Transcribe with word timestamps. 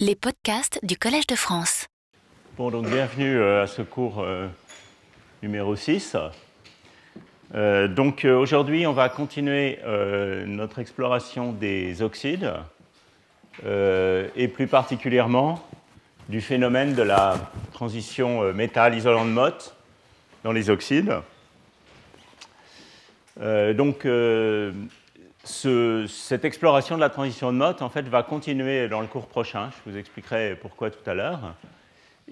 Les 0.00 0.16
podcasts 0.16 0.80
du 0.84 0.96
Collège 0.96 1.28
de 1.28 1.36
France. 1.36 1.86
Bon, 2.56 2.68
donc 2.72 2.88
bienvenue 2.88 3.36
euh, 3.36 3.62
à 3.62 3.68
ce 3.68 3.80
cours 3.80 4.18
euh, 4.18 4.48
numéro 5.40 5.76
6. 5.76 6.16
Euh, 7.54 7.86
donc 7.86 8.24
aujourd'hui, 8.24 8.88
on 8.88 8.92
va 8.92 9.08
continuer 9.08 9.78
notre 10.48 10.80
exploration 10.80 11.52
des 11.52 12.02
oxydes 12.02 12.52
et 13.64 14.48
plus 14.48 14.66
particulièrement 14.66 15.64
du 16.28 16.40
phénomène 16.40 16.94
de 16.94 17.02
la 17.02 17.52
transition 17.72 18.52
métal 18.52 18.96
isolant 18.96 19.24
de 19.24 19.30
Mott 19.30 19.76
dans 20.42 20.50
les 20.50 20.70
oxydes. 20.70 21.20
donc 23.38 24.04
cette 25.44 26.44
exploration 26.44 26.96
de 26.96 27.00
la 27.00 27.10
transition 27.10 27.52
de 27.52 27.58
Mott 27.58 27.82
en 27.82 27.90
fait, 27.90 28.08
va 28.08 28.22
continuer 28.22 28.88
dans 28.88 29.00
le 29.00 29.06
cours 29.06 29.26
prochain. 29.26 29.70
Je 29.70 29.90
vous 29.90 29.98
expliquerai 29.98 30.56
pourquoi 30.60 30.90
tout 30.90 31.08
à 31.08 31.14
l'heure. 31.14 31.54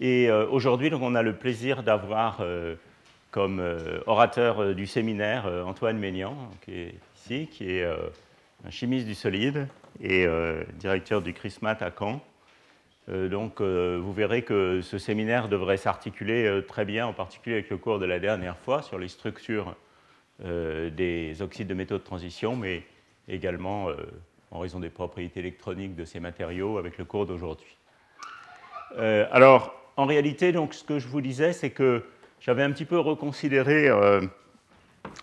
Et 0.01 0.31
euh, 0.31 0.47
aujourd'hui, 0.49 0.91
on 0.93 1.15
a 1.15 1.23
le 1.23 1.35
plaisir 1.35 1.83
d'avoir 1.83 2.39
euh, 2.41 2.77
comme 3.31 3.61
euh, 3.61 4.01
orateur 4.07 4.75
du 4.75 4.87
séminaire 4.87 5.47
Antoine 5.67 5.99
Ménian, 5.99 6.37
qui 6.65 6.73
est 6.73 6.95
ici, 7.17 7.49
qui 7.49 7.71
est 7.71 7.85
un 7.85 8.71
chimiste 8.71 9.07
du 9.07 9.15
solide 9.15 9.69
et 10.01 10.27
directeur 10.79 11.23
du 11.23 11.33
CRISMAT 11.33 11.77
à 11.81 11.91
Caen. 11.97 12.21
donc, 13.09 13.61
vous 13.61 14.13
verrez 14.13 14.43
que 14.43 14.81
ce 14.83 14.99
séminaire 14.99 15.49
devrait 15.49 15.77
s'articuler 15.77 16.63
très 16.67 16.85
bien, 16.85 17.07
en 17.07 17.13
particulier 17.13 17.57
avec 17.57 17.71
le 17.71 17.77
cours 17.77 18.01
de 18.01 18.07
la 18.07 18.19
dernière 18.19 18.57
fois 18.59 18.83
sur 18.83 18.99
les 18.99 19.09
structures 19.09 19.77
des 20.41 21.37
oxydes 21.41 21.69
de 21.69 21.75
métaux 21.75 21.99
de 21.99 22.03
transition, 22.03 22.57
mais 22.57 22.83
également 23.29 23.89
euh, 23.89 23.97
en 24.51 24.59
raison 24.59 24.81
des 24.81 24.91
propriétés 24.91 25.41
électroniques 25.41 25.95
de 25.95 26.05
ces 26.05 26.21
matériaux 26.21 26.79
avec 26.79 26.99
le 26.99 27.05
cours 27.05 27.27
d'aujourd'hui. 27.27 27.77
Euh, 28.99 29.27
alors, 29.31 29.75
en 29.97 30.07
réalité, 30.07 30.53
donc, 30.53 30.75
ce 30.75 30.85
que 30.85 30.99
je 30.99 31.09
vous 31.09 31.21
disais, 31.21 31.53
c'est 31.53 31.71
que 31.71 32.05
j'avais 32.41 32.63
un 32.63 32.73
petit 32.73 32.85
peu 32.85 32.99
reconsidéré 32.99 33.89
euh, 33.89 34.21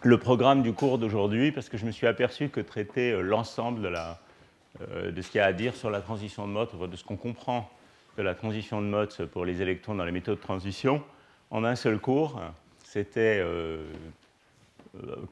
le 0.04 0.18
programme 0.18 0.64
du 0.64 0.74
cours 0.74 0.98
d'aujourd'hui 0.98 1.52
parce 1.52 1.70
que 1.70 1.78
je 1.78 1.86
me 1.86 1.92
suis 1.92 2.08
aperçu 2.08 2.50
que 2.50 2.62
traiter 2.62 3.22
l'ensemble 3.22 3.82
de, 3.82 5.12
de, 5.12 5.22
ce 5.22 5.30
qu'il 5.30 5.40
y 5.40 5.42
a 5.42 5.46
à 5.46 5.54
dire 5.54 5.76
sur 5.76 5.90
la 5.90 6.02
transition 6.02 6.48
de 6.48 6.54
Mott, 6.54 6.90
de 6.90 6.96
ce 6.96 7.04
qu'on 7.04 7.18
comprend 7.18 7.70
de 8.18 8.24
la 8.24 8.36
transition 8.36 8.82
de 8.82 8.88
Mott 8.88 9.26
pour 9.26 9.46
les 9.46 9.62
électrons 9.62 9.96
dans 9.96 10.06
les 10.06 10.12
métaux 10.12 10.36
de 10.36 10.40
transition, 10.40 11.04
en 11.52 11.64
un 11.64 11.76
seul 11.76 12.00
cours, 12.00 12.42
c'était 12.84 13.44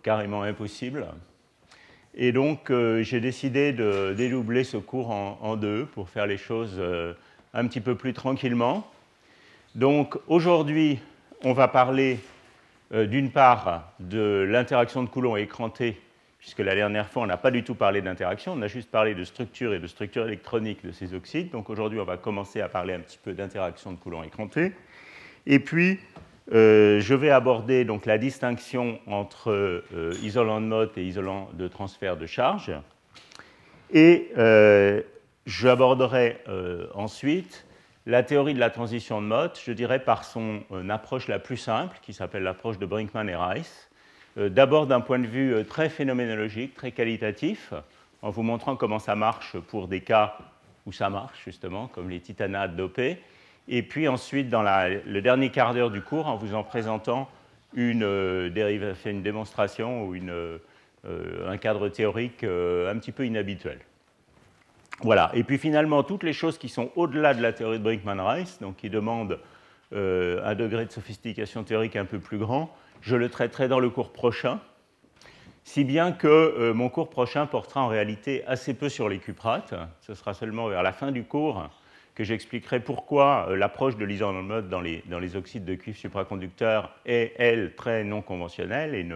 carrément 0.04 0.44
impossible. 0.44 1.06
Et 2.20 2.32
donc, 2.32 2.72
euh, 2.72 3.04
j'ai 3.04 3.20
décidé 3.20 3.74
de 3.74 4.16
dédoubler 4.18 4.64
ce 4.64 4.78
cours 4.78 5.12
en, 5.12 5.56
deux 5.56 5.86
pour 5.86 6.10
faire 6.10 6.26
les 6.26 6.38
choses 6.38 6.78
euh, 6.80 7.14
un 7.54 7.68
petit 7.68 7.80
peu 7.80 7.94
plus 7.94 8.14
tranquillement. 8.14 8.90
Donc, 9.76 10.18
aujourd'hui, 10.28 10.98
on 11.44 11.54
va 11.54 11.68
parler 11.68 12.18
euh, 12.92 13.06
d'une 13.06 13.30
part 13.30 13.94
de 14.00 14.48
l'interaction 14.50 15.04
de 15.04 15.10
Coulomb 15.10 15.38
écrantée, 15.38 16.02
puisque 16.40 16.58
la 16.58 16.74
dernière 16.74 17.08
fois, 17.08 17.22
on 17.22 17.28
n'a 17.28 17.38
pas 17.38 17.52
du 17.52 17.64
tout 17.64 17.76
parlé 17.76 18.02
d'interaction, 18.02 18.54
on 18.54 18.62
a 18.64 18.68
juste 18.68 18.90
parlé 18.90 19.14
de 19.14 19.24
structure 19.24 19.76
et 19.76 19.80
de 19.80 19.86
structure 19.86 20.26
électronique 20.26 20.84
de 20.84 20.92
ces 20.92 21.14
oxydes. 21.14 21.52
Donc, 21.52 21.70
aujourd'hui, 21.70 22.00
on 22.00 22.06
va 22.06 22.18
commencer 22.18 22.62
à 22.62 22.68
parler 22.68 22.96
un 22.96 23.02
petit 23.02 23.20
peu 23.24 23.34
d'interaction 23.34 23.92
de 23.92 23.98
Coulomb 23.98 24.24
écrantée. 24.24 24.72
Et 25.46 25.60
puis, 25.60 26.00
euh, 26.54 27.02
je 27.02 27.14
vais 27.14 27.30
aborder 27.30 27.84
donc 27.84 28.06
la 28.06 28.18
distinction 28.18 29.00
entre 29.06 29.52
euh, 29.52 30.14
isolant 30.24 30.62
de 30.62 30.66
Mott 30.66 30.98
et 30.98 31.04
isolant 31.04 31.50
de 31.54 31.68
transfert 31.68 32.16
de 32.16 32.26
charge. 32.26 32.72
Et 33.92 34.32
euh, 34.38 35.02
j'aborderai 35.46 36.38
ensuite 36.94 37.66
la 38.06 38.24
théorie 38.24 38.54
de 38.54 38.60
la 38.60 38.70
transition 38.70 39.22
de 39.22 39.28
Mott, 39.28 39.62
je 39.64 39.72
dirais 39.72 40.00
par 40.00 40.24
son 40.24 40.64
approche 40.90 41.28
la 41.28 41.40
plus 41.40 41.58
simple, 41.58 41.98
qui 42.02 42.14
s'appelle 42.14 42.44
l'approche 42.44 42.78
de 42.78 42.86
Brinkman 42.86 43.30
et 43.30 43.36
Rice. 43.36 43.90
D'abord 44.38 44.88
d'un 44.88 45.02
point 45.02 45.20
de 45.20 45.28
vue 45.28 45.66
très 45.66 45.90
phénoménologique, 45.90 46.76
très 46.76 46.92
qualitatif, 46.92 47.74
en 48.22 48.30
vous 48.30 48.44
montrant 48.44 48.76
comment 48.76 49.00
ça 49.00 49.16
marche 49.16 49.58
pour 49.60 49.88
des 49.88 50.02
cas 50.02 50.38
où 50.86 50.92
ça 50.92 51.10
marche, 51.10 51.42
justement, 51.44 51.88
comme 51.88 52.10
les 52.10 52.22
titanates 52.22 52.76
dopés, 52.76 53.18
et 53.68 53.84
puis 53.84 54.08
ensuite, 54.08 54.50
dans 54.50 54.64
le 54.64 55.20
dernier 55.22 55.50
quart 55.50 55.74
d'heure 55.74 55.92
du 55.92 56.02
cours, 56.02 56.28
en 56.28 56.38
vous 56.38 56.56
en 56.56 56.64
présentant 56.64 57.30
une, 57.74 58.04
euh, 58.04 58.50
démonstration 58.50 60.06
ou 60.06 60.16
euh, 60.16 60.60
un 61.48 61.58
cadre 61.58 61.90
théorique 61.90 62.44
euh, 62.44 62.92
un 62.92 62.98
petit 62.98 63.12
peu 63.12 63.26
inhabituel. 63.26 63.80
Voilà. 65.02 65.32
Et 65.34 65.44
puis 65.44 65.58
finalement, 65.58 66.02
toutes 66.04 66.24
les 66.24 66.34
choses 66.34 66.58
qui 66.58 66.70
sont 66.70 66.92
au-delà 66.96 67.34
de 67.34 67.42
la 67.42 67.54
théorie 67.54 67.78
de 67.78 67.84
Brinkman-Rice, 67.84 68.60
donc 68.62 68.78
qui 68.78 68.90
demandent 68.90 69.40
un 69.94 70.56
degré 70.56 70.86
de 70.86 70.92
sophistication 70.92 71.64
théorique 71.64 71.96
un 71.96 72.04
peu 72.04 72.20
plus 72.20 72.38
grand, 72.38 72.76
je 73.02 73.16
le 73.16 73.30
traiterai 73.30 73.70
dans 73.70 73.80
le 73.80 73.90
cours 73.90 74.12
prochain, 74.12 74.60
si 75.64 75.86
bien 75.86 76.12
que 76.12 76.74
mon 76.74 76.90
cours 76.90 77.10
prochain 77.10 77.46
portera 77.46 77.84
en 77.84 77.88
réalité 77.88 78.44
assez 78.48 78.74
peu 78.74 78.90
sur 78.90 79.08
les 79.08 79.20
cuprates. 79.20 79.74
Ce 80.02 80.14
sera 80.14 80.34
seulement 80.34 80.68
vers 80.68 80.84
la 80.84 80.92
fin 80.92 81.12
du 81.12 81.24
cours 81.24 81.70
que 82.18 82.24
j'expliquerai 82.24 82.80
pourquoi 82.80 83.46
euh, 83.48 83.56
l'approche 83.56 83.96
de 83.96 84.04
l'isolant 84.04 84.42
dans 84.64 84.82
les, 84.82 85.04
dans 85.06 85.20
les 85.20 85.36
oxydes 85.36 85.66
de 85.66 85.76
cuivre 85.76 86.00
supraconducteurs 86.00 86.90
est, 87.06 87.34
elle, 87.38 87.76
très 87.76 88.04
non 88.04 88.24
conventionnelle 88.24 88.96
et 88.96 89.08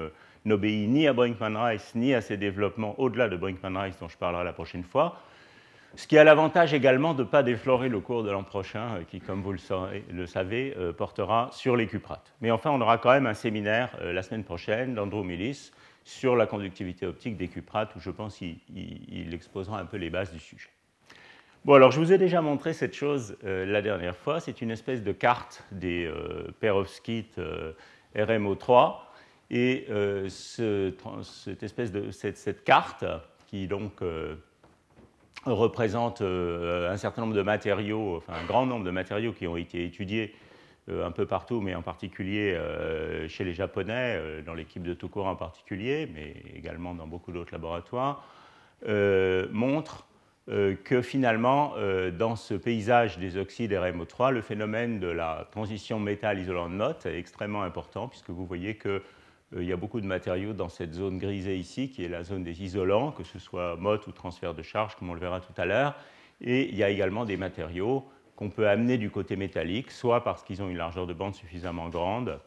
n'obéit 0.46 0.88
ni 0.88 1.08
à 1.08 1.14
Brinkman-Rice 1.14 1.96
ni 1.96 2.14
à 2.14 2.22
ses 2.22 2.38
développements 2.38 2.94
au-delà 3.00 3.28
de 3.28 3.36
Brinkman-Rice 3.38 3.98
dont 4.00 4.08
je 4.08 4.18
parlerai 4.18 4.44
la 4.44 4.54
prochaine 4.54 4.84
fois. 4.84 5.18
Ce 5.96 6.06
qui 6.06 6.16
a 6.20 6.24
l'avantage 6.24 6.76
également 6.76 7.16
de 7.16 7.24
ne 7.24 7.28
pas 7.28 7.42
déflorer 7.42 7.90
le 7.90 8.00
cours 8.02 8.22
de 8.22 8.30
l'an 8.30 8.44
prochain, 8.44 8.98
euh, 8.98 9.04
qui, 9.04 9.20
comme 9.20 9.42
vous 9.42 9.54
le, 9.54 10.28
savez, 10.28 10.76
euh, 10.78 10.94
portera 10.94 11.50
sur 11.54 11.76
les 11.76 11.88
cuprates. 11.88 12.36
Mais 12.40 12.52
enfin, 12.52 12.70
on 12.70 12.82
aura 12.82 13.00
quand 13.00 13.12
même 13.12 13.26
un 13.26 13.34
séminaire 13.34 13.98
la 14.00 14.22
semaine 14.22 14.44
prochaine 14.44 14.94
d'Andrew 14.94 15.24
Millis 15.24 15.72
sur 16.04 16.36
la 16.36 16.46
conductivité 16.46 17.08
optique 17.08 17.36
des 17.36 17.48
cuprates, 17.48 17.96
où 17.96 18.00
je 18.00 18.12
pense 18.12 18.38
qu'il 18.38 19.34
exposera 19.34 19.80
un 19.80 19.86
peu 19.86 19.98
les 19.98 20.12
bases 20.12 20.32
du 20.32 20.40
sujet. 20.40 20.70
Bon, 21.64 21.76
alors 21.76 21.92
je 21.92 22.00
vous 22.00 22.12
ai 22.12 22.18
déjà 22.18 22.42
montré 22.42 22.74
cette 22.74 22.96
chose 22.96 23.38
euh, 23.44 23.68
la 23.68 23.84
dernière 23.84 24.18
fois. 24.18 24.40
C'est 24.40 24.64
une 24.64 24.72
espèce 24.72 25.04
de 25.04 25.12
carte 25.12 25.64
des 25.72 26.06
euh, 26.06 26.52
perovskites 26.60 27.38
euh, 27.38 27.74
RMO3. 28.16 28.96
Et 29.52 29.86
cette, 30.30 31.62
espèce 31.62 31.92
de, 31.92 32.10
cette, 32.10 32.64
carte, 32.64 33.04
qui 33.48 33.68
donc 33.68 34.02
représente 35.44 36.22
un 36.22 36.96
certain 36.96 37.24
nombre 37.24 37.34
de 37.34 37.42
matériaux, 37.42 38.16
enfin 38.16 38.32
un 38.42 38.46
grand 38.46 38.66
nombre 38.66 38.86
de 38.86 38.92
matériaux 38.92 39.34
qui 39.34 39.48
ont 39.48 39.58
été 39.58 39.84
étudiés 39.84 40.34
un 40.90 41.12
peu 41.12 41.26
partout, 41.26 41.60
mais 41.60 41.76
en 41.76 41.82
particulier 41.82 42.58
chez 43.28 43.44
les 43.44 43.52
Japonais, 43.52 44.42
dans 44.46 44.54
l'équipe 44.54 44.84
de 44.84 44.94
Tokoro 44.94 45.28
en 45.28 45.36
particulier, 45.36 46.10
mais 46.14 46.34
également 46.56 46.96
dans 46.96 47.08
beaucoup 47.08 47.34
d'autres 47.34 47.52
laboratoires, 47.52 48.24
montre 49.52 50.06
que 50.48 51.02
finalement, 51.02 51.74
euh, 51.78 52.12
dans 52.12 52.36
ce 52.36 52.54
paysage 52.54 53.18
des 53.20 53.38
oxydes 53.38 53.72
RMO3, 53.72 54.32
le 54.32 54.42
phénomène 54.42 55.00
de 55.00 55.08
la 55.08 55.48
transition 55.52 56.00
métal 56.00 56.40
isolant 56.40 56.68
de 56.68 56.74
Mott 56.74 57.06
est 57.06 57.18
extrêmement 57.18 57.62
important, 57.62 58.08
puisque 58.08 58.32
vous 58.32 58.46
voyez 58.46 58.76
qu'il 58.76 59.02
euh, 59.56 59.64
y 59.64 59.72
a 59.72 59.78
beaucoup 59.78 60.02
de 60.02 60.08
matériaux 60.08 60.54
dans 60.54 60.70
cette 60.70 60.94
zone 60.94 61.20
grisée 61.20 61.58
ici, 61.58 61.90
qui 61.90 62.04
est 62.04 62.10
la 62.10 62.24
zone 62.24 62.44
des 62.44 62.64
isolants, 62.64 63.12
que 63.12 63.24
ce 63.24 63.40
soit 63.40 63.76
Mott 63.76 64.08
ou 64.08 64.12
transfert 64.12 64.54
de 64.54 64.64
charge, 64.64 64.96
comme 64.96 65.10
on 65.10 65.14
le 65.14 65.20
verra 65.20 65.42
tout 65.42 65.54
à 65.58 65.66
l'heure. 65.66 65.96
Et 66.42 66.70
il 66.70 66.76
y 66.76 66.84
a 66.84 66.90
également 66.90 67.26
des 67.26 67.38
matériaux 67.38 68.04
qu'on 68.36 68.50
peut 68.50 68.68
amener 68.68 68.98
du 68.98 69.12
côté 69.12 69.36
métallique, 69.36 69.92
soit 69.92 70.24
parce 70.24 70.44
qu'ils 70.44 70.64
ont 70.64 70.70
une 70.70 70.78
largeur 70.78 71.06
de 71.06 71.14
bande 71.14 71.36
suffisamment 71.36 71.90
grande 71.90 72.40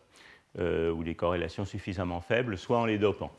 ou 0.56 1.02
des 1.02 1.16
corrélations 1.16 1.64
suffisamment 1.64 2.20
faibles, 2.20 2.56
soit 2.56 2.78
en 2.78 2.86
les 2.86 2.98
dopant. 2.98 3.32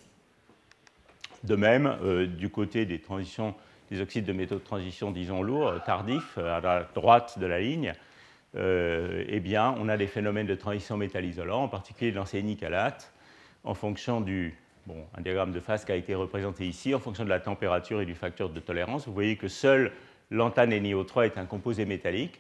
De 1.45 1.55
même, 1.55 1.97
du 2.37 2.49
côté 2.49 2.85
des 2.85 2.99
transitions 2.99 3.55
des 3.91 4.01
oxydes 4.01 4.25
de 4.25 4.34
métaux 4.34 4.56
de 4.56 4.63
transition, 4.63 5.12
disons 5.12 5.44
lourds, 5.44 5.84
tardifs, 5.84 6.38
à 6.38 6.59
la 6.59 6.88
droite 6.94 7.38
de 7.40 7.46
la 7.46 7.59
ligne, 7.59 7.94
euh, 8.55 9.23
eh 9.28 9.40
bien, 9.40 9.76
on 9.79 9.90
a 9.90 9.97
des 9.97 10.08
phénomènes 10.08 10.47
de 10.47 10.55
transition 10.55 10.97
métal-isolant, 10.97 11.64
en 11.64 11.67
particulier 11.67 12.11
dans 12.11 12.26
ces 12.26 12.41
nicalates, 12.41 13.14
en 13.64 13.73
fonction 13.73 14.22
du, 14.22 14.58
bon, 14.85 15.05
un 15.17 15.22
diagramme 15.22 15.52
de 15.52 15.59
phase 15.59 15.84
qui 15.84 15.91
a 15.91 15.96
été 15.96 16.16
représenté 16.16 16.66
ici, 16.66 16.96
en 16.96 16.99
fonction 16.99 17.26
de 17.26 17.29
la 17.29 17.40
température 17.40 18.02
et 18.02 18.05
du 18.05 18.16
facteur 18.16 18.49
de 18.49 18.59
tolérance. 18.59 19.08
Vous 19.08 19.14
voyez 19.14 19.35
que 19.35 19.47
seul 19.47 19.91
l'antane 20.31 20.72
NiO3 20.72 21.26
est 21.26 21.38
un 21.38 21.46
composé 21.46 21.85
métallique 21.85 22.40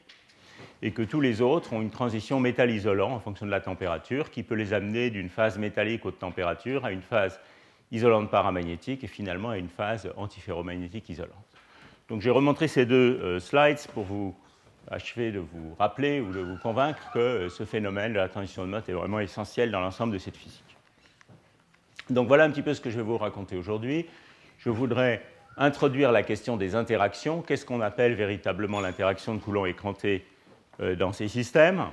et 0.81 0.91
que 0.91 1.01
tous 1.01 1.19
les 1.19 1.41
autres 1.41 1.73
ont 1.73 1.81
une 1.81 1.89
transition 1.89 2.39
métal-isolant 2.39 3.11
en 3.11 3.19
fonction 3.19 3.45
de 3.45 3.51
la 3.51 3.61
température 3.61 4.31
qui 4.31 4.43
peut 4.43 4.55
les 4.55 4.73
amener 4.73 5.09
d'une 5.09 5.29
phase 5.29 5.57
métallique 5.57 6.05
haute 6.05 6.19
température 6.19 6.85
à 6.85 6.91
une 6.91 7.01
phase 7.01 7.39
isolante 7.91 8.29
paramagnétique 8.29 9.03
et 9.03 9.07
finalement 9.07 9.49
à 9.49 9.57
une 9.57 9.69
phase 9.69 10.11
antiferromagnétique 10.17 11.09
isolante. 11.09 11.45
Donc 12.09 12.21
j'ai 12.21 12.29
remontré 12.29 12.67
ces 12.67 12.85
deux 12.85 13.19
euh, 13.21 13.39
slides 13.39 13.79
pour 13.93 14.03
vous 14.03 14.35
achever 14.89 15.31
de 15.31 15.39
vous 15.39 15.73
rappeler 15.79 16.19
ou 16.19 16.31
de 16.31 16.39
vous 16.39 16.57
convaincre 16.57 17.11
que 17.13 17.19
euh, 17.19 17.49
ce 17.49 17.65
phénomène 17.65 18.13
de 18.13 18.17
la 18.17 18.29
transition 18.29 18.63
de 18.63 18.69
Mott 18.69 18.87
est 18.87 18.93
vraiment 18.93 19.19
essentiel 19.19 19.71
dans 19.71 19.79
l'ensemble 19.79 20.13
de 20.13 20.19
cette 20.19 20.37
physique. 20.37 20.61
Donc 22.09 22.27
voilà 22.27 22.43
un 22.43 22.51
petit 22.51 22.61
peu 22.61 22.73
ce 22.73 22.81
que 22.81 22.89
je 22.89 22.97
vais 22.97 23.03
vous 23.03 23.17
raconter 23.17 23.55
aujourd'hui. 23.57 24.05
Je 24.59 24.69
voudrais 24.69 25.23
introduire 25.57 26.11
la 26.11 26.21
question 26.21 26.57
des 26.57 26.75
interactions. 26.75 27.41
Qu'est-ce 27.41 27.65
qu'on 27.65 27.81
appelle 27.81 28.13
véritablement 28.13 28.79
l'interaction 28.79 29.33
de 29.33 29.39
Coulomb 29.39 29.65
écrantée 29.65 30.23
dans 30.99 31.13
ces 31.13 31.27
systèmes? 31.27 31.85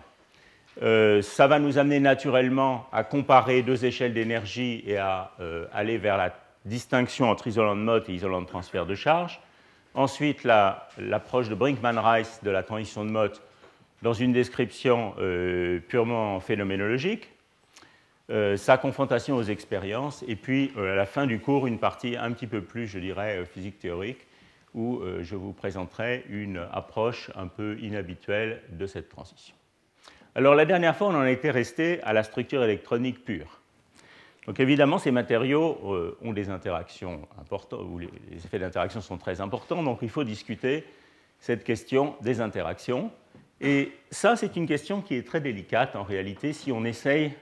Ça 0.80 1.46
va 1.46 1.58
nous 1.58 1.78
amener 1.78 2.00
naturellement 2.00 2.86
à 2.92 3.04
comparer 3.04 3.62
deux 3.62 3.84
échelles 3.84 4.14
d'énergie 4.14 4.82
et 4.86 4.96
à 4.96 5.32
aller 5.72 5.98
vers 5.98 6.16
la 6.16 6.34
distinction 6.64 7.30
entre 7.30 7.46
isolant 7.46 7.76
de 7.76 7.80
mode 7.80 8.04
et 8.08 8.14
isolant 8.14 8.40
de 8.40 8.46
transfert 8.46 8.86
de 8.86 8.94
charge. 8.94 9.40
Ensuite, 9.94 10.44
l'approche 10.44 11.48
de 11.48 11.54
Brinkman-Rice 11.54 12.40
de 12.42 12.50
la 12.50 12.62
transition 12.62 13.04
de 13.04 13.10
mode 13.10 13.36
dans 14.00 14.14
une 14.14 14.32
description 14.32 15.14
euh, 15.18 15.80
purement 15.80 16.40
phénoménologique, 16.40 17.28
euh, 18.30 18.56
sa 18.56 18.78
confrontation 18.78 19.36
aux 19.36 19.42
expériences, 19.42 20.24
et 20.26 20.36
puis 20.36 20.72
euh, 20.76 20.92
à 20.92 20.96
la 20.96 21.06
fin 21.06 21.26
du 21.26 21.38
cours, 21.40 21.66
une 21.66 21.78
partie 21.78 22.16
un 22.16 22.32
petit 22.32 22.46
peu 22.46 22.62
plus, 22.62 22.86
je 22.86 22.98
dirais, 22.98 23.44
physique 23.44 23.78
théorique, 23.78 24.26
où 24.74 25.02
je 25.20 25.36
vous 25.36 25.52
présenterai 25.52 26.24
une 26.30 26.66
approche 26.72 27.30
un 27.36 27.46
peu 27.46 27.78
inhabituelle 27.80 28.62
de 28.70 28.86
cette 28.86 29.10
transition. 29.10 29.54
Alors 30.34 30.54
la 30.54 30.64
dernière 30.64 30.96
fois, 30.96 31.08
on 31.08 31.14
en 31.14 31.26
était 31.26 31.50
resté 31.50 32.02
à 32.02 32.12
la 32.12 32.22
structure 32.22 32.64
électronique 32.64 33.24
pure. 33.24 33.60
Donc 34.46 34.58
évidemment, 34.60 34.98
ces 34.98 35.10
matériaux 35.10 35.78
euh, 35.84 36.16
ont 36.22 36.32
des 36.32 36.50
interactions 36.50 37.28
importantes, 37.40 37.82
ou 37.82 37.98
les, 37.98 38.08
effets 38.36 38.58
d'interaction 38.58 39.00
sont 39.00 39.18
très 39.18 39.40
importants, 39.40 39.82
donc 39.82 39.98
il 40.02 40.08
faut 40.08 40.24
discuter 40.24 40.84
cette 41.38 41.64
question 41.64 42.16
des 42.22 42.40
interactions. 42.40 43.10
Et 43.60 43.92
ça, 44.10 44.34
c'est 44.34 44.56
une 44.56 44.66
question 44.66 45.00
qui 45.00 45.14
est 45.14 45.26
très 45.26 45.40
délicate 45.40 45.94
en 45.94 46.02
réalité 46.02 46.52
si 46.52 46.72
on 46.72 46.84
essaye 46.84 47.32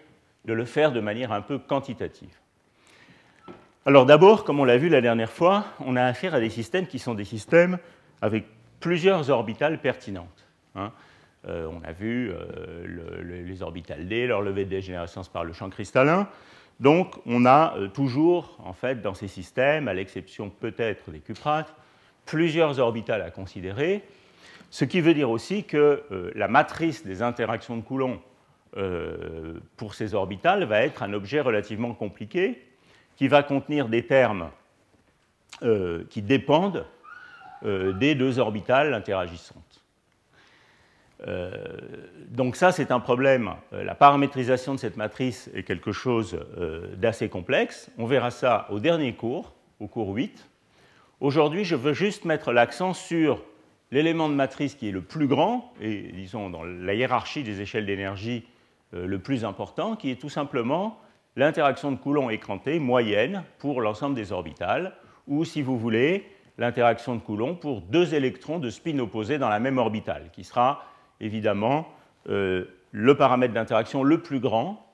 de 0.45 0.53
le 0.53 0.65
faire 0.65 0.93
de 0.93 1.01
manière 1.01 1.33
un 1.33 1.41
peu 1.41 1.59
quantitative. 1.59 2.35
Alors 3.87 4.05
d'abord, 4.05 4.45
comme 4.45 4.61
on 4.61 4.65
l'a 4.65 4.77
vu 4.77 4.89
la 4.89 5.01
dernière 5.01 5.31
fois, 5.31 5.65
on 5.81 5.97
a 5.97 6.05
affaire 6.05 6.35
à 6.35 6.41
des 6.41 6.51
systèmes 6.51 6.87
qui 6.87 6.99
sont 6.99 7.15
des 7.15 7.25
systèmes 7.25 7.79
avec 8.21 8.45
plusieurs 8.81 9.31
orbitales 9.31 9.81
pertinentes. 9.81 10.47
Hein. 10.75 10.93
Euh, 11.49 11.67
on 11.73 11.83
a 11.89 11.93
vu 11.93 12.33
euh, 12.33 13.45
les 13.45 13.63
orbitales 13.63 14.07
D, 14.07 14.27
leur 14.27 14.43
levée 14.43 14.65
de 14.67 14.71
dégénérescence 14.71 15.29
par 15.29 15.45
le 15.45 15.53
champ 15.53 15.71
cristallin. 15.71 16.29
Donc, 16.81 17.15
on 17.27 17.47
a 17.47 17.75
euh, 17.77 17.89
toujours, 17.89 18.59
en 18.63 18.75
fait, 18.75 19.01
dans 19.01 19.15
ces 19.15 19.29
systèmes, 19.29 19.89
à 19.89 19.95
l'exception 19.95 20.51
peut-être 20.51 21.11
des 21.11 21.21
cuprates, 21.21 21.75
plusieurs 22.27 22.79
orbitales 22.79 23.23
à 23.23 23.31
considérer, 23.31 24.03
ce 24.71 24.85
qui 24.85 25.01
veut 25.01 25.15
dire 25.15 25.31
aussi 25.31 25.65
que 25.65 26.05
la 26.37 26.47
matrice 26.47 27.05
des 27.05 27.23
interactions 27.23 27.77
de 27.77 27.83
Coulomb 27.83 28.21
pour 29.77 29.95
ces 29.95 30.15
orbitales 30.15 30.63
va 30.63 30.83
être 30.83 31.03
un 31.03 31.13
objet 31.13 31.41
relativement 31.41 31.93
compliqué 31.93 32.63
qui 33.17 33.27
va 33.27 33.43
contenir 33.43 33.89
des 33.89 34.07
termes 34.07 34.51
qui 36.09 36.23
dépendent 36.23 36.87
des 37.65 38.15
deux 38.15 38.39
orbitales 38.39 38.95
interagissantes. 38.95 39.70
Euh, 41.27 41.51
donc 42.29 42.57
ça, 42.57 42.73
c'est 42.73 42.91
un 42.91 43.01
problème. 43.01 43.53
Euh, 43.73 43.85
la 43.85 43.95
paramétrisation 43.95 44.75
de 44.75 44.81
cette 44.81 44.97
matrice 44.97 45.51
est 45.55 45.63
quelque 45.63 45.93
chose 45.93 46.39
euh, 46.59 46.95
d'assez 46.97 47.29
complexe. 47.29 47.91
On 47.99 48.07
verra 48.07 48.31
ça 48.31 48.67
au 48.71 48.79
dernier 48.79 49.15
cours, 49.15 49.53
au 49.81 49.87
cours 49.87 50.11
8. 50.11 50.49
Aujourd'hui, 51.21 51.65
je 51.65 51.77
veux 51.77 51.93
juste 51.93 52.25
mettre 52.25 52.53
l'accent 52.53 52.95
sur 52.95 53.43
l'élément 53.91 54.29
de 54.29 54.35
matrice 54.35 54.75
qui 54.75 54.89
est 54.89 54.93
le 54.93 55.03
plus 55.03 55.27
grand, 55.27 55.73
et 55.81 56.13
disons 56.13 56.49
dans 56.49 56.63
la 56.63 56.95
hiérarchie 56.95 57.43
des 57.43 57.61
échelles 57.61 57.87
d'énergie 57.87 58.47
le 58.93 59.19
plus 59.19 59.45
important, 59.45 59.97
qui 59.97 60.11
est 60.11 60.21
tout 60.21 60.29
simplement 60.29 60.99
l'interaction 61.37 61.93
de 61.93 61.97
Coulomb 61.97 62.31
écrantée 62.31 62.79
moyenne 62.79 63.43
pour 63.59 63.81
l'ensemble 63.81 64.15
des 64.15 64.33
orbitales, 64.33 64.95
ou 65.27 65.45
si 65.45 65.61
vous 65.61 65.77
voulez, 65.77 66.25
l'interaction 66.57 67.17
de 67.17 67.21
Coulomb 67.21 67.55
pour 67.57 67.81
deux 67.83 68.15
électrons 68.15 68.59
de 68.59 68.71
spin 68.71 68.99
opposés 69.01 69.39
dans 69.39 69.49
la 69.49 69.59
même 69.59 69.79
orbitale, 69.79 70.31
qui 70.33 70.45
sera 70.45 70.85
évidemment 71.21 71.89
euh, 72.29 72.65
le 72.93 73.17
paramètre 73.17 73.55
d'interaction 73.55 74.03
le 74.03 74.21
plus 74.21 74.41
grand, 74.41 74.87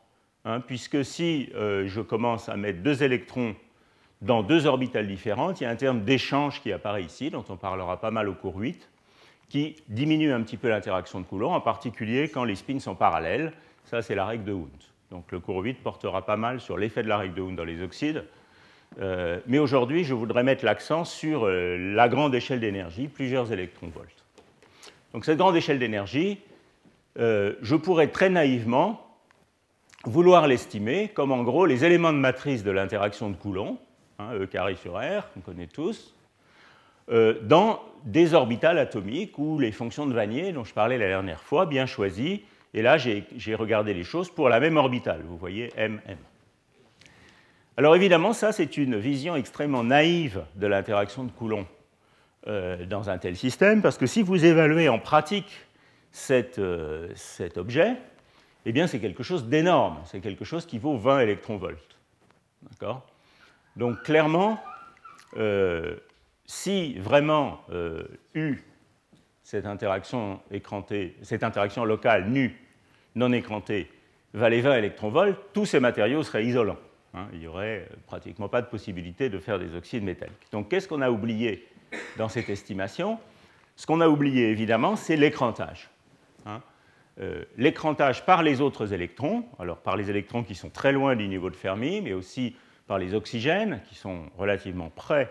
hein, 0.44 0.60
puisque 0.60 1.04
si 1.04 1.50
euh, 1.54 1.86
je 1.86 2.00
commence 2.00 2.48
à 2.48 2.56
mettre 2.56 2.82
deux 2.82 3.02
électrons 3.02 3.54
dans 4.22 4.42
deux 4.42 4.66
orbitales 4.66 5.06
différentes, 5.06 5.60
il 5.60 5.64
y 5.64 5.66
a 5.66 5.70
un 5.70 5.76
terme 5.76 6.02
d'échange 6.02 6.60
qui 6.62 6.72
apparaît 6.72 7.02
ici, 7.02 7.30
dont 7.30 7.44
on 7.48 7.56
parlera 7.56 8.00
pas 8.00 8.10
mal 8.10 8.28
au 8.28 8.34
cours 8.34 8.56
8, 8.56 8.88
qui 9.48 9.76
diminue 9.88 10.32
un 10.32 10.42
petit 10.42 10.56
peu 10.56 10.68
l'interaction 10.68 11.20
de 11.20 11.26
Coulomb, 11.26 11.52
en 11.52 11.60
particulier 11.60 12.28
quand 12.28 12.44
les 12.44 12.54
spins 12.54 12.80
sont 12.80 12.94
parallèles. 12.94 13.52
Ça, 13.84 14.02
c'est 14.02 14.14
la 14.14 14.26
règle 14.26 14.44
de 14.44 14.52
Hund. 14.52 14.82
Donc 15.10 15.30
le 15.30 15.38
cours 15.38 15.62
8 15.62 15.82
portera 15.82 16.26
pas 16.26 16.36
mal 16.36 16.60
sur 16.60 16.76
l'effet 16.76 17.02
de 17.02 17.08
la 17.08 17.18
règle 17.18 17.34
de 17.34 17.42
Hund 17.42 17.56
dans 17.56 17.64
les 17.64 17.82
oxydes. 17.82 18.24
Euh, 19.00 19.40
mais 19.46 19.58
aujourd'hui, 19.58 20.04
je 20.04 20.14
voudrais 20.14 20.42
mettre 20.42 20.64
l'accent 20.64 21.04
sur 21.04 21.46
la 21.46 22.08
grande 22.08 22.34
échelle 22.34 22.60
d'énergie, 22.60 23.08
plusieurs 23.08 23.52
électronvolts. 23.52 24.25
Donc 25.16 25.24
cette 25.24 25.38
grande 25.38 25.56
échelle 25.56 25.78
d'énergie, 25.78 26.36
euh, 27.18 27.54
je 27.62 27.74
pourrais 27.74 28.08
très 28.08 28.28
naïvement 28.28 29.00
vouloir 30.04 30.46
l'estimer 30.46 31.08
comme 31.08 31.32
en 31.32 31.42
gros 31.42 31.64
les 31.64 31.86
éléments 31.86 32.12
de 32.12 32.18
matrice 32.18 32.62
de 32.62 32.70
l'interaction 32.70 33.30
de 33.30 33.34
Coulomb, 33.34 33.78
hein, 34.18 34.34
E 34.34 34.44
carré 34.44 34.74
sur 34.74 34.98
R, 34.98 35.32
qu'on 35.32 35.40
connaît 35.40 35.68
tous, 35.68 36.14
euh, 37.08 37.40
dans 37.40 37.80
des 38.04 38.34
orbitales 38.34 38.78
atomiques 38.78 39.38
ou 39.38 39.58
les 39.58 39.72
fonctions 39.72 40.04
de 40.04 40.12
Vanier 40.12 40.52
dont 40.52 40.64
je 40.64 40.74
parlais 40.74 40.98
la 40.98 41.08
dernière 41.08 41.40
fois, 41.40 41.64
bien 41.64 41.86
choisies. 41.86 42.42
Et 42.74 42.82
là, 42.82 42.98
j'ai 42.98 43.54
regardé 43.54 43.94
les 43.94 44.04
choses 44.04 44.28
pour 44.28 44.50
la 44.50 44.60
même 44.60 44.76
orbitale, 44.76 45.22
vous 45.26 45.38
voyez 45.38 45.72
MM. 45.78 46.18
Alors 47.78 47.96
évidemment, 47.96 48.34
ça, 48.34 48.52
c'est 48.52 48.76
une 48.76 48.98
vision 48.98 49.34
extrêmement 49.34 49.82
naïve 49.82 50.44
de 50.56 50.66
l'interaction 50.66 51.24
de 51.24 51.30
Coulomb 51.30 51.64
dans 52.46 53.10
un 53.10 53.18
tel 53.18 53.36
système, 53.36 53.82
parce 53.82 53.98
que 53.98 54.06
si 54.06 54.22
vous 54.22 54.44
évaluez 54.44 54.88
en 54.88 54.98
pratique 54.98 55.66
euh, 56.58 57.08
cet 57.14 57.58
objet, 57.58 57.96
eh 58.64 58.72
bien 58.72 58.86
c'est 58.86 58.98
quelque 58.98 59.22
chose 59.22 59.46
d'énorme, 59.46 59.98
c'est 60.06 60.20
quelque 60.20 60.44
chose 60.44 60.66
qui 60.66 60.78
vaut 60.78 60.96
20 60.96 61.20
électronvolts. 61.20 61.76
D'accord? 62.62 63.06
Donc 63.76 64.02
clairement, 64.02 64.58
euh, 65.36 65.96
si 66.46 66.98
vraiment 66.98 67.60
U, 68.34 68.62
cette 69.42 69.66
interaction 69.66 70.40
écrantée, 70.50 71.16
cette 71.22 71.44
interaction 71.44 71.84
locale 71.84 72.28
nue, 72.28 72.56
non 73.14 73.32
écrantée, 73.32 73.90
valait 74.32 74.62
20 74.62 74.78
électronvolts, 74.78 75.36
tous 75.52 75.66
ces 75.66 75.80
matériaux 75.80 76.22
seraient 76.22 76.46
isolants. 76.46 76.78
Hein. 77.14 77.28
il 77.32 77.38
n'y 77.40 77.46
aurait 77.46 77.88
pratiquement 78.06 78.48
pas 78.48 78.62
de 78.62 78.66
possibilité 78.66 79.28
de 79.30 79.38
faire 79.38 79.58
des 79.58 79.74
oxydes 79.74 80.02
métalliques. 80.02 80.50
Donc 80.50 80.68
qu'est-ce 80.70 80.88
qu'on 80.88 81.02
a 81.02 81.10
oublié? 81.10 81.66
Dans 82.16 82.28
cette 82.28 82.48
estimation. 82.48 83.18
Ce 83.76 83.86
qu'on 83.86 84.00
a 84.00 84.08
oublié, 84.08 84.50
évidemment, 84.50 84.96
c'est 84.96 85.16
l'écrantage. 85.16 85.90
Hein. 86.46 86.62
Euh, 87.20 87.44
l'écrantage 87.56 88.26
par 88.26 88.42
les 88.42 88.60
autres 88.60 88.92
électrons, 88.92 89.44
alors 89.58 89.78
par 89.78 89.96
les 89.96 90.10
électrons 90.10 90.42
qui 90.42 90.54
sont 90.54 90.68
très 90.68 90.92
loin 90.92 91.16
du 91.16 91.28
niveau 91.28 91.48
de 91.48 91.56
Fermi, 91.56 92.02
mais 92.02 92.12
aussi 92.12 92.56
par 92.86 92.98
les 92.98 93.14
oxygènes 93.14 93.80
qui 93.88 93.94
sont 93.94 94.26
relativement 94.36 94.90
près, 94.90 95.30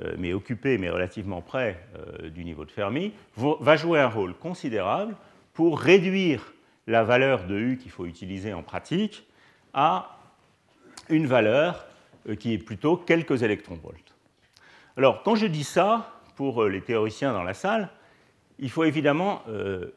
euh, 0.00 0.14
mais 0.16 0.32
occupés, 0.32 0.78
mais 0.78 0.90
relativement 0.90 1.40
près 1.40 1.80
euh, 1.96 2.30
du 2.30 2.44
niveau 2.44 2.64
de 2.64 2.70
Fermi, 2.70 3.12
va 3.36 3.76
jouer 3.76 4.00
un 4.00 4.08
rôle 4.08 4.34
considérable 4.34 5.16
pour 5.52 5.80
réduire 5.80 6.52
la 6.86 7.02
valeur 7.02 7.46
de 7.46 7.58
U 7.58 7.78
qu'il 7.78 7.90
faut 7.90 8.06
utiliser 8.06 8.52
en 8.52 8.62
pratique 8.62 9.26
à 9.72 10.18
une 11.08 11.26
valeur 11.26 11.86
qui 12.38 12.54
est 12.54 12.58
plutôt 12.58 12.96
quelques 12.96 13.42
électronvolts. 13.42 14.13
Alors, 14.96 15.24
quand 15.24 15.34
je 15.34 15.46
dis 15.46 15.64
ça, 15.64 16.08
pour 16.36 16.62
euh, 16.62 16.68
les 16.68 16.80
théoriciens 16.80 17.32
dans 17.32 17.42
la 17.42 17.54
salle, 17.54 17.88
il 18.60 18.70
faut 18.70 18.84
évidemment 18.84 19.42
euh, 19.48 19.92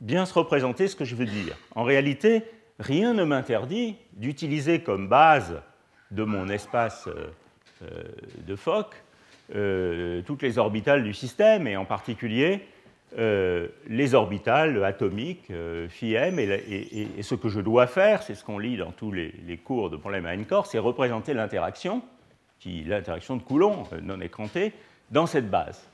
bien 0.00 0.26
se 0.26 0.34
représenter 0.34 0.86
ce 0.86 0.96
que 0.96 1.06
je 1.06 1.14
veux 1.14 1.24
dire. 1.24 1.56
En 1.74 1.82
réalité, 1.82 2.44
rien 2.78 3.14
ne 3.14 3.24
m'interdit 3.24 3.96
d'utiliser 4.12 4.80
comme 4.80 5.08
base 5.08 5.62
de 6.10 6.24
mon 6.24 6.48
espace 6.48 7.08
euh, 7.08 8.02
de 8.46 8.56
Fock 8.56 8.94
toutes 10.26 10.42
les 10.42 10.58
orbitales 10.58 11.04
du 11.04 11.14
système, 11.14 11.68
et 11.68 11.76
en 11.76 11.84
particulier 11.84 12.66
les 13.16 14.14
orbitales 14.14 14.82
atomiques 14.82 15.52
phi 15.88 16.14
m. 16.14 16.40
Et, 16.40 17.22
ce 17.22 17.36
que 17.36 17.48
je 17.48 17.60
dois 17.60 17.86
faire, 17.86 18.24
c'est 18.24 18.34
ce 18.34 18.44
qu'on 18.44 18.58
lit 18.58 18.76
dans 18.76 18.90
tous 18.90 19.12
les, 19.12 19.60
cours 19.64 19.88
de 19.88 19.96
problème 19.96 20.26
à 20.26 20.34
N-corps, 20.34 20.66
c'est 20.66 20.80
représenter 20.80 21.32
l'interaction 21.32 22.02
l'interaction 22.64 23.36
de 23.36 23.42
Coulomb 23.42 23.84
euh, 23.92 24.00
non 24.00 24.20
écrantée, 24.20 24.72
dans 25.10 25.26
cette 25.26 25.50
base. 25.50 25.88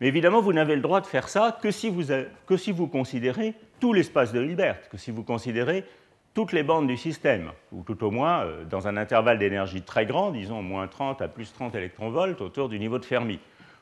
Mais 0.00 0.08
évidemment, 0.08 0.40
vous 0.40 0.52
n'avez 0.52 0.76
le 0.76 0.80
droit 0.80 1.00
de 1.00 1.06
faire 1.06 1.28
ça 1.28 1.58
que 1.60 1.70
si 1.70 1.90
vous, 1.90 2.04
que 2.46 2.56
si 2.56 2.72
vous 2.72 2.86
considérez 2.86 3.54
tout 3.80 3.92
l'espace 3.92 4.32
de 4.32 4.42
Hilbert, 4.42 4.88
que 4.88 4.96
si 4.96 5.10
vous 5.10 5.22
considérez 5.22 5.84
toutes 6.32 6.52
les 6.52 6.62
bandes 6.62 6.86
du 6.86 6.96
système, 6.96 7.50
ou 7.72 7.82
tout 7.82 8.02
au 8.04 8.10
moins 8.10 8.44
euh, 8.44 8.64
dans 8.64 8.88
un 8.88 8.96
intervalle 8.96 9.38
d'énergie 9.38 9.82
très 9.82 10.06
grand, 10.06 10.30
disons 10.30 10.62
moins 10.62 10.86
30 10.86 11.20
à 11.22 11.28
plus 11.28 11.52
30 11.52 11.74
électronvolts 11.74 12.40
autour 12.40 12.68
du 12.68 12.78
niveau 12.78 12.98
de 12.98 13.04
Fermi. 13.04 13.40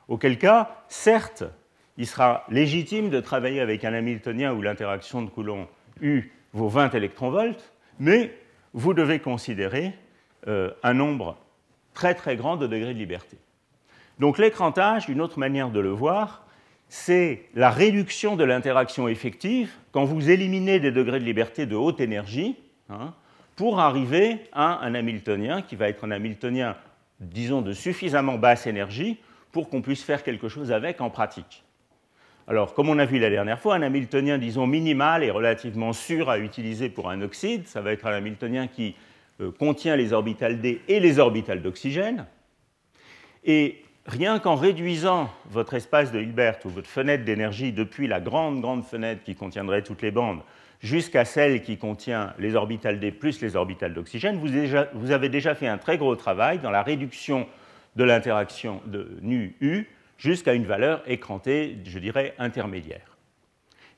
Auquel 0.09 0.39
cas, 0.39 0.83
certes, 0.89 1.45
il 1.99 2.07
sera 2.07 2.45
légitime 2.49 3.11
de 3.11 3.21
travailler 3.21 3.61
avec 3.61 3.85
un 3.85 3.93
Hamiltonien 3.93 4.55
où 4.55 4.63
l'interaction 4.63 5.23
de 5.23 5.29
Coulomb 5.29 5.69
U 6.01 6.33
vaut 6.53 6.69
20 6.69 6.95
électronvolts, 6.95 7.73
mais 7.99 8.35
vous 8.73 8.95
devez 8.95 9.19
considérer 9.19 9.93
euh, 10.47 10.71
un 10.83 10.95
nombre 10.95 11.37
très 11.99 12.15
très 12.15 12.37
grand 12.37 12.57
de 12.57 12.69
degrés 12.69 12.95
de 12.95 12.99
liberté. 12.99 13.39
Donc 14.21 14.39
l'écrantage, 14.39 15.09
une 15.09 15.21
autre 15.21 15.41
manière 15.41 15.71
de 15.71 15.81
le 15.81 15.91
voir, 15.91 16.47
c'est 16.89 17.43
la 17.57 17.71
réduction 17.71 18.37
de 18.37 18.45
l'interaction 18.45 19.09
effective 19.09 19.73
quand 19.91 20.05
vous 20.05 20.31
éliminez 20.31 20.79
des 20.79 20.93
degrés 20.93 21.19
de 21.19 21.25
liberté 21.25 21.67
de 21.67 21.75
haute 21.75 22.01
énergie 22.01 22.55
hein, 22.89 23.15
pour 23.57 23.81
arriver 23.81 24.39
à 24.53 24.79
un 24.87 24.95
Hamiltonien 24.95 25.61
qui 25.61 25.75
va 25.75 25.89
être 25.89 26.05
un 26.05 26.13
Hamiltonien, 26.13 26.77
disons, 27.19 27.63
de 27.63 27.73
suffisamment 27.73 28.39
basse 28.39 28.69
énergie 28.69 29.19
pour 29.51 29.69
qu'on 29.69 29.83
puisse 29.83 30.05
faire 30.05 30.23
quelque 30.23 30.49
chose 30.49 30.71
avec 30.71 31.01
en 31.01 31.11
pratique. 31.11 31.65
Alors, 32.47 32.75
comme 32.75 32.89
on 32.91 32.99
a 33.01 33.07
vu 33.07 33.19
la 33.19 33.29
dernière 33.29 33.59
fois, 33.59 33.75
un 33.75 33.83
Hamiltonien, 33.83 34.39
disons, 34.39 34.69
minimal 34.69 35.25
et 35.25 35.33
relativement 35.33 35.93
sûr 35.93 36.31
à 36.31 36.39
utiliser 36.39 36.91
pour 36.91 37.11
un 37.11 37.23
oxyde, 37.23 37.67
ça 37.67 37.81
va 37.81 37.91
être 37.91 38.07
un 38.07 38.13
Hamiltonien 38.13 38.69
qui 38.69 38.95
contient 39.59 39.97
les 39.97 40.13
orbitales 40.13 40.61
D 40.61 40.81
et 40.89 41.01
les 41.01 41.19
orbitales 41.19 41.63
d'oxygène. 41.63 42.27
Et 43.45 43.83
rien 44.07 44.39
qu'en 44.39 44.57
réduisant 44.57 45.31
votre 45.51 45.75
espace 45.75 46.13
de 46.13 46.21
Hilbert 46.21 46.59
ou 46.65 46.71
votre 46.71 46.89
fenêtre 46.89 47.25
d'énergie 47.25 47.73
depuis 47.73 48.07
la 48.07 48.21
grande, 48.21 48.61
grande 48.61 48.85
fenêtre 48.85 49.23
qui 49.23 49.35
contiendrait 49.35 49.83
toutes 49.83 50.03
les 50.03 50.11
bandes 50.11 50.41
jusqu'à 50.81 51.25
celle 51.25 51.63
qui 51.63 51.77
contient 51.77 52.35
les 52.39 52.55
orbitales 52.55 53.01
D 53.01 53.11
plus 53.11 53.41
les 53.41 53.57
orbitales 53.57 53.95
d'oxygène, 53.95 54.39
vous, 54.39 55.11
avez 55.11 55.29
déjà 55.29 55.55
fait 55.55 55.67
un 55.67 55.79
très 55.79 55.99
gros 55.99 56.17
travail 56.17 56.59
dans 56.59 56.71
la 56.71 56.83
réduction 56.83 57.47
de 57.97 58.05
l'interaction 58.05 58.81
de 58.87 59.19
nu 59.23 59.57
U 59.61 59.87
jusqu'à 60.19 60.55
une 60.55 60.67
valeur 60.67 61.03
écrantée, 61.07 61.79
je 61.85 61.99
dirais, 61.99 62.35
intermédiaire. 62.39 63.17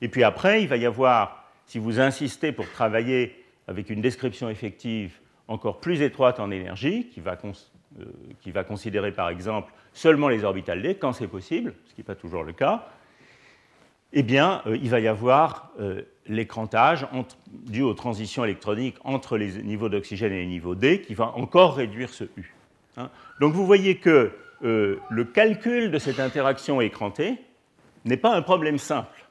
Et 0.01 0.07
puis 0.07 0.23
après, 0.23 0.63
il 0.63 0.67
va 0.67 0.77
y 0.77 0.85
avoir, 0.85 1.51
si 1.67 1.77
vous 1.77 1.99
insistez 1.99 2.51
pour 2.51 2.69
travailler 2.71 3.35
avec 3.67 3.89
une 3.89 4.01
description 4.01 4.49
effective 4.49 5.19
encore 5.51 5.79
plus 5.79 6.01
étroite 6.01 6.39
en 6.39 6.49
énergie, 6.49 7.07
qui 7.07 7.19
va, 7.19 7.37
euh, 7.99 8.05
qui 8.41 8.51
va 8.51 8.63
considérer 8.63 9.11
par 9.11 9.29
exemple 9.29 9.73
seulement 9.93 10.29
les 10.29 10.43
orbitales 10.43 10.81
d 10.81 10.95
quand 10.95 11.13
c'est 11.13 11.27
possible, 11.27 11.73
ce 11.85 11.93
qui 11.93 12.01
n'est 12.01 12.05
pas 12.05 12.15
toujours 12.15 12.43
le 12.43 12.53
cas, 12.53 12.87
eh 14.13 14.23
bien, 14.23 14.61
euh, 14.65 14.77
il 14.81 14.89
va 14.89 14.99
y 14.99 15.07
avoir 15.07 15.71
euh, 15.79 16.01
l'écrantage 16.25 17.07
dû 17.47 17.81
aux 17.81 17.93
transitions 17.93 18.43
électroniques 18.43 18.97
entre 19.03 19.37
les 19.37 19.63
niveaux 19.63 19.89
d'oxygène 19.89 20.33
et 20.33 20.41
les 20.41 20.47
niveaux 20.47 20.75
D 20.75 21.01
qui 21.01 21.13
va 21.13 21.27
encore 21.35 21.75
réduire 21.75 22.09
ce 22.09 22.25
U. 22.37 22.53
Hein. 22.97 23.09
Donc 23.39 23.53
vous 23.53 23.65
voyez 23.65 23.97
que 23.97 24.31
le 24.63 25.23
calcul 25.23 25.89
de 25.89 25.97
cette 25.97 26.19
interaction 26.19 26.81
écrantée 26.81 27.39
n'est 28.05 28.15
pas 28.15 28.35
un 28.35 28.43
problème 28.43 28.77
simple. 28.77 29.25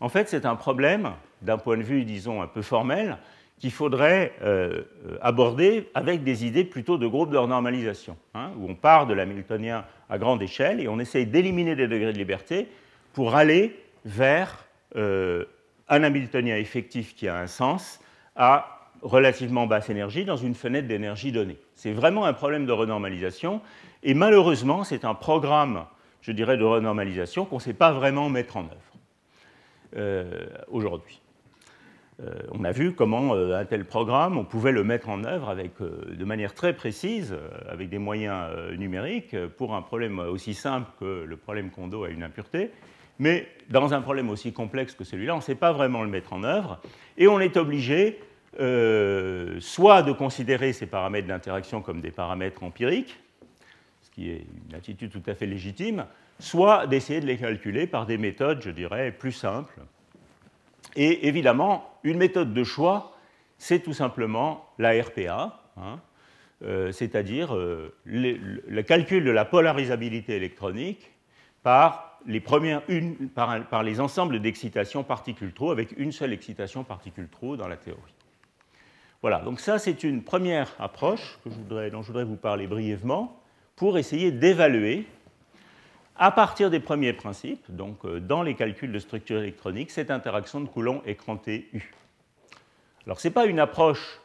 En 0.00 0.10
fait, 0.10 0.28
c'est 0.28 0.44
un 0.44 0.56
problème, 0.56 1.12
d'un 1.40 1.56
point 1.56 1.78
de 1.78 1.82
vue, 1.82 2.04
disons, 2.04 2.42
un 2.42 2.46
peu 2.46 2.60
formel, 2.60 3.16
qu'il 3.58 3.70
faudrait 3.70 4.32
euh, 4.42 4.82
aborder 5.20 5.88
avec 5.94 6.24
des 6.24 6.44
idées 6.44 6.64
plutôt 6.64 6.98
de 6.98 7.06
groupe 7.06 7.30
de 7.30 7.38
normalisation, 7.38 8.16
hein, 8.34 8.50
où 8.58 8.68
on 8.68 8.74
part 8.74 9.06
de 9.06 9.14
l'hamiltonien 9.14 9.84
à 10.10 10.18
grande 10.18 10.42
échelle 10.42 10.80
et 10.80 10.88
on 10.88 10.98
essaye 10.98 11.26
d'éliminer 11.26 11.76
des 11.76 11.88
degrés 11.88 12.12
de 12.12 12.18
liberté 12.18 12.68
pour 13.12 13.36
aller 13.36 13.76
vers 14.04 14.66
euh, 14.96 15.44
un 15.88 16.02
hamiltonien 16.02 16.56
effectif 16.56 17.14
qui 17.14 17.28
a 17.28 17.38
un 17.38 17.46
sens 17.46 18.00
à 18.36 18.90
relativement 19.02 19.66
basse 19.66 19.90
énergie 19.90 20.24
dans 20.24 20.36
une 20.36 20.54
fenêtre 20.54 20.88
d'énergie 20.88 21.30
donnée. 21.30 21.58
C'est 21.74 21.92
vraiment 21.92 22.24
un 22.24 22.32
problème 22.32 22.66
de 22.66 22.72
renormalisation 22.72 23.60
et 24.02 24.14
malheureusement 24.14 24.82
c'est 24.82 25.04
un 25.04 25.14
programme, 25.14 25.84
je 26.22 26.32
dirais, 26.32 26.56
de 26.56 26.64
renormalisation 26.64 27.44
qu'on 27.44 27.56
ne 27.56 27.60
sait 27.60 27.74
pas 27.74 27.92
vraiment 27.92 28.28
mettre 28.30 28.56
en 28.56 28.64
œuvre 28.64 28.94
euh, 29.96 30.46
aujourd'hui. 30.68 31.20
Euh, 32.22 32.32
on 32.52 32.62
a 32.64 32.70
vu 32.70 32.92
comment 32.92 33.34
euh, 33.34 33.58
un 33.58 33.64
tel 33.64 33.84
programme, 33.84 34.38
on 34.38 34.44
pouvait 34.44 34.70
le 34.70 34.84
mettre 34.84 35.08
en 35.08 35.24
œuvre 35.24 35.48
avec, 35.48 35.72
euh, 35.80 36.14
de 36.16 36.24
manière 36.24 36.54
très 36.54 36.72
précise, 36.72 37.36
avec 37.68 37.88
des 37.88 37.98
moyens 37.98 38.50
numériques, 38.78 39.36
pour 39.56 39.74
un 39.74 39.82
problème 39.82 40.18
aussi 40.18 40.54
simple 40.54 40.90
que 41.00 41.24
le 41.24 41.36
problème 41.36 41.70
Kondo 41.70 42.04
à 42.04 42.10
une 42.10 42.22
impureté. 42.22 42.70
Mais 43.18 43.48
dans 43.70 43.94
un 43.94 44.00
problème 44.00 44.30
aussi 44.30 44.52
complexe 44.52 44.94
que 44.94 45.04
celui-là, 45.04 45.34
on 45.34 45.38
ne 45.38 45.42
sait 45.42 45.54
pas 45.54 45.72
vraiment 45.72 46.02
le 46.02 46.10
mettre 46.10 46.32
en 46.32 46.44
œuvre, 46.44 46.80
et 47.16 47.28
on 47.28 47.40
est 47.40 47.56
obligé 47.56 48.20
soit 49.60 50.02
de 50.02 50.12
considérer 50.12 50.72
ces 50.72 50.86
paramètres 50.86 51.26
d'interaction 51.26 51.82
comme 51.82 52.00
des 52.00 52.12
paramètres 52.12 52.62
empiriques, 52.62 53.18
ce 54.02 54.10
qui 54.10 54.30
est 54.30 54.46
une 54.68 54.74
attitude 54.76 55.10
tout 55.10 55.22
à 55.28 55.34
fait 55.34 55.46
légitime, 55.46 56.06
soit 56.38 56.86
d'essayer 56.86 57.20
de 57.20 57.26
les 57.26 57.36
calculer 57.36 57.88
par 57.88 58.06
des 58.06 58.18
méthodes, 58.18 58.62
je 58.62 58.70
dirais, 58.70 59.10
plus 59.10 59.32
simples, 59.32 59.80
et 60.96 61.28
évidemment, 61.28 61.98
une 62.02 62.18
méthode 62.18 62.54
de 62.54 62.64
choix, 62.64 63.16
c'est 63.58 63.80
tout 63.80 63.92
simplement 63.92 64.68
la 64.78 64.90
RPA, 65.02 65.60
hein, 65.76 66.00
euh, 66.62 66.92
c'est-à-dire 66.92 67.54
euh, 67.54 67.94
le, 68.04 68.82
calcul 68.82 69.24
de 69.24 69.30
la 69.30 69.44
polarisabilité 69.44 70.36
électronique 70.36 71.10
par 71.62 72.20
les, 72.26 72.40
premières, 72.40 72.82
par, 73.34 73.82
les 73.82 74.00
ensembles 74.00 74.40
d'excitation 74.40 75.02
particule-trou, 75.02 75.70
avec 75.70 75.92
une 75.98 76.12
seule 76.12 76.32
excitation 76.32 76.84
particule-trou 76.84 77.56
dans 77.56 77.68
la 77.68 77.76
théorie. 77.76 78.00
Voilà, 79.20 79.40
donc 79.40 79.60
ça 79.60 79.78
c'est 79.78 80.04
une 80.04 80.22
première 80.22 80.74
approche 80.78 81.38
dont 81.46 82.02
je 82.02 82.06
voudrais 82.06 82.24
vous 82.24 82.36
parler 82.36 82.66
brièvement 82.66 83.40
pour 83.74 83.98
essayer 83.98 84.30
d'évaluer 84.30 85.06
à 86.16 86.30
partir 86.30 86.70
des 86.70 86.80
premiers 86.80 87.12
principes, 87.12 87.64
donc 87.68 88.04
euh, 88.04 88.20
dans 88.20 88.42
les 88.42 88.54
calculs 88.54 88.92
de 88.92 88.98
structure 88.98 89.38
électronique, 89.38 89.90
cette 89.90 90.10
interaction 90.10 90.60
de 90.60 90.68
Coulomb 90.68 91.02
écrantée 91.06 91.68
U. 91.72 91.92
Alors 93.06 93.20
ce 93.20 93.28
n'est 93.28 93.34
pas 93.34 93.46
une 93.46 93.58
approche, 93.58 94.20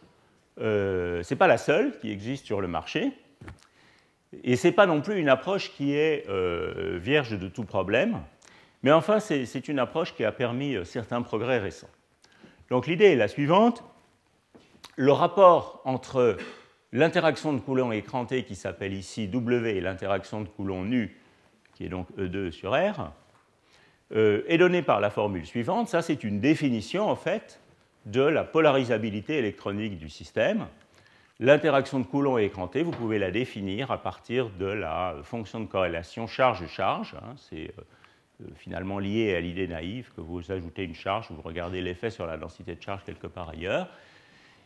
euh, 0.60 1.24
ce 1.24 1.34
n'est 1.34 1.38
pas 1.38 1.48
la 1.48 1.58
seule 1.58 1.98
qui 2.00 2.12
existe 2.12 2.46
sur 2.46 2.62
le 2.62 2.68
marché, 2.68 3.12
et 4.44 4.56
ce 4.56 4.68
n'est 4.68 4.74
pas 4.74 4.86
non 4.86 5.02
plus 5.02 5.18
une 5.18 5.30
approche 5.30 5.72
qui 5.72 5.96
est 5.96 6.26
euh, 6.30 7.00
vierge 7.02 7.38
de 7.38 7.48
tout 7.48 7.64
problème, 7.64 8.20
mais 8.84 8.92
enfin 8.92 9.20
c'est 9.20 9.68
une 9.68 9.80
approche 9.80 10.16
qui 10.16 10.24
a 10.24 10.32
permis 10.32 10.78
certains 10.86 11.22
progrès 11.22 11.58
récents. 11.58 11.90
Donc 12.70 12.86
l'idée 12.86 13.06
est 13.06 13.16
la 13.16 13.28
suivante, 13.28 13.84
le 14.96 15.12
rapport 15.12 15.82
entre 15.86 16.38
l'interaction 16.92 17.52
de 17.52 17.60
Coulomb 17.60 17.92
écrantée 17.92 18.44
qui 18.44 18.56
s'appelle 18.56 18.94
ici 18.94 19.28
W 19.28 19.76
et 19.76 19.82
l'interaction 19.82 20.42
de 20.42 20.48
Coulomb 20.48 20.86
nu 20.86 21.19
qui 21.80 21.86
est 21.86 21.90
donc 21.90 22.08
E2 22.18 22.52
sur 22.52 22.74
R, 22.74 23.14
euh, 24.12 24.44
est 24.48 24.58
donné 24.58 24.82
par 24.82 25.00
la 25.00 25.10
formule 25.10 25.46
suivante. 25.46 25.88
Ça, 25.88 26.02
c'est 26.02 26.26
une 26.26 26.42
définition, 26.42 27.10
en 27.10 27.16
fait, 27.16 27.62
de 28.06 28.22
la 28.22 28.44
polarisabilité 28.44 29.38
électronique 29.38 29.98
du 29.98 30.10
système. 30.10 30.68
L'interaction 31.40 32.02
de 32.02 32.06
Coulomb 32.06 32.38
est 32.38 32.48
écrantée, 32.48 32.84
vous 32.84 32.92
pouvez 32.92 33.18
la 33.18 33.32
définir 33.32 33.92
à 33.92 33.98
partir 33.98 34.50
de 34.60 34.66
la 34.66 35.16
fonction 35.24 35.62
de 35.62 35.68
corrélation 35.68 36.28
charge-charge. 36.28 37.16
Hein. 37.16 37.36
c'est 37.38 37.72
euh, 38.42 38.48
finalement 38.58 39.00
lié 39.00 39.34
à 39.36 39.40
l'idée 39.40 39.70
naïve 39.70 40.12
que 40.18 40.20
vous 40.20 40.52
ajoutez 40.52 40.84
une 40.84 40.96
charge, 40.96 41.28
vous 41.30 41.42
regardez 41.42 41.80
l'effet 41.82 42.10
sur 42.10 42.26
la 42.26 42.36
densité 42.36 42.76
de 42.76 42.82
charge 42.82 43.06
quelque 43.06 43.28
part 43.28 43.48
ailleurs. 43.48 43.88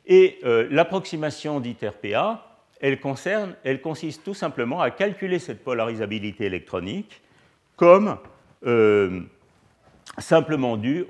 Et 0.08 0.40
euh, 0.46 0.68
l'approximation 0.72 1.60
dite 1.60 1.86
RPA, 1.86 2.53
elle, 2.80 3.00
elle 3.64 3.82
consiste 3.82 4.24
tout 4.24 4.34
simplement 4.34 4.82
à 4.82 4.92
calculer 4.92 5.40
cette 5.40 5.64
polarisabilité 5.64 6.46
électronique 6.46 7.22
comme 7.76 8.18
euh, 8.66 9.22
simplement 10.18 10.78
due 10.78 11.06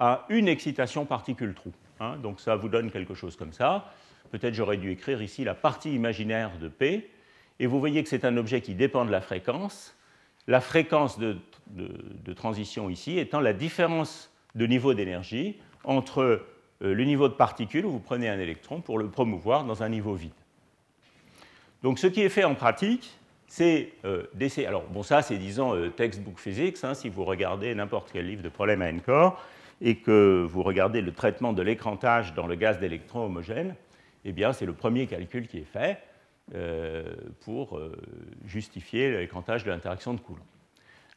à 0.00 0.26
une 0.28 0.48
excitation 0.48 1.04
particule-trou. 1.04 1.72
Hein. 2.00 2.16
donc 2.22 2.40
ça 2.40 2.54
vous 2.56 2.68
donne 2.68 2.90
quelque 2.90 3.14
chose 3.14 3.36
comme 3.36 3.52
ça. 3.52 3.92
Peut-être 4.30 4.54
j'aurais 4.54 4.76
dû 4.76 4.90
écrire 4.90 5.22
ici 5.22 5.44
la 5.44 5.54
partie 5.54 5.94
imaginaire 5.94 6.58
de 6.58 6.68
P. 6.68 7.10
Et 7.60 7.66
vous 7.66 7.80
voyez 7.80 8.02
que 8.02 8.08
c'est 8.08 8.24
un 8.24 8.36
objet 8.36 8.60
qui 8.60 8.74
dépend 8.74 9.04
de 9.04 9.10
la 9.10 9.20
fréquence. 9.20 9.96
La 10.46 10.60
fréquence 10.60 11.18
de, 11.18 11.36
de 11.70 12.32
transition 12.32 12.88
ici 12.88 13.18
étant 13.18 13.40
la 13.40 13.52
différence 13.52 14.30
de 14.54 14.66
niveau 14.66 14.94
d'énergie 14.94 15.56
entre 15.84 16.20
euh, 16.20 16.94
le 16.94 17.04
niveau 17.04 17.28
de 17.28 17.34
particule 17.34 17.86
où 17.86 17.90
vous 17.90 18.00
prenez 18.00 18.28
un 18.28 18.38
électron 18.38 18.80
pour 18.80 18.98
le 18.98 19.08
promouvoir 19.08 19.64
dans 19.64 19.82
un 19.82 19.88
niveau 19.88 20.14
vide. 20.14 20.32
Donc 21.82 21.98
ce 21.98 22.06
qui 22.06 22.22
est 22.22 22.28
fait 22.28 22.44
en 22.44 22.54
pratique, 22.54 23.18
c'est 23.46 23.92
euh, 24.04 24.24
d'essayer. 24.34 24.66
Alors, 24.66 24.84
bon, 24.84 25.02
ça, 25.02 25.22
c'est 25.22 25.38
disons 25.38 25.74
euh, 25.74 25.88
textbook 25.88 26.38
physics. 26.38 26.76
Hein, 26.82 26.94
si 26.94 27.08
vous 27.08 27.24
regardez 27.24 27.74
n'importe 27.74 28.10
quel 28.12 28.26
livre 28.26 28.42
de 28.42 28.48
problème 28.48 28.82
à 28.82 28.88
N-core 28.88 29.42
et 29.80 29.96
que 29.96 30.44
vous 30.48 30.62
regardez 30.62 31.00
le 31.00 31.12
traitement 31.12 31.52
de 31.52 31.62
l'écrantage 31.62 32.34
dans 32.34 32.46
le 32.46 32.56
gaz 32.56 32.78
d'électrons 32.78 33.24
homogène, 33.24 33.74
eh 34.24 34.32
bien, 34.32 34.52
c'est 34.52 34.66
le 34.66 34.72
premier 34.72 35.06
calcul 35.06 35.46
qui 35.46 35.58
est 35.58 35.72
fait 35.72 35.98
euh, 36.54 37.14
pour 37.40 37.80
justifier 38.44 39.16
l'écrantage 39.18 39.64
de 39.64 39.70
l'interaction 39.70 40.14
de 40.14 40.20
Coulomb. 40.20 40.42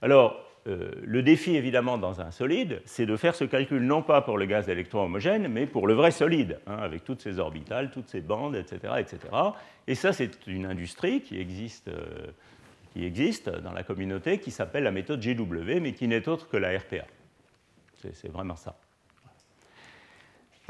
Alors, 0.01 0.50
euh, 0.67 0.91
le 1.03 1.23
défi, 1.23 1.55
évidemment, 1.55 1.97
dans 1.97 2.21
un 2.21 2.29
solide, 2.29 2.81
c'est 2.85 3.05
de 3.07 3.15
faire 3.17 3.33
ce 3.33 3.43
calcul 3.43 3.81
non 3.81 4.03
pas 4.03 4.21
pour 4.21 4.37
le 4.37 4.45
gaz 4.45 4.67
d'électrons 4.67 5.03
homogène, 5.03 5.47
mais 5.47 5.65
pour 5.65 5.87
le 5.87 5.93
vrai 5.95 6.11
solide, 6.11 6.59
hein, 6.67 6.77
avec 6.77 7.03
toutes 7.03 7.21
ses 7.21 7.39
orbitales, 7.39 7.89
toutes 7.91 8.09
ses 8.09 8.21
bandes, 8.21 8.55
etc. 8.55 8.93
etc. 8.99 9.19
Et 9.87 9.95
ça, 9.95 10.13
c'est 10.13 10.45
une 10.45 10.67
industrie 10.67 11.21
qui 11.21 11.39
existe, 11.39 11.87
euh, 11.87 12.27
qui 12.93 13.05
existe 13.05 13.49
dans 13.49 13.73
la 13.73 13.83
communauté, 13.83 14.37
qui 14.37 14.51
s'appelle 14.51 14.83
la 14.83 14.91
méthode 14.91 15.19
GW, 15.19 15.79
mais 15.81 15.93
qui 15.93 16.07
n'est 16.07 16.27
autre 16.29 16.47
que 16.47 16.57
la 16.57 16.77
RPA. 16.77 17.05
C'est 18.13 18.31
vraiment 18.31 18.55
ça. 18.55 18.75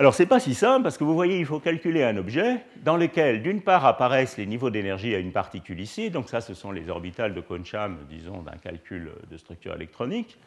Alors, 0.01 0.15
ce 0.15 0.23
n'est 0.23 0.27
pas 0.27 0.39
si 0.39 0.55
simple 0.55 0.81
parce 0.81 0.97
que 0.97 1.03
vous 1.03 1.13
voyez, 1.13 1.37
il 1.37 1.45
faut 1.45 1.59
calculer 1.59 2.01
un 2.01 2.17
objet 2.17 2.61
dans 2.83 2.97
lequel, 2.97 3.43
d'une 3.43 3.61
part, 3.61 3.85
apparaissent 3.85 4.35
les 4.35 4.47
niveaux 4.47 4.71
d'énergie 4.71 5.13
à 5.13 5.19
une 5.19 5.31
particule 5.31 5.79
ici, 5.79 6.09
donc 6.09 6.27
ça, 6.27 6.41
ce 6.41 6.55
sont 6.55 6.71
les 6.71 6.89
orbitales 6.89 7.35
de 7.35 7.39
Kohn-Sham, 7.39 7.99
disons, 8.09 8.41
d'un 8.41 8.57
calcul 8.57 9.11
de 9.29 9.37
structure 9.37 9.75
électronique, 9.75 10.39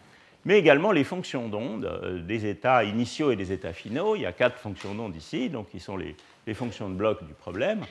mais 0.45 0.59
également 0.59 0.91
les 0.91 1.05
fonctions 1.05 1.47
d'onde 1.47 1.85
euh, 1.85 2.21
des 2.21 2.47
états 2.47 2.83
initiaux 2.83 3.31
et 3.31 3.37
des 3.37 3.53
états 3.53 3.73
finaux. 3.73 4.17
Il 4.17 4.23
y 4.23 4.27
a 4.27 4.33
quatre 4.33 4.59
fonctions 4.59 4.93
d'onde 4.93 5.15
ici, 5.15 5.49
donc 5.51 5.69
qui 5.69 5.79
sont 5.79 5.97
les, 5.97 6.17
les 6.49 6.55
fonctions 6.55 6.91
de 6.91 6.97
bloc 6.97 7.25
du 7.25 7.35
problème. 7.35 7.83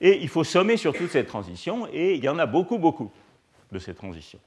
Et 0.00 0.20
il 0.22 0.28
faut 0.28 0.42
sommer 0.42 0.76
sur 0.76 0.92
toutes 0.92 1.12
ces 1.12 1.24
transitions, 1.24 1.86
et 1.92 2.16
il 2.16 2.24
y 2.24 2.28
en 2.28 2.40
a 2.40 2.46
beaucoup, 2.46 2.78
beaucoup 2.78 3.12
de 3.70 3.78
ces 3.78 3.94
transitions. 3.94 4.40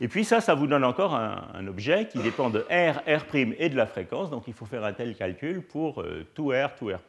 Et 0.00 0.08
puis 0.08 0.24
ça, 0.24 0.40
ça 0.40 0.54
vous 0.54 0.66
donne 0.66 0.84
encore 0.84 1.14
un, 1.14 1.66
objet 1.66 2.06
qui 2.06 2.18
dépend 2.18 2.50
de 2.50 2.60
R, 2.70 3.00
R' 3.06 3.34
et 3.34 3.68
de 3.68 3.76
la 3.76 3.86
fréquence. 3.86 4.30
Donc 4.30 4.44
il 4.46 4.52
faut 4.52 4.66
faire 4.66 4.84
un 4.84 4.92
tel 4.92 5.14
calcul 5.16 5.62
pour 5.62 6.02
euh, 6.02 6.26
tout 6.34 6.50
R, 6.50 6.74
tout 6.78 6.88
R', 6.88 7.00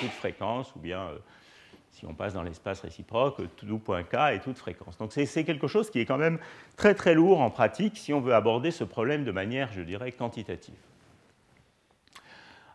toute 0.00 0.10
fréquence, 0.10 0.74
ou 0.76 0.78
bien, 0.78 1.00
euh, 1.00 1.18
si 1.90 2.04
on 2.04 2.12
passe 2.12 2.34
dans 2.34 2.42
l'espace 2.42 2.80
réciproque, 2.80 3.40
tout 3.56 3.78
point 3.78 4.02
K 4.02 4.34
et 4.34 4.40
toute 4.40 4.58
fréquence. 4.58 4.98
Donc 4.98 5.12
c'est 5.12 5.44
quelque 5.44 5.66
chose 5.66 5.90
qui 5.90 6.00
est 6.00 6.04
quand 6.04 6.18
même 6.18 6.38
très 6.76 6.94
très 6.94 7.14
lourd 7.14 7.40
en 7.40 7.50
pratique 7.50 7.96
si 7.96 8.12
on 8.12 8.20
veut 8.20 8.34
aborder 8.34 8.70
ce 8.70 8.84
problème 8.84 9.24
de 9.24 9.32
manière, 9.32 9.72
je 9.72 9.80
dirais, 9.80 10.12
quantitative. 10.12 10.74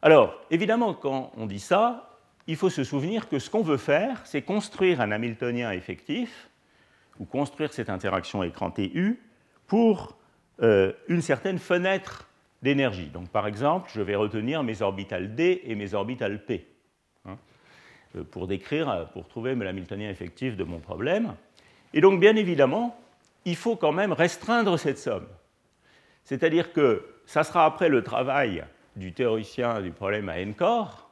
Alors, 0.01 0.35
évidemment, 0.49 0.95
quand 0.95 1.31
on 1.37 1.45
dit 1.45 1.59
ça, 1.59 2.17
il 2.47 2.55
faut 2.55 2.71
se 2.71 2.83
souvenir 2.83 3.29
que 3.29 3.37
ce 3.37 3.51
qu'on 3.51 3.61
veut 3.61 3.77
faire, 3.77 4.25
c'est 4.25 4.41
construire 4.41 4.99
un 4.99 5.11
Hamiltonien 5.11 5.71
effectif, 5.71 6.49
ou 7.19 7.25
construire 7.25 7.71
cette 7.71 7.91
interaction 7.91 8.41
écran 8.41 8.71
TU, 8.71 9.19
pour 9.71 10.17
euh, 10.61 10.91
une 11.07 11.21
certaine 11.21 11.57
fenêtre 11.57 12.27
d'énergie. 12.61 13.05
Donc, 13.05 13.29
par 13.29 13.47
exemple, 13.47 13.89
je 13.95 14.01
vais 14.01 14.15
retenir 14.15 14.63
mes 14.63 14.81
orbitales 14.81 15.33
D 15.33 15.61
et 15.63 15.75
mes 15.75 15.93
orbitales 15.93 16.43
P 16.43 16.67
hein, 17.23 17.37
euh, 18.17 18.25
pour 18.25 18.47
décrire, 18.47 18.89
euh, 18.89 19.05
pour 19.05 19.29
trouver 19.29 19.55
l'hamiltonien 19.55 20.09
effectif 20.09 20.57
de 20.57 20.65
mon 20.65 20.79
problème. 20.79 21.35
Et 21.93 22.01
donc, 22.01 22.19
bien 22.19 22.35
évidemment, 22.35 22.99
il 23.45 23.55
faut 23.55 23.77
quand 23.77 23.93
même 23.93 24.11
restreindre 24.11 24.77
cette 24.77 24.97
somme. 24.97 25.27
C'est-à-dire 26.25 26.73
que 26.73 27.05
ça 27.25 27.45
sera 27.45 27.65
après 27.65 27.87
le 27.87 28.03
travail 28.03 28.65
du 28.97 29.13
théoricien 29.13 29.79
du 29.79 29.91
problème 29.91 30.27
à 30.27 30.39
n 30.39 30.53
corps 30.53 31.09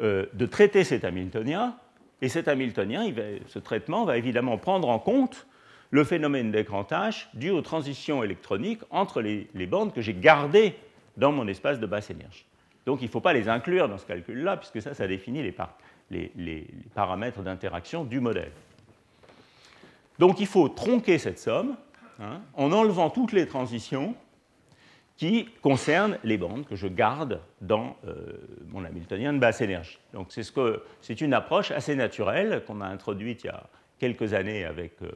de 0.00 0.46
traiter 0.46 0.84
cet 0.84 1.04
hamiltonien, 1.04 1.76
et 2.20 2.28
cet 2.28 2.48
hamiltonien, 2.48 3.10
ce 3.46 3.58
traitement 3.58 4.04
va 4.04 4.18
évidemment 4.18 4.58
prendre 4.58 4.88
en 4.88 4.98
compte 4.98 5.46
le 5.90 6.04
phénomène 6.04 6.50
d'écrantage 6.52 7.28
dû 7.34 7.50
aux 7.50 7.62
transitions 7.62 8.22
électroniques 8.22 8.82
entre 8.90 9.20
les, 9.20 9.66
bandes 9.66 9.92
que 9.92 10.00
j'ai 10.00 10.14
gardées 10.14 10.74
dans 11.16 11.32
mon 11.32 11.46
espace 11.48 11.80
de 11.80 11.86
basse 11.86 12.10
énergie. 12.10 12.46
Donc 12.86 13.02
il 13.02 13.06
ne 13.06 13.10
faut 13.10 13.20
pas 13.20 13.32
les 13.32 13.48
inclure 13.48 13.88
dans 13.88 13.98
ce 13.98 14.06
calcul-là, 14.06 14.56
puisque 14.56 14.80
ça, 14.80 14.94
ça 14.94 15.06
définit 15.06 15.42
les, 15.42 16.66
paramètres 16.94 17.42
d'interaction 17.42 18.04
du 18.04 18.20
modèle. 18.20 18.52
Donc 20.18 20.40
il 20.40 20.46
faut 20.46 20.68
tronquer 20.68 21.18
cette 21.18 21.38
somme 21.38 21.76
hein, 22.20 22.40
en 22.54 22.72
enlevant 22.72 23.10
toutes 23.10 23.32
les 23.32 23.46
transitions 23.46 24.14
qui 25.16 25.46
concernent 25.60 26.18
les 26.24 26.38
bandes 26.38 26.66
que 26.66 26.76
je 26.76 26.86
garde 26.86 27.40
dans 27.60 27.96
euh, 28.06 28.32
mon 28.68 28.84
Hamiltonien 28.84 29.34
de 29.34 29.38
basse 29.38 29.60
énergie. 29.60 29.98
Donc 30.14 30.28
c'est 30.30 30.42
ce 30.42 31.24
une 31.24 31.34
approche 31.34 31.70
assez 31.72 31.94
naturelle 31.94 32.64
qu'on 32.66 32.80
a 32.80 32.86
introduite 32.86 33.44
il 33.44 33.48
y 33.48 33.50
a 33.50 33.64
quelques 33.98 34.32
années 34.32 34.64
avec 34.64 34.94
euh, 35.02 35.10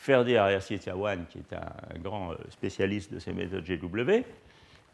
Ferdi 0.00 0.34
Arias-Tiawan, 0.34 1.26
qui 1.28 1.40
est 1.40 1.52
un 1.52 1.98
grand 1.98 2.32
euh, 2.32 2.36
spécialiste 2.48 3.12
de 3.12 3.18
ces 3.18 3.34
méthodes 3.34 3.66
GW, 3.66 4.24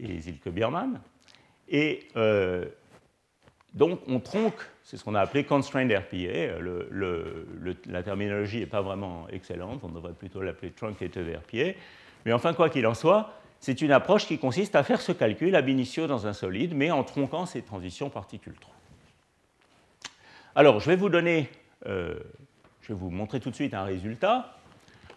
et 0.01 0.19
Zilke 0.19 0.49
Biermann. 0.49 1.01
Et 1.69 2.09
euh, 2.17 2.65
donc, 3.73 4.01
on 4.09 4.19
tronque, 4.19 4.61
c'est 4.83 4.97
ce 4.97 5.05
qu'on 5.05 5.15
a 5.15 5.21
appelé 5.21 5.45
constrained 5.45 5.93
RPA. 5.93 6.61
la 7.87 8.03
terminologie 8.03 8.59
n'est 8.59 8.67
pas 8.67 8.83
vraiment 8.83 9.29
excellente, 9.29 9.79
on 9.85 9.91
devrait 9.91 10.13
plutôt 10.13 10.43
l'appeler 10.43 10.73
truncated 10.73 11.37
RPA. 11.37 11.79
Mais 12.25 12.33
enfin, 12.33 12.53
quoi 12.53 12.69
qu'il 12.69 12.85
en 12.89 12.95
soit, 12.95 13.33
c'est 13.61 13.81
une 13.83 13.93
approche 13.93 14.27
qui 14.27 14.39
consiste 14.39 14.75
à 14.75 14.83
faire 14.83 15.01
ce 15.01 15.13
calcul 15.13 15.55
ab 15.55 15.69
initio 15.69 16.09
dans 16.09 16.27
un 16.27 16.33
solide, 16.33 16.75
mais 16.75 16.91
en 16.91 17.05
tronquant 17.05 17.47
ces 17.47 17.63
transitions 17.63 18.11
particules 18.11 18.59
3. 18.59 18.75
Alors, 20.57 20.81
je 20.81 20.91
vais 20.91 20.97
vous 20.97 21.11
donner, 21.11 21.49
euh, 21.87 22.19
je 22.81 22.89
vais 22.89 22.99
vous 22.99 23.11
montrer 23.11 23.39
tout 23.39 23.51
de 23.51 23.55
suite 23.55 23.73
un 23.73 23.85
résultat. 23.85 24.57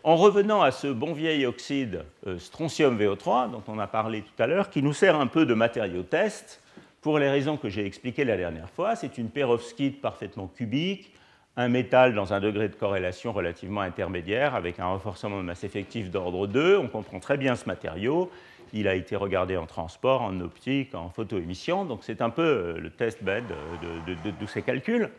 En 0.04 0.16
revenant 0.16 0.62
à 0.62 0.72
ce 0.72 0.88
bon 0.88 1.12
vieil 1.12 1.46
oxyde 1.46 2.06
euh, 2.26 2.40
strontium 2.40 2.98
VO3 2.98 3.52
dont 3.52 3.64
on 3.68 3.80
a 3.80 3.88
parlé 3.88 4.22
tout 4.22 4.42
à 4.42 4.48
l'heure, 4.48 4.70
qui 4.70 4.82
nous 4.82 4.94
sert 4.94 5.20
un 5.20 5.28
peu 5.28 5.46
de 5.46 5.54
matériau 5.54 6.04
test, 6.04 6.62
pour 7.02 7.20
les 7.20 7.30
raisons 7.30 7.58
que 7.58 7.68
j'ai 7.68 7.86
expliquées 7.86 8.24
la 8.24 8.38
dernière 8.38 8.70
fois, 8.70 8.96
c'est 8.96 9.18
une 9.18 9.30
perovskite 9.30 10.02
parfaitement 10.02 10.48
cubique, 10.48 11.14
un 11.58 11.68
métal 11.68 12.14
dans 12.14 12.34
un 12.34 12.40
degré 12.40 12.70
de 12.70 12.76
corrélation 12.76 13.34
relativement 13.34 13.82
intermédiaire, 13.82 14.56
avec 14.56 14.80
un 14.80 14.86
renforcement 14.86 15.38
de 15.38 15.44
masse 15.44 15.66
effective 15.66 16.10
d'ordre 16.12 16.48
2. 16.48 16.78
On 16.78 16.88
comprend 16.88 17.20
très 17.20 17.36
bien 17.36 17.56
ce 17.56 17.66
matériau. 17.66 18.32
Il 18.72 18.88
a 18.88 18.96
été 18.96 19.18
regardé 19.18 19.58
en 19.58 19.66
transport, 19.66 20.22
en 20.22 20.40
optique, 20.40 20.96
en 20.96 21.10
photoémission. 21.10 21.84
Donc 21.84 22.00
c'est 22.04 22.22
un 22.22 22.30
peu 22.30 22.42
euh, 22.42 22.80
le 22.80 22.90
test 22.90 23.22
bed 23.22 23.44
de, 23.82 24.14
de, 24.14 24.46
ces 24.46 24.62
calculs. 24.62 25.10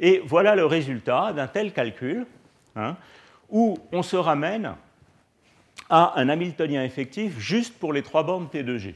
Et 0.00 0.20
voilà 0.24 0.56
le 0.56 0.66
résultat 0.66 1.32
d'un 1.32 1.46
tel 1.46 1.72
calcul. 1.72 2.26
Hein, 2.74 2.96
où 3.50 3.78
on 3.92 4.02
se 4.02 4.16
ramène 4.16 4.74
à 5.88 6.18
un 6.18 6.28
Hamiltonien 6.28 6.84
effectif 6.84 7.38
juste 7.38 7.78
pour 7.78 7.92
les 7.92 8.02
trois 8.02 8.24
bandes 8.24 8.48
T2G 8.52 8.94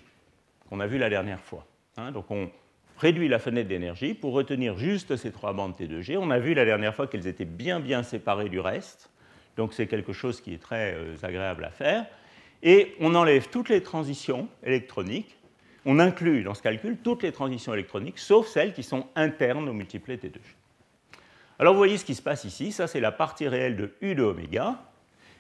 qu'on 0.71 0.81
a 0.81 0.87
vu 0.87 0.99
la 0.99 1.11
dernière 1.11 1.41
fois. 1.41 1.67
Hein. 1.97 2.13
donc 2.13 2.31
on 2.31 2.49
réduit 2.97 3.29
la 3.29 3.39
fenêtre 3.39 3.69
d'énergie 3.69 4.15
pour 4.15 4.33
retenir 4.33 4.79
juste 4.79 5.17
ces 5.17 5.33
trois 5.33 5.53
bandes 5.53 5.75
T2G. 5.79 6.17
On 6.17 6.31
a 6.31 6.39
vu 6.39 6.55
la 6.55 6.65
dernière 6.65 6.95
fois 6.95 7.07
qu'elles 7.07 7.27
étaient 7.27 7.45
bien 7.45 7.81
bien 7.81 8.03
séparées 8.03 8.49
du 8.49 8.61
reste, 8.61 9.11
donc 9.57 9.75
c'est 9.75 9.87
quelque 9.87 10.13
chose 10.13 10.41
qui 10.41 10.55
est 10.55 10.63
très 10.63 10.95
euh, 10.95 11.17
agréable 11.23 11.65
à 11.65 11.71
faire. 11.71 12.07
Et 12.63 12.95
on 13.01 13.15
enlève 13.15 13.49
toutes 13.49 13.69
les 13.69 13.83
transitions 13.83 14.49
électroniques, 14.63 15.37
on 15.87 15.99
inclut 15.99 16.43
dans 16.43 16.55
ce 16.55 16.63
calcul 16.63 16.99
toutes 16.99 17.23
les 17.23 17.33
transitions 17.33 17.75
électroniques, 17.75 18.19
sauf 18.19 18.47
celles 18.47 18.75
qui 18.75 18.83
sont 18.83 19.07
internes 19.17 19.69
au 19.69 19.73
multiplet 19.73 20.17
T2G. 20.17 20.60
Alors 21.61 21.75
vous 21.75 21.79
voyez 21.79 21.99
ce 21.99 22.07
qui 22.07 22.15
se 22.15 22.23
passe 22.23 22.45
ici, 22.45 22.73
ça 22.73 22.87
c'est 22.87 23.01
la 23.01 23.13
partie 23.13 23.47
réelle 23.47 23.77
de 23.77 23.93
U 24.01 24.15
de 24.15 24.23
oméga, 24.23 24.79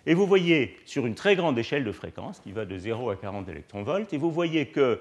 et 0.04 0.12
vous 0.12 0.26
voyez 0.26 0.76
sur 0.84 1.06
une 1.06 1.14
très 1.14 1.34
grande 1.34 1.58
échelle 1.58 1.82
de 1.82 1.92
fréquence, 1.92 2.40
qui 2.40 2.52
va 2.52 2.66
de 2.66 2.76
0 2.76 3.08
à 3.08 3.16
40 3.16 3.48
électronvolts, 3.48 4.12
et 4.12 4.18
vous 4.18 4.30
voyez 4.30 4.66
que 4.66 5.00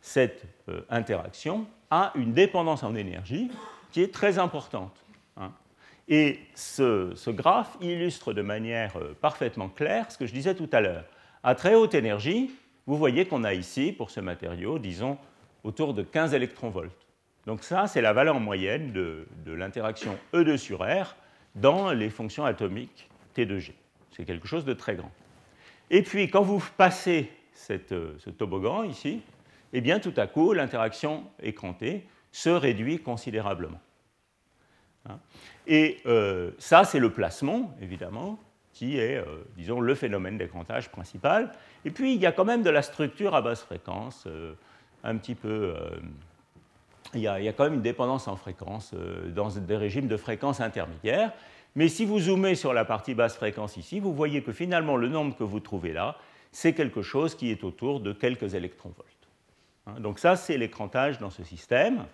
cette 0.00 0.42
euh, 0.68 0.80
interaction 0.90 1.68
a 1.92 2.10
une 2.16 2.32
dépendance 2.32 2.82
en 2.82 2.96
énergie 2.96 3.48
qui 3.92 4.02
est 4.02 4.12
très 4.12 4.40
importante. 4.40 4.96
Hein. 5.36 5.52
Et 6.08 6.40
ce, 6.56 7.30
graphe 7.30 7.76
illustre 7.80 8.32
de 8.32 8.42
manière 8.42 8.96
euh, 8.96 9.16
parfaitement 9.20 9.68
claire 9.68 10.10
ce 10.10 10.18
que 10.18 10.26
je 10.26 10.32
disais 10.32 10.56
tout 10.56 10.68
à 10.72 10.80
l'heure. 10.80 11.04
À 11.44 11.54
très 11.54 11.76
haute 11.76 11.94
énergie, 11.94 12.50
vous 12.88 12.98
voyez 12.98 13.26
qu'on 13.26 13.44
a 13.44 13.54
ici, 13.54 13.92
pour 13.92 14.10
ce 14.10 14.18
matériau, 14.18 14.80
disons, 14.80 15.16
autour 15.62 15.94
de 15.94 16.02
15 16.02 16.34
électronvolts. 16.34 17.05
Donc 17.46 17.62
ça, 17.62 17.86
c'est 17.86 18.00
la 18.00 18.12
valeur 18.12 18.40
moyenne 18.40 18.92
de, 18.92 19.26
l'interaction 19.46 20.18
E2 20.34 20.56
sur 20.56 20.80
R 20.80 21.14
dans 21.54 21.92
les 21.92 22.10
fonctions 22.10 22.44
atomiques 22.44 23.08
T2G. 23.36 23.72
C'est 24.10 24.24
quelque 24.24 24.48
chose 24.48 24.64
de 24.64 24.72
très 24.72 24.96
grand. 24.96 25.12
Et 25.90 26.02
puis, 26.02 26.28
quand 26.28 26.42
vous 26.42 26.62
passez 26.76 27.30
euh, 27.70 28.14
ce 28.18 28.30
toboggan 28.30 28.82
ici, 28.82 29.22
eh 29.72 29.80
bien, 29.80 30.00
tout 30.00 30.12
à 30.16 30.26
coup, 30.26 30.52
l'interaction 30.52 31.24
écrantée 31.40 32.04
se 32.32 32.50
réduit 32.50 32.98
considérablement. 32.98 33.80
Hein. 35.08 35.20
Et 35.68 35.98
euh, 36.06 36.50
ça, 36.58 36.84
c'est 36.84 36.98
le 36.98 37.10
placement, 37.10 37.76
évidemment, 37.80 38.40
qui 38.72 38.98
est, 38.98 39.16
euh, 39.16 39.44
disons, 39.56 39.80
le 39.80 39.94
phénomène 39.94 40.36
d'écrantage 40.36 40.90
principal. 40.90 41.52
Et 41.84 41.92
puis, 41.92 42.14
il 42.14 42.20
y 42.20 42.26
a 42.26 42.32
quand 42.32 42.44
même 42.44 42.64
de 42.64 42.70
la 42.70 42.82
structure 42.82 43.36
à 43.36 43.42
basse 43.42 43.62
fréquence, 43.62 44.26
un 45.04 45.16
petit 45.16 45.36
peu 45.36 45.74
il 47.14 47.20
y, 47.20 47.28
a, 47.28 47.52
quand 47.52 47.64
même 47.64 47.74
une 47.74 47.82
dépendance 47.82 48.28
en 48.28 48.36
fréquence 48.36 48.92
euh, 48.94 49.30
dans 49.30 49.48
des 49.48 49.76
régimes 49.76 50.08
de 50.08 50.16
fréquence 50.16 50.60
intermédiaire. 50.60 51.32
Mais 51.74 51.88
si 51.88 52.04
vous 52.04 52.18
zoomez 52.20 52.54
sur 52.54 52.72
la 52.72 52.84
partie 52.84 53.14
basse 53.14 53.36
fréquence 53.36 53.76
ici, 53.76 54.00
vous 54.00 54.14
voyez 54.14 54.42
que 54.42 54.52
finalement 54.52 54.96
le 54.96 55.08
nombre 55.08 55.36
que 55.36 55.44
vous 55.44 55.60
trouvez 55.60 55.92
là, 55.92 56.16
c'est 56.52 56.72
quelque 56.72 57.02
chose 57.02 57.34
qui 57.34 57.50
est 57.50 57.64
autour 57.64 58.00
de 58.00 58.12
quelques 58.12 58.54
électronvolts. 58.54 59.06
Hein, 59.86 60.00
donc 60.00 60.18
ça, 60.18 60.36
c'est 60.36 60.56
l'écrantage 60.56 61.18
dans 61.18 61.30
ce 61.30 61.44
système. 61.44 62.04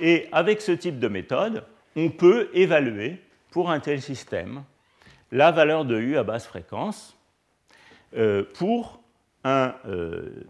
Et 0.00 0.28
avec 0.32 0.60
ce 0.60 0.72
type 0.72 0.98
de 0.98 1.08
méthode, 1.08 1.64
on 1.96 2.10
peut 2.10 2.50
évaluer 2.52 3.20
pour 3.50 3.70
un 3.70 3.80
tel 3.80 4.02
système 4.02 4.62
la 5.32 5.50
valeur 5.50 5.84
de 5.84 5.98
U 5.98 6.16
à 6.16 6.22
basse 6.22 6.46
fréquence 6.46 7.16
euh, 8.16 8.44
pour 8.54 9.00
un, 9.44 9.74
euh, 9.86 10.44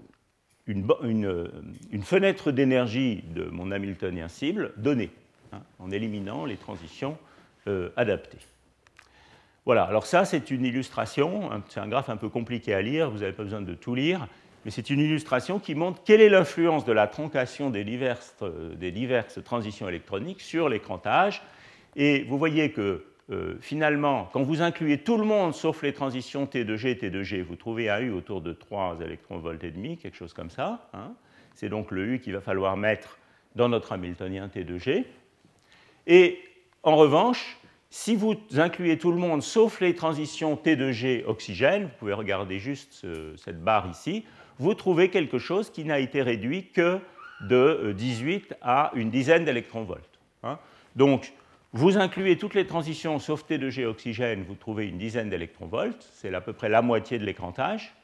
euh, 0.69 1.49
une, 1.93 2.03
fenêtre 2.03 2.51
d'énergie 2.53 3.25
de 3.35 3.45
mon 3.45 3.71
Hamiltonien 3.71 4.29
cible 4.29 4.73
donnée, 4.77 5.11
hein, 5.53 5.63
en 5.79 5.91
éliminant 5.91 6.45
les 6.45 6.57
transitions 6.57 7.17
euh, 7.67 7.91
adaptées. 7.97 8.39
Voilà, 9.65 9.85
alors 9.85 10.07
ça 10.07 10.25
c'est 10.25 10.51
une 10.51 10.65
illustration, 10.65 11.51
c'est 11.69 11.81
un 11.81 11.89
graphe 11.89 12.09
un 12.09 12.17
peu 12.17 12.29
compliqué 12.29 12.75
à 12.75 12.83
lire, 12.83 13.11
vous 13.11 13.19
n'avez 13.19 13.33
pas 13.33 13.45
besoin 13.45 13.61
de 13.61 13.75
tout 13.75 13.95
lire, 13.95 14.27
mais 14.65 14.71
c'est 14.71 14.91
une 14.91 15.01
illustration 15.01 15.59
qui 15.59 15.75
montre 15.75 16.03
quelle 16.05 16.21
est 16.21 16.29
l'influence 16.29 16.85
de 16.85 16.93
la 16.93 17.07
troncation 17.07 17.71
des 17.71 17.85
diverses, 17.85 18.35
des 18.77 18.91
diverses 18.91 19.43
transitions 19.45 19.89
électroniques 19.89 20.41
sur 20.41 20.69
l'écrantage. 20.69 21.43
Et 21.97 22.25
vous 22.25 22.39
voyez 22.39 22.73
que 22.73 23.05
euh, 23.31 23.57
finalement, 23.61 24.29
quand 24.33 24.43
vous 24.43 24.62
incluez 24.62 24.99
tout 24.99 25.19
le 25.19 25.25
monde 25.25 25.55
sauf 25.55 25.83
les 25.83 25.93
transitions 25.93 26.47
T2G 26.47 26.88
et 26.88 26.95
T2G, 26.95 27.43
vous 27.43 27.57
trouvez 27.57 27.91
un 27.91 28.01
U 28.01 28.11
autour 28.12 28.41
de 28.41 28.53
3 28.53 28.99
électronvolts 29.05 29.62
et 29.64 29.71
demi, 29.71 29.99
quelque 29.99 30.17
chose 30.17 30.33
comme 30.33 30.51
ça. 30.51 30.88
Hein. 30.95 31.12
C'est 31.55 31.69
donc 31.69 31.91
le 31.91 32.07
U 32.07 32.21
qu'il 32.21 32.33
va 32.33 32.41
falloir 32.41 32.77
mettre 32.77 33.19
dans 33.55 33.69
notre 33.69 33.93
Hamiltonien 33.93 34.49
T2G. 34.49 35.05
Et 36.07 36.38
en 36.83 36.97
revanche, 36.97 37.59
si 37.91 38.17
vous 38.17 38.35
incluez 38.57 38.97
tout 38.97 39.12
le 39.12 39.19
monde 39.19 39.43
sauf 39.43 39.81
les 39.81 39.95
transitions 39.95 40.55
T2G 40.55 41.25
oxygène, 41.27 41.85
vous 41.85 41.99
pouvez 41.99 42.14
regarder 42.14 42.59
juste 42.59 43.07
cette 43.37 43.62
barre 43.62 43.88
ici, 43.91 44.25
vous 44.59 44.75
trouvez 44.75 45.11
quelque 45.11 45.38
chose 45.38 45.71
qui 45.71 45.85
n'a 45.85 45.99
été 45.99 46.23
réduit 46.23 46.69
que 46.69 46.99
de 47.43 47.95
18 47.97 48.55
à 48.62 48.91
une 48.95 49.11
dizaine 49.11 49.45
d'électronvolts. 49.45 50.01
Hein. 50.43 50.59
Donc, 50.97 51.33
vous 51.73 51.99
incluez 51.99 52.39
toutes 52.39 52.55
les 52.55 52.67
transitions 52.67 53.19
sauf 53.19 53.45
T2G 53.45 53.85
oxygène, 53.85 54.43
vous 54.43 54.55
trouvez 54.55 54.87
une 54.87 54.99
dizaine 54.99 55.29
d'électronvolts, 55.29 55.99
c'est 56.15 56.35
à 56.35 56.41
peu 56.41 56.53
près 56.53 56.69
la 56.69 56.83
moitié 56.83 57.19
de 57.19 57.25
l'écrantage, 57.25 57.95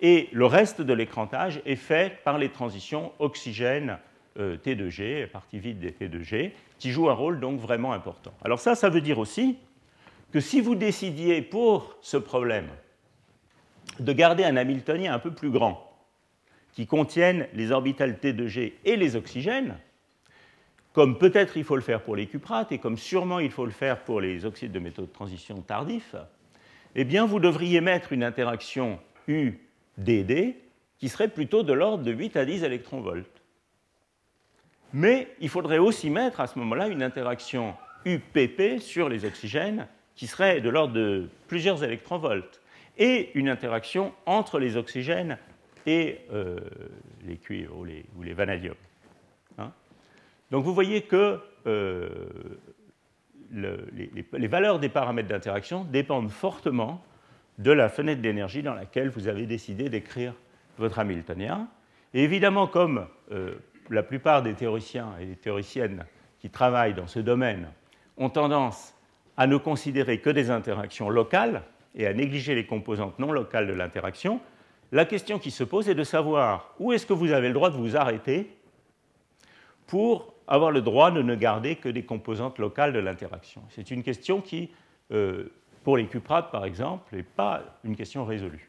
et 0.00 0.28
le 0.32 0.46
reste 0.46 0.80
de 0.80 0.92
l'écrantage 0.94 1.60
est 1.66 1.76
fait 1.76 2.22
par 2.24 2.38
les 2.38 2.48
transitions 2.48 3.12
oxygène 3.18 3.98
euh, 4.38 4.56
T2G, 4.56 5.26
partie 5.26 5.58
vide 5.58 5.80
des 5.80 5.90
T2G, 5.90 6.52
qui 6.78 6.90
jouent 6.90 7.10
un 7.10 7.14
rôle 7.14 7.40
donc 7.40 7.60
vraiment 7.60 7.92
important. 7.92 8.32
Alors 8.42 8.60
ça, 8.60 8.74
ça 8.74 8.88
veut 8.88 9.02
dire 9.02 9.18
aussi 9.18 9.58
que 10.32 10.40
si 10.40 10.60
vous 10.60 10.74
décidiez 10.74 11.42
pour 11.42 11.96
ce 12.00 12.16
problème 12.16 12.68
de 13.98 14.12
garder 14.12 14.44
un 14.44 14.56
Hamiltonien 14.56 15.12
un 15.12 15.18
peu 15.18 15.32
plus 15.32 15.50
grand, 15.50 15.86
qui 16.72 16.86
contienne 16.86 17.48
les 17.52 17.72
orbitales 17.72 18.18
T2G 18.22 18.74
et 18.84 18.96
les 18.96 19.16
oxygènes, 19.16 19.76
comme 20.92 21.18
peut-être 21.18 21.56
il 21.56 21.64
faut 21.64 21.76
le 21.76 21.82
faire 21.82 22.02
pour 22.02 22.16
les 22.16 22.26
cuprates 22.26 22.72
et 22.72 22.78
comme 22.78 22.98
sûrement 22.98 23.38
il 23.38 23.50
faut 23.50 23.64
le 23.64 23.70
faire 23.70 24.00
pour 24.00 24.20
les 24.20 24.44
oxydes 24.44 24.72
de 24.72 24.78
métaux 24.78 25.02
de 25.02 25.12
transition 25.12 25.60
tardifs, 25.62 26.16
eh 26.94 27.04
bien 27.04 27.26
vous 27.26 27.38
devriez 27.38 27.80
mettre 27.80 28.12
une 28.12 28.24
interaction 28.24 28.98
UDD 29.28 30.56
qui 30.98 31.08
serait 31.08 31.28
plutôt 31.28 31.62
de 31.62 31.72
l'ordre 31.72 32.04
de 32.04 32.12
8 32.12 32.36
à 32.36 32.44
10 32.44 32.64
électronvolts. 32.64 33.24
Mais 34.92 35.28
il 35.40 35.48
faudrait 35.48 35.78
aussi 35.78 36.10
mettre 36.10 36.40
à 36.40 36.46
ce 36.46 36.58
moment-là 36.58 36.88
une 36.88 37.02
interaction 37.02 37.74
UPP 38.04 38.80
sur 38.80 39.08
les 39.08 39.24
oxygènes 39.24 39.86
qui 40.16 40.26
serait 40.26 40.60
de 40.60 40.68
l'ordre 40.68 40.94
de 40.94 41.28
plusieurs 41.46 41.84
électronvolts 41.84 42.60
et 42.98 43.30
une 43.34 43.48
interaction 43.48 44.12
entre 44.26 44.58
les 44.58 44.76
oxygènes 44.76 45.38
et 45.86 46.18
euh, 46.32 46.58
les 47.24 47.36
cuivres 47.36 47.78
ou 47.78 47.84
les, 47.84 48.04
ou 48.16 48.22
les 48.22 48.34
vanadiums. 48.34 48.74
Donc 50.50 50.64
vous 50.64 50.74
voyez 50.74 51.02
que 51.02 51.38
euh, 51.66 52.08
les, 53.52 54.48
valeurs 54.48 54.78
des 54.78 54.88
paramètres 54.88 55.28
d'interaction 55.28 55.84
dépendent 55.84 56.30
fortement 56.30 57.02
de 57.58 57.72
la 57.72 57.88
fenêtre 57.88 58.22
d'énergie 58.22 58.62
dans 58.62 58.74
laquelle 58.74 59.10
vous 59.10 59.28
avez 59.28 59.46
décidé 59.46 59.88
d'écrire 59.88 60.34
votre 60.78 60.98
Hamiltonien. 60.98 61.68
Et 62.14 62.24
évidemment, 62.24 62.66
comme 62.66 63.06
euh, 63.32 63.54
la 63.90 64.02
plupart 64.02 64.42
des 64.42 64.54
théoriciens 64.54 65.08
et 65.20 65.26
des 65.26 65.36
théoriciennes 65.36 66.04
qui 66.38 66.50
travaillent 66.50 66.94
dans 66.94 67.06
ce 67.06 67.20
domaine 67.20 67.68
ont 68.16 68.30
tendance 68.30 68.94
à 69.36 69.46
ne 69.46 69.56
considérer 69.56 70.20
que 70.20 70.30
des 70.30 70.50
interactions 70.50 71.10
locales 71.10 71.62
et 71.94 72.06
à 72.06 72.12
négliger 72.12 72.54
les 72.54 72.66
composantes 72.66 73.18
non 73.18 73.32
locales 73.32 73.66
de 73.66 73.72
l'interaction, 73.72 74.40
la 74.92 75.04
question 75.04 75.38
qui 75.38 75.50
se 75.50 75.64
pose 75.64 75.88
est 75.88 75.94
de 75.94 76.04
savoir 76.04 76.74
où 76.78 76.92
est-ce 76.92 77.06
que 77.06 77.12
vous 77.12 77.32
avez 77.32 77.48
le 77.48 77.54
droit 77.54 77.70
de 77.70 77.76
vous 77.76 77.96
arrêter 77.96 78.50
pour 79.86 80.34
avoir 80.50 80.72
le 80.72 80.82
droit 80.82 81.12
de 81.12 81.22
ne 81.22 81.36
garder 81.36 81.76
que 81.76 81.88
des 81.88 82.02
composantes 82.02 82.58
locales 82.58 82.92
de 82.92 82.98
l'interaction. 82.98 83.62
C'est 83.70 83.92
une 83.92 84.02
question 84.02 84.40
qui, 84.40 84.68
euh, 85.12 85.44
pour 85.84 85.96
les 85.96 86.06
cuprates 86.06 86.50
par 86.50 86.64
exemple, 86.64 87.14
n'est 87.14 87.22
pas 87.22 87.62
une 87.84 87.96
question 87.96 88.24
résolue. 88.24 88.68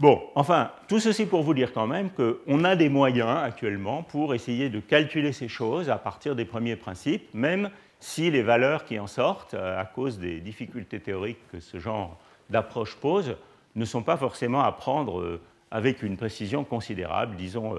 Bon, 0.00 0.22
enfin, 0.36 0.70
tout 0.86 1.00
ceci 1.00 1.26
pour 1.26 1.42
vous 1.42 1.54
dire 1.54 1.72
quand 1.72 1.88
même 1.88 2.10
qu'on 2.10 2.62
a 2.62 2.76
des 2.76 2.88
moyens 2.88 3.38
actuellement 3.42 4.04
pour 4.04 4.32
essayer 4.32 4.68
de 4.68 4.78
calculer 4.78 5.32
ces 5.32 5.48
choses 5.48 5.90
à 5.90 5.96
partir 5.96 6.36
des 6.36 6.44
premiers 6.44 6.76
principes, 6.76 7.34
même 7.34 7.70
si 7.98 8.30
les 8.30 8.42
valeurs 8.42 8.84
qui 8.84 9.00
en 9.00 9.08
sortent, 9.08 9.54
euh, 9.54 9.80
à 9.80 9.86
cause 9.86 10.18
des 10.20 10.40
difficultés 10.40 11.00
théoriques 11.00 11.40
que 11.50 11.58
ce 11.58 11.78
genre 11.78 12.16
d'approche 12.50 12.96
pose, 12.96 13.36
ne 13.74 13.84
sont 13.84 14.02
pas 14.02 14.16
forcément 14.16 14.60
à 14.60 14.70
prendre 14.72 15.20
euh, 15.20 15.40
avec 15.70 16.02
une 16.02 16.16
précision 16.16 16.64
considérable, 16.64 17.34
disons 17.34 17.74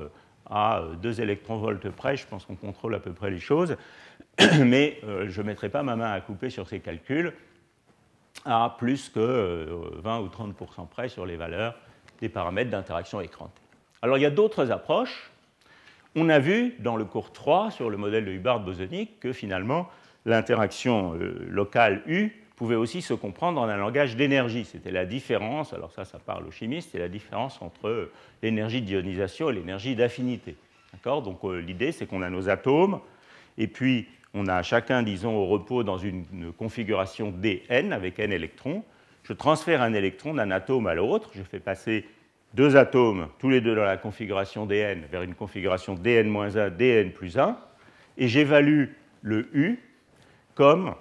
à 0.50 0.84
2 1.02 1.22
électronvolts 1.22 1.92
près, 1.92 2.18
je 2.18 2.26
pense 2.26 2.46
qu'on 2.46 2.56
contrôle 2.56 2.96
à 2.96 3.00
peu 3.00 3.14
près 3.14 3.30
les 3.30 3.40
choses, 3.40 3.78
mais 4.66 5.00
euh, 5.04 5.26
je 5.30 5.42
ne 5.42 5.48
mettrai 5.48 5.70
pas 5.70 5.84
ma 5.84 5.96
main 5.96 6.12
à 6.12 6.22
couper 6.22 6.50
sur 6.50 6.68
ces 6.68 6.80
calculs 6.80 7.34
à 8.46 8.76
plus 8.78 9.10
que 9.10 9.20
20 10.02 10.20
euh, 10.20 10.22
ou 10.22 10.28
30% 10.28 10.88
près 10.88 11.10
sur 11.10 11.26
les 11.26 11.36
valeurs 11.36 11.76
des 12.22 12.30
paramètres 12.30 12.70
d'interaction 12.70 13.22
écrantée. 13.22 13.62
Alors 14.02 14.18
il 14.18 14.22
y 14.22 14.26
a 14.26 14.32
d'autres 14.32 14.72
approches. 14.72 15.32
On 16.16 16.30
a 16.30 16.40
vu 16.40 16.76
dans 16.80 16.96
le 16.96 17.06
cours 17.06 17.32
3 17.32 17.72
sur 17.72 17.90
le 17.90 17.98
modèle 17.98 18.26
de 18.26 18.32
Hubbard 18.32 18.62
bosonique 18.62 19.20
que 19.20 19.34
finalement 19.34 19.90
l'interaction 20.26 21.16
euh, 21.16 21.46
locale 21.50 22.02
U 22.08 22.32
pouvait 22.60 22.76
aussi 22.76 23.02
se 23.02 23.14
comprendre 23.14 23.62
en 23.62 23.70
un 23.70 23.78
langage 23.78 24.18
d'énergie. 24.18 24.66
C'était 24.66 24.92
la 24.92 25.06
différence, 25.06 25.72
alors 25.72 25.94
ça, 25.94 26.04
ça 26.04 26.20
parle 26.20 26.46
aux 26.46 26.52
chimistes, 26.52 26.90
c'est 26.92 27.00
la 27.00 27.08
différence 27.08 27.62
entre 27.62 28.12
l'énergie 28.44 28.82
d'ionisation 28.82 29.50
et 29.50 29.54
l'énergie 29.54 29.96
d'affinité. 29.96 30.58
Donc 31.06 31.40
euh, 31.46 31.62
l'idée, 31.62 31.94
c'est 31.94 32.06
qu'on 32.06 32.22
a 32.22 32.30
nos 32.30 32.50
atomes, 32.50 33.00
et 33.58 33.68
puis 33.68 34.08
on 34.34 34.46
a 34.48 34.62
chacun, 34.62 35.04
disons, 35.04 35.38
au 35.38 35.46
repos 35.46 35.84
dans 35.84 35.98
une, 35.98 36.26
configuration 36.58 37.32
dn 37.32 37.94
avec 37.94 38.20
n 38.20 38.34
électrons. 38.34 38.84
Je 39.24 39.32
transfère 39.32 39.82
un 39.82 39.94
électron 39.94 40.34
d'un 40.34 40.52
atome 40.52 40.88
à 40.88 40.96
l'autre, 40.96 41.32
je 41.36 41.44
fais 41.44 41.60
passer 41.60 42.06
deux 42.56 42.76
atomes, 42.76 43.30
tous 43.40 43.50
les 43.50 43.62
deux 43.62 43.74
dans 43.74 43.86
la 43.86 43.96
configuration 43.96 44.66
dn, 44.66 45.06
vers 45.10 45.22
une 45.22 45.34
configuration 45.34 45.96
dn-1, 45.96 46.76
dn 46.76 47.12
plus 47.14 47.38
1, 47.38 47.58
et 48.18 48.28
j'évalue 48.28 48.88
le 49.22 49.48
U 49.54 49.80
comme 50.56 50.94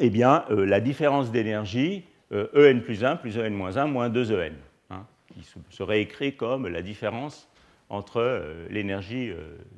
eh 0.00 0.10
bien, 0.10 0.44
euh, 0.50 0.64
la 0.64 0.80
différence 0.80 1.30
d'énergie 1.30 2.04
euh, 2.32 2.74
En 2.74 2.80
plus 2.80 3.04
1 3.04 3.16
plus 3.16 3.38
En 3.38 3.50
moins 3.50 3.76
1 3.76 3.86
moins 3.86 4.08
2 4.08 4.32
En, 4.32 4.50
hein, 4.90 5.06
qui 5.28 5.46
serait 5.70 6.00
écrit 6.00 6.34
comme 6.34 6.68
la 6.68 6.82
différence 6.82 7.48
entre 7.88 8.20
euh, 8.20 8.66
l'énergie 8.70 9.32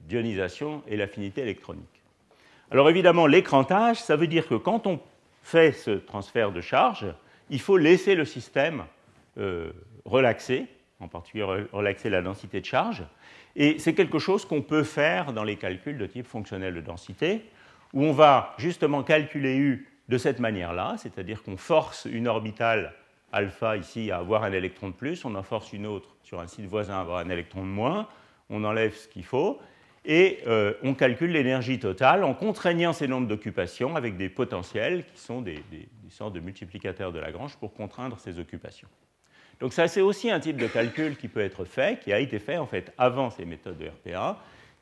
d'ionisation 0.09 0.83
et 0.87 0.96
l'affinité 0.96 1.42
électronique. 1.42 2.03
Alors 2.70 2.88
évidemment, 2.88 3.27
l'écrantage, 3.27 4.00
ça 4.03 4.16
veut 4.16 4.27
dire 4.27 4.46
que 4.46 4.55
quand 4.55 4.87
on 4.87 5.00
fait 5.42 5.72
ce 5.72 5.90
transfert 5.90 6.53
de 6.53 6.61
charge, 6.61 7.07
il 7.50 7.61
faut 7.61 7.77
laisser 7.77 8.14
le 8.14 8.24
système 8.24 8.85
relaxer, 10.05 10.66
en 11.00 11.09
particulier 11.09 11.44
relaxer 11.72 12.09
la 12.09 12.22
densité 12.22 12.61
de 12.61 12.64
charge. 12.64 13.03
Et 13.57 13.79
c'est 13.79 13.94
quelque 13.94 14.18
chose 14.18 14.44
qu'on 14.44 14.62
peut 14.62 14.85
faire 14.85 15.33
dans 15.33 15.44
les 15.44 15.57
calculs 15.57 15.98
de 15.98 16.07
type 16.07 16.27
fonctionnel 16.27 16.74
de 16.74 16.81
densité, 16.81 17.42
où 17.92 18.05
on 18.05 18.12
va 18.12 18.55
justement 18.59 19.03
calculer 19.03 19.57
U 19.57 19.93
de 20.09 20.19
cette 20.19 20.38
manière-là, 20.38 20.97
c'est-à-dire 20.99 21.43
qu'on 21.43 21.57
force 21.57 22.07
une 22.11 22.29
orbitale 22.29 22.95
alpha 23.33 23.77
ici 23.77 24.11
à 24.11 24.19
avoir 24.19 24.45
un 24.45 24.53
électron 24.53 24.88
de 24.88 24.95
plus, 24.95 25.25
on 25.25 25.35
en 25.35 25.43
force 25.43 25.73
une 25.73 25.87
autre 25.87 26.17
sur 26.23 26.40
un 26.40 26.47
site 26.47 26.67
voisin 26.67 26.95
à 26.95 27.01
avoir 27.01 27.19
un 27.19 27.31
électron 27.31 27.62
de 27.62 27.71
moins, 27.71 28.09
on 28.51 28.64
enlève 28.64 28.95
ce 28.95 29.09
qu'il 29.09 29.25
faut, 29.25 29.59
et 30.05 30.40
euh, 30.47 30.75
on 30.83 30.95
calcule 30.95 31.33
l'énergie 31.33 31.79
totale 31.79 32.25
en 32.25 32.35
contraignant 32.35 32.93
ces 32.93 33.09
nombres 33.09 33.27
d'occupations 33.27 33.97
avec 33.97 34.17
des 34.17 34.29
potentiels 34.29 35.05
qui 35.07 35.19
sont 35.19 35.40
des, 35.40 35.62
sortes 36.11 36.35
de 36.35 36.40
multiplicateurs 36.40 37.11
de 37.11 37.19
Lagrange 37.19 37.57
pour 37.57 37.73
contraindre 37.73 38.19
ces 38.19 38.38
occupations. 38.38 38.88
Donc 39.61 39.73
ça, 39.73 39.88
c'est 39.88 40.03
aussi 40.03 40.31
un 40.31 40.40
type 40.40 40.57
de 40.59 40.67
calcul 40.67 41.17
qui 41.17 41.29
peut 41.29 41.40
être 41.40 41.64
fait, 41.64 42.01
qui 42.01 42.12
a 42.12 42.19
été 42.19 42.38
fait 42.38 42.59
en 42.59 42.67
fait 42.67 42.93
avant 42.99 43.31
ces 43.31 43.45
méthodes 43.45 43.79
de 43.79 43.88
RPA, 43.88 44.38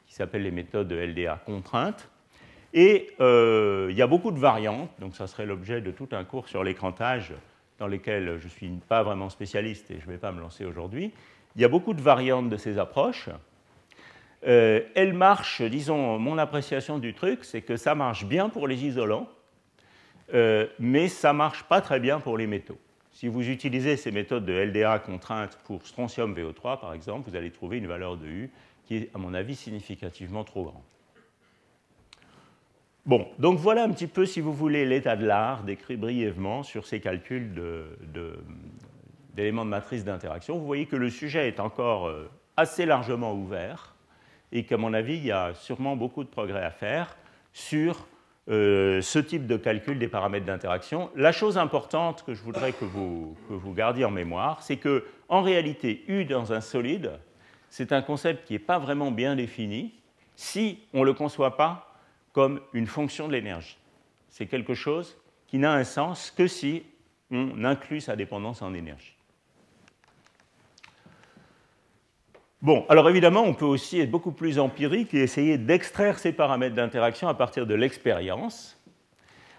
qui 0.07 0.15
s'appellent 0.15 0.43
les 0.43 0.51
méthodes 0.51 0.89
de 0.89 0.97
LDA 0.97 1.41
contraintes, 1.47 2.11
et 2.75 3.11
euh, 3.21 3.89
il 3.91 3.97
y 3.97 4.03
a 4.03 4.07
beaucoup 4.07 4.31
de 4.31 4.39
variantes, 4.39 4.91
donc 4.99 5.15
ça 5.15 5.27
serait 5.27 5.47
l'objet 5.47 5.81
de 5.81 5.91
tout 5.91 6.09
un 6.13 6.25
cours 6.25 6.49
sur 6.49 6.65
l'écrantage 6.65 7.35
dans 7.79 7.87
lequel 7.87 8.39
je 8.39 8.45
ne 8.45 8.51
suis 8.51 8.69
pas 8.89 9.03
vraiment 9.03 9.29
spécialiste 9.29 9.91
et 9.91 9.99
je 10.01 10.07
ne 10.07 10.13
vais 10.13 10.19
pas 10.19 10.33
me 10.33 10.41
lancer 10.41 10.65
aujourd'hui. 10.65 11.13
Il 11.57 11.63
y 11.63 11.65
a 11.65 11.69
beaucoup 11.69 11.93
de 11.93 12.01
variantes 12.01 12.49
de 12.49 12.57
ces 12.57 12.79
approches. 12.79 13.29
Euh, 14.47 14.81
elles 14.95 15.13
marchent, 15.13 15.63
disons, 15.63 16.19
mon 16.19 16.39
appréciation 16.39 16.99
du 16.99 17.15
truc, 17.15 17.45
c'est 17.45 17.63
que 17.63 17.77
ça 17.77 17.95
marche 17.95 18.25
bien 18.25 18.49
pour 18.49 18.67
les 18.67 18.85
isolants, 18.85 19.29
euh, 20.35 20.67
mais 20.79 21.09
ça 21.09 21.33
ne 21.33 21.39
marche 21.39 21.65
pas 21.65 21.81
très 21.81 22.01
bien 22.01 22.21
pour 22.21 22.39
les 22.39 22.47
métaux. 22.47 22.79
Si 23.13 23.29
vous 23.29 23.49
utilisez 23.49 23.97
ces 23.97 24.11
méthodes 24.11 24.47
de 24.47 24.53
LDA 24.53 24.99
contrainte 24.99 25.59
pour 25.65 25.87
strontium 25.87 26.35
VO3, 26.35 26.81
par 26.81 26.95
exemple, 26.95 27.29
vous 27.29 27.37
allez 27.37 27.51
trouver 27.51 27.77
une 27.77 27.87
valeur 27.87 28.17
de 28.17 28.27
U 28.27 28.51
qui 28.87 28.97
est, 28.97 29.11
à 29.15 29.19
mon 29.19 29.35
avis, 29.35 29.55
significativement 29.55 30.43
trop 30.43 30.65
grande. 30.65 30.83
Bon, 33.05 33.27
donc 33.41 33.59
voilà 33.59 33.83
un 33.83 33.91
petit 33.91 34.07
peu, 34.07 34.27
si 34.27 34.41
vous 34.41 34.53
voulez, 34.53 34.85
l'état 34.85 35.17
de 35.17 35.27
l'art 35.27 35.65
décrit 35.65 35.97
brièvement 35.97 36.63
sur 36.63 36.87
ces 36.87 37.01
calculs 37.01 37.53
d'éléments 39.35 39.65
de 39.65 39.71
matrice 39.71 40.05
d'interaction, 40.05 40.57
vous 40.57 40.67
voyez 40.67 40.87
que 40.87 40.95
le 40.95 41.11
sujet 41.11 41.49
est 41.49 41.59
encore 41.59 42.07
euh, 42.07 42.31
assez 42.57 42.87
largement 42.87 43.35
ouvert 43.35 43.97
et 44.53 44.65
qu'à 44.65 44.77
mon 44.77 44.95
avis, 44.95 45.17
il 45.17 45.25
y 45.25 45.33
a 45.33 45.53
sûrement 45.55 45.97
beaucoup 45.97 46.23
de 46.23 46.29
progrès 46.29 46.63
à 46.63 46.71
faire 46.71 47.17
sur 47.53 48.07
euh, 48.49 49.01
ce 49.03 49.19
type 49.19 49.49
de 49.49 49.57
calcul 49.57 49.99
des 49.99 50.09
paramètres 50.09 50.47
d'interaction. 50.47 51.11
La 51.17 51.33
chose 51.33 51.59
importante 51.59 52.23
que 52.25 52.35
je 52.35 52.43
voudrais 52.43 52.73
que 52.73 52.85
vous, 52.85 53.37
que 53.49 53.55
vous 53.55 53.73
gardiez 53.73 54.05
en 54.05 54.13
mémoire, 54.13 54.63
c'est 54.63 54.77
que 54.77 55.05
en 55.29 55.43
réalité, 55.43 56.05
U 56.07 56.25
dans 56.25 56.53
un 56.53 56.61
solide, 56.61 57.19
c'est 57.69 57.91
un 57.91 58.03
concept 58.03 58.47
qui 58.47 58.53
n'est 58.53 58.59
pas 58.61 58.79
vraiment 58.79 59.11
bien 59.11 59.35
défini 59.35 59.93
si 60.37 60.79
on 60.95 61.01
ne 61.01 61.07
le 61.07 61.15
conçoit 61.15 61.57
pas 61.57 61.92
comme 62.33 62.61
une 62.73 62.87
fonction 62.87 63.29
de 63.29 63.33
l'énergie. 63.33 63.79
C'est 64.29 64.47
quelque 64.47 64.75
chose 64.75 65.17
qui 65.47 65.59
n'a 65.59 65.73
un 65.73 65.85
sens 65.85 66.31
que 66.31 66.47
si 66.47 66.83
on 67.31 67.65
inclut 67.65 68.01
sa 68.01 68.17
dépendance 68.17 68.63
en 68.63 68.75
énergie. 68.75 69.15
Bon, 72.63 72.87
alors 72.89 73.11
évidemment, 73.11 73.43
on 73.43 73.55
peut 73.55 73.65
aussi 73.65 74.01
être 74.01 74.11
beaucoup 74.11 74.31
plus 74.31 74.59
empirique 74.59 75.13
et 75.15 75.23
essayer 75.23 75.59
d'extraire 75.59 76.19
ces 76.19 76.33
paramètres 76.33 76.77
d'interaction 76.77 77.27
à 77.27 77.35
partir 77.35 77.67
de 77.67 77.75
l'expérience. 77.75 78.79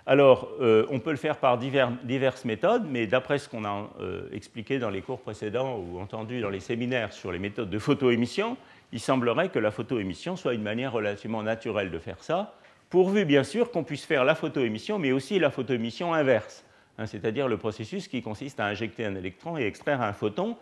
Alors, 0.06 0.50
euh, 0.62 0.86
on 0.90 1.00
peut 1.00 1.12
le 1.12 1.18
faire 1.18 1.38
par 1.38 1.58
diverses 1.58 2.46
méthodes, 2.46 2.86
mais 2.90 3.08
d'après 3.08 3.40
ce 3.40 3.48
qu'on 3.48 3.66
a 3.66 3.90
euh, 4.00 4.30
expliqué 4.32 4.80
dans 4.80 4.90
les 4.90 5.02
cours 5.02 5.20
précédents 5.20 5.78
ou 5.78 6.00
entendu 6.00 6.42
dans 6.42 6.50
les 6.50 6.60
séminaires 6.60 7.14
sur 7.14 7.32
les 7.32 7.40
méthodes 7.40 7.70
de 7.70 7.80
photoémission, 7.80 8.58
il 8.92 9.00
semblerait 9.00 9.50
que 9.50 9.60
la 9.60 9.72
photoémission 9.72 10.36
soit 10.36 10.54
une 10.54 10.64
manière 10.64 10.92
relativement 10.92 11.44
naturelle 11.44 11.92
de 11.92 12.00
faire 12.00 12.24
ça, 12.24 12.56
pourvu 12.94 13.26
bien 13.26 13.44
sûr 13.44 13.72
qu'on 13.72 13.84
puisse 13.84 14.06
faire 14.06 14.24
la 14.24 14.36
photoémission, 14.36 15.00
mais 15.00 15.12
aussi 15.12 15.40
la 15.40 15.50
photoémission 15.50 16.14
inverse, 16.14 16.64
hein, 17.00 17.08
c'est-à-dire 17.08 17.48
le 17.48 17.58
processus 17.58 18.08
qui 18.08 18.22
consiste 18.22 18.60
à 18.60 18.68
injecter 18.68 19.04
un 19.04 19.16
électron 19.16 19.58
et 19.58 19.64
extraire 19.64 20.04
un 20.04 20.14
photon 20.14 20.58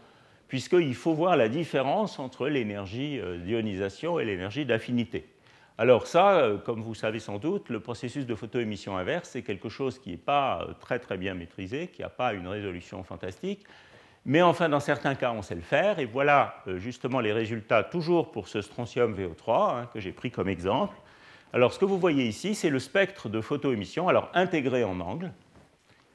puisqu'il 0.48 0.96
faut 0.96 1.14
voir 1.14 1.36
la 1.36 1.50
différence 1.50 2.20
entre 2.20 2.48
l'énergie 2.48 3.20
euh, 3.20 3.38
d'ionisation 3.38 4.18
et 4.18 4.24
l'énergie 4.24 4.66
d'affinité. 4.66 5.28
Alors 5.78 6.08
ça, 6.08 6.36
euh, 6.36 6.58
comme 6.58 6.82
vous 6.82 6.96
savez 6.96 7.20
sans 7.20 7.38
doute, 7.38 7.68
le 7.68 7.82
processus 7.82 8.26
de 8.26 8.34
photoémission 8.34 8.96
inverse, 8.96 9.32
c'est 9.34 9.42
quelque 9.42 9.68
chose 9.68 10.00
qui 10.00 10.12
n'est 10.12 10.16
pas 10.16 10.62
euh, 10.62 10.74
très 10.80 11.00
très 11.00 11.18
bien 11.18 11.34
maîtrisé, 11.34 11.88
qui 11.88 12.02
n'a 12.02 12.08
pas 12.08 12.32
une 12.32 12.48
résolution 12.48 13.04
fantastique, 13.04 13.66
mais 14.24 14.42
enfin 14.42 14.70
dans 14.70 14.80
certains 14.80 15.16
cas 15.16 15.34
on 15.34 15.42
sait 15.42 15.56
le 15.56 15.60
faire, 15.60 16.00
et 16.00 16.06
voilà 16.06 16.64
justement 16.78 17.20
les 17.20 17.34
résultats 17.34 17.84
toujours 17.84 18.32
pour 18.32 18.48
ce 18.48 18.62
strontium 18.62 19.14
VO3 19.14 19.50
hein, 19.52 19.90
que 19.94 20.00
j'ai 20.00 20.14
pris 20.14 20.32
comme 20.32 20.48
exemple. 20.48 20.96
Alors 21.54 21.74
ce 21.74 21.80
que 21.80 21.86
vous 21.86 22.00
voyez 22.00 22.28
ici, 22.28 22.56
c'est 22.56 22.70
le 22.70 22.80
spectre 22.80 23.30
de 23.30 23.42
photoémission, 23.42 24.08
alors 24.08 24.30
intégré 24.34 24.84
en 24.84 25.00
angle, 25.00 25.32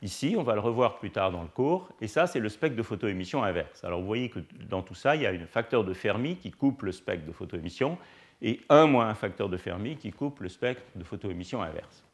Ici, 0.03 0.37
on 0.39 0.43
va 0.43 0.55
le 0.55 0.61
revoir 0.61 0.99
plus 0.99 1.11
tard 1.11 1.31
dans 1.31 1.43
le 1.43 1.49
cours, 1.49 1.89
et 2.03 2.07
ça, 2.07 2.27
c'est 2.27 2.39
le 2.39 2.51
spectre 2.51 2.77
de 2.77 2.83
photoémission 2.83 3.43
inverse. 3.43 3.83
Alors 3.83 4.01
vous 4.01 4.07
voyez 4.07 4.29
que 4.29 4.41
dans 4.69 4.83
tout 4.83 4.95
ça, 4.95 5.17
il 5.17 5.23
y 5.23 5.27
a 5.27 5.31
un 5.31 5.47
facteur 5.47 5.85
de 5.85 5.95
Fermi 5.95 6.37
qui 6.37 6.51
coupe 6.51 6.83
le 6.83 6.93
spectre 6.93 7.27
de 7.27 7.33
photoémission, 7.33 7.97
et 8.43 8.61
un 8.69 8.87
moins 8.87 9.09
un 9.09 9.15
facteur 9.15 9.49
de 9.49 9.57
Fermi 9.57 9.97
qui 9.97 10.13
coupe 10.13 10.41
le 10.41 10.51
spectre 10.51 10.85
de 10.95 11.03
photoémission 11.03 11.63
inverse. 11.63 12.05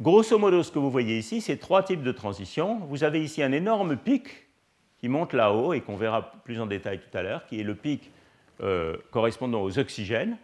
Grosso 0.00 0.36
modo, 0.38 0.62
ce 0.64 0.72
que 0.72 0.80
vous 0.80 0.90
voyez 0.90 1.18
ici, 1.18 1.40
c'est 1.40 1.58
trois 1.58 1.84
types 1.84 2.02
de 2.02 2.12
transitions. 2.12 2.78
Vous 2.88 3.04
avez 3.04 3.22
ici 3.22 3.42
un 3.42 3.52
énorme 3.52 3.96
pic 3.96 4.48
qui 4.98 5.08
monte 5.08 5.34
là-haut 5.34 5.74
et 5.74 5.82
qu'on 5.82 5.96
verra 5.96 6.32
plus 6.44 6.60
en 6.60 6.66
détail 6.66 6.98
tout 6.98 7.16
à 7.16 7.22
l'heure, 7.22 7.46
qui 7.46 7.60
est 7.60 7.64
le 7.64 7.76
pic 7.76 8.10
euh, 8.60 8.96
correspondant 9.12 9.62
aux 9.62 9.78
oxygènes, 9.78 10.36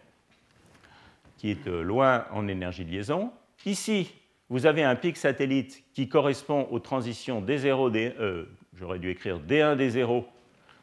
qui 1.39 1.49
est 1.49 1.67
euh, 1.67 1.81
loin 1.81 2.25
en 2.33 2.47
énergie 2.47 2.85
de 2.85 2.91
liaison. 2.91 3.31
Ici, 3.65 4.13
vous 4.49 4.65
avez 4.65 4.83
un 4.83 4.95
pic 4.95 5.15
satellite 5.15 5.83
qui 5.93 6.09
correspond 6.09 6.67
aux 6.69 6.79
transitions 6.79 7.41
D0, 7.41 7.91
D, 7.91 8.13
euh, 8.19 8.45
j'aurais 8.77 8.99
dû 8.99 9.09
écrire 9.09 9.39
D1, 9.39 9.77
D0, 9.77 10.25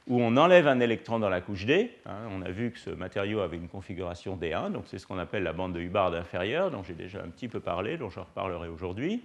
où 0.09 0.23
on 0.23 0.37
enlève 0.37 0.66
un 0.66 0.81
électron 0.81 1.19
dans 1.19 1.29
la 1.29 1.42
couche 1.42 1.66
D. 1.66 1.92
Hein, 2.07 2.16
on 2.33 2.40
a 2.40 2.51
vu 2.51 2.71
que 2.71 2.79
ce 2.79 2.90
matériau 2.90 3.40
avait 3.40 3.59
une 3.59 3.69
configuration 3.69 4.37
D1, 4.37 4.73
donc 4.73 4.85
c'est 4.87 4.99
ce 4.99 5.07
qu'on 5.07 5.19
appelle 5.19 5.42
la 5.42 5.53
bande 5.53 5.75
de 5.75 5.81
Hubbard 5.81 6.14
inférieure, 6.14 6.71
dont 6.71 6.83
j'ai 6.83 6.95
déjà 6.95 7.23
un 7.23 7.29
petit 7.29 7.49
peu 7.49 7.61
parlé, 7.61 7.99
dont 7.99 8.09
je 8.09 8.21
reparlerai 8.21 8.69
aujourd'hui. 8.69 9.23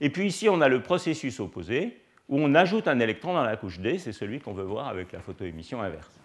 Et 0.00 0.08
puis 0.08 0.26
ici, 0.26 0.48
on 0.48 0.62
a 0.62 0.68
le 0.68 0.82
processus 0.82 1.40
opposé, 1.40 2.00
où 2.30 2.40
on 2.40 2.54
ajoute 2.54 2.88
un 2.88 3.00
électron 3.00 3.34
dans 3.34 3.44
la 3.44 3.56
couche 3.58 3.80
D, 3.80 3.98
c'est 3.98 4.12
celui 4.12 4.40
qu'on 4.40 4.54
veut 4.54 4.64
voir 4.64 4.88
avec 4.88 5.12
la 5.12 5.20
photoémission 5.20 5.82
inverse. 5.82 6.23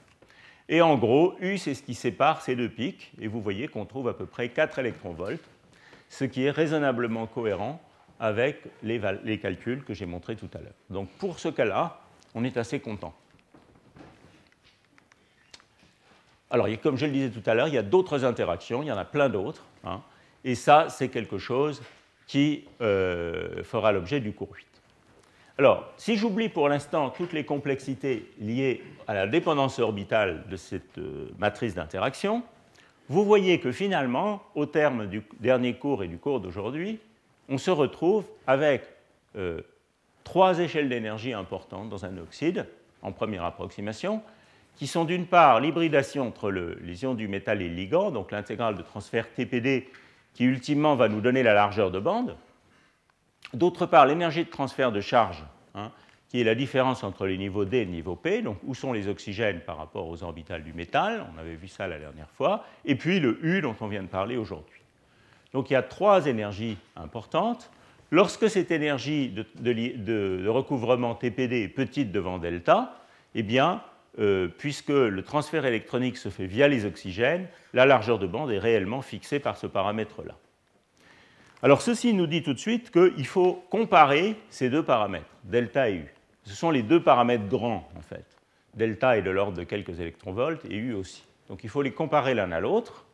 Et 0.71 0.81
en 0.81 0.97
gros, 0.97 1.35
U, 1.41 1.57
c'est 1.57 1.73
ce 1.73 1.81
qui 1.81 1.95
sépare 1.95 2.43
ces 2.43 2.55
deux 2.55 2.69
pics, 2.69 3.11
et 3.19 3.27
vous 3.27 3.41
voyez 3.41 3.67
qu'on 3.67 3.85
trouve 3.85 4.07
à 4.07 4.13
peu 4.13 4.27
près 4.27 4.49
4 4.49 4.77
électronvolts 4.77 5.41
ce 6.09 6.25
qui 6.25 6.45
est 6.45 6.51
raisonnablement 6.51 7.25
cohérent 7.25 7.81
avec 8.19 8.61
les, 8.83 9.39
calculs 9.39 9.83
que 9.83 9.95
j'ai 9.95 10.05
montrés 10.05 10.35
tout 10.35 10.49
à 10.53 10.59
l'heure. 10.59 10.73
Donc 10.91 11.09
pour 11.17 11.39
ce 11.39 11.49
cas-là, 11.49 11.99
on 12.35 12.43
est 12.43 12.55
assez 12.57 12.79
content. 12.79 13.15
Alors, 16.51 16.67
comme 16.81 16.97
je 16.97 17.05
le 17.05 17.11
disais 17.11 17.29
tout 17.29 17.47
à 17.47 17.55
l'heure, 17.55 17.67
il 17.67 17.73
y 17.73 17.77
a 17.77 17.83
d'autres 17.83 18.23
interactions, 18.23 18.83
il 18.83 18.87
y 18.87 18.91
en 18.91 18.97
a 18.97 19.05
plein 19.05 19.29
d'autres, 19.29 19.65
hein, 19.83 20.01
et 20.43 20.55
ça, 20.55 20.87
c'est 20.89 21.09
quelque 21.09 21.37
chose 21.37 21.81
qui 22.27 22.65
euh, 22.81 23.63
fera 23.63 23.91
l'objet 23.91 24.19
du 24.19 24.33
cours 24.33 24.53
8. 24.55 24.68
Alors, 25.59 25.91
si 25.97 26.15
j'oublie 26.15 26.47
pour 26.47 26.69
l'instant 26.69 27.09
toutes 27.09 27.33
les 27.33 27.43
complexités 27.43 28.31
liées 28.39 28.81
à 29.09 29.13
la 29.13 29.27
dépendance 29.27 29.77
orbitale 29.79 30.45
de 30.49 30.55
cette 30.55 30.97
euh, 30.99 31.27
matrice 31.37 31.75
d'interaction, 31.75 32.43
vous 33.09 33.25
voyez 33.25 33.59
que 33.59 33.73
finalement, 33.73 34.41
au 34.55 34.65
terme 34.65 35.07
du 35.07 35.21
dernier 35.41 35.73
cours 35.73 36.01
et 36.01 36.07
du 36.07 36.17
cours 36.17 36.39
d'aujourd'hui, 36.39 36.99
on 37.49 37.57
se 37.57 37.71
retrouve 37.71 38.23
avec 38.47 38.83
euh, 39.35 39.59
trois 40.23 40.59
échelles 40.59 40.87
d'énergie 40.87 41.33
importantes 41.33 41.89
dans 41.89 42.05
un 42.05 42.17
oxyde, 42.19 42.65
en 43.01 43.11
première 43.11 43.43
approximation, 43.43 44.21
qui 44.77 44.87
sont 44.87 45.03
d'une 45.03 45.25
part 45.25 45.59
l'hybridation 45.59 46.25
entre 46.25 46.51
les 46.51 47.03
ions 47.03 47.15
du 47.15 47.27
métal 47.27 47.61
et 47.61 47.67
le 47.67 47.75
ligand, 47.75 48.11
donc 48.11 48.31
l'intégrale 48.31 48.75
de 48.75 48.81
transfert 48.81 49.29
TPD 49.33 49.89
qui 50.33 50.45
ultimement 50.45 50.95
va 50.95 51.09
nous 51.09 51.19
donner 51.19 51.43
la 51.43 51.53
largeur 51.53 51.91
de 51.91 51.99
bande, 51.99 52.37
d'autre 53.53 53.85
part 53.85 54.05
l'énergie 54.05 54.43
de 54.43 54.49
transfert 54.49 54.91
de 54.91 55.01
charge, 55.01 55.43
hein, 55.75 55.91
qui 56.29 56.41
est 56.41 56.43
la 56.43 56.55
différence 56.55 57.03
entre 57.03 57.25
les 57.25 57.37
niveaux 57.37 57.65
D 57.65 57.77
et 57.77 57.85
le 57.85 57.91
niveau 57.91 58.15
P, 58.15 58.41
donc 58.41 58.57
où 58.63 58.75
sont 58.75 58.93
les 58.93 59.07
oxygènes 59.07 59.61
par 59.61 59.77
rapport 59.77 60.07
aux 60.07 60.23
orbitales 60.23 60.63
du 60.63 60.73
métal, 60.73 61.25
on 61.33 61.39
avait 61.39 61.55
vu 61.55 61.67
ça 61.67 61.87
la 61.87 61.97
dernière 61.97 62.29
fois, 62.29 62.63
et 62.85 62.95
puis 62.95 63.19
le 63.19 63.39
U 63.43 63.61
dont 63.61 63.75
on 63.81 63.87
vient 63.87 64.03
de 64.03 64.07
parler 64.07 64.37
aujourd'hui. 64.37 64.79
Donc 65.53 65.69
il 65.69 65.73
y 65.73 65.75
a 65.75 65.81
trois 65.81 66.27
énergies 66.27 66.77
importantes. 66.95 67.71
Lorsque 68.11 68.49
cette 68.49 68.71
énergie 68.71 69.29
de, 69.29 70.47
recouvrement 70.47 71.15
TPD 71.15 71.63
est 71.63 71.67
petite 71.69 72.11
devant 72.11 72.37
delta, 72.37 72.95
eh 73.35 73.45
euh, 74.17 74.47
puisque 74.47 74.89
le 74.89 75.21
transfert 75.21 75.65
électronique 75.65 76.17
se 76.17 76.29
fait 76.29 76.47
via 76.47 76.67
les 76.67 76.85
oxygènes, 76.85 77.47
la 77.73 77.85
largeur 77.85 78.17
de 78.19 78.25
bande 78.25 78.51
est 78.51 78.59
réellement 78.59 79.01
fixée 79.01 79.39
par 79.39 79.55
ce 79.57 79.67
paramètre-là. 79.67 80.35
Alors 81.61 81.81
ceci 81.81 82.13
nous 82.13 82.25
dit 82.25 82.41
tout 82.41 82.53
de 82.53 82.59
suite 82.59 82.89
qu'il 82.89 83.25
faut 83.25 83.65
comparer 83.69 84.35
ces 84.49 84.69
deux 84.69 84.83
paramètres, 84.83 85.25
delta 85.43 85.89
et 85.89 85.95
U. 85.95 86.13
Ce 86.43 86.55
sont 86.55 86.71
les 86.71 86.83
deux 86.83 87.03
paramètres 87.03 87.47
grands, 87.47 87.87
en 87.97 88.01
fait. 88.01 88.25
Delta 88.75 89.17
est 89.17 89.21
de 89.21 89.29
l'ordre 89.29 89.57
de 89.57 89.63
quelques 89.63 89.99
électronvolts 89.99 90.63
et 90.69 90.77
U 90.77 90.93
aussi. 90.93 91.25
Donc 91.49 91.65
il 91.65 91.69
faut 91.69 91.81
les 91.81 91.91
comparer 91.91 92.33
l'un 92.33 92.51
à 92.53 92.61
l'autre. 92.61 93.05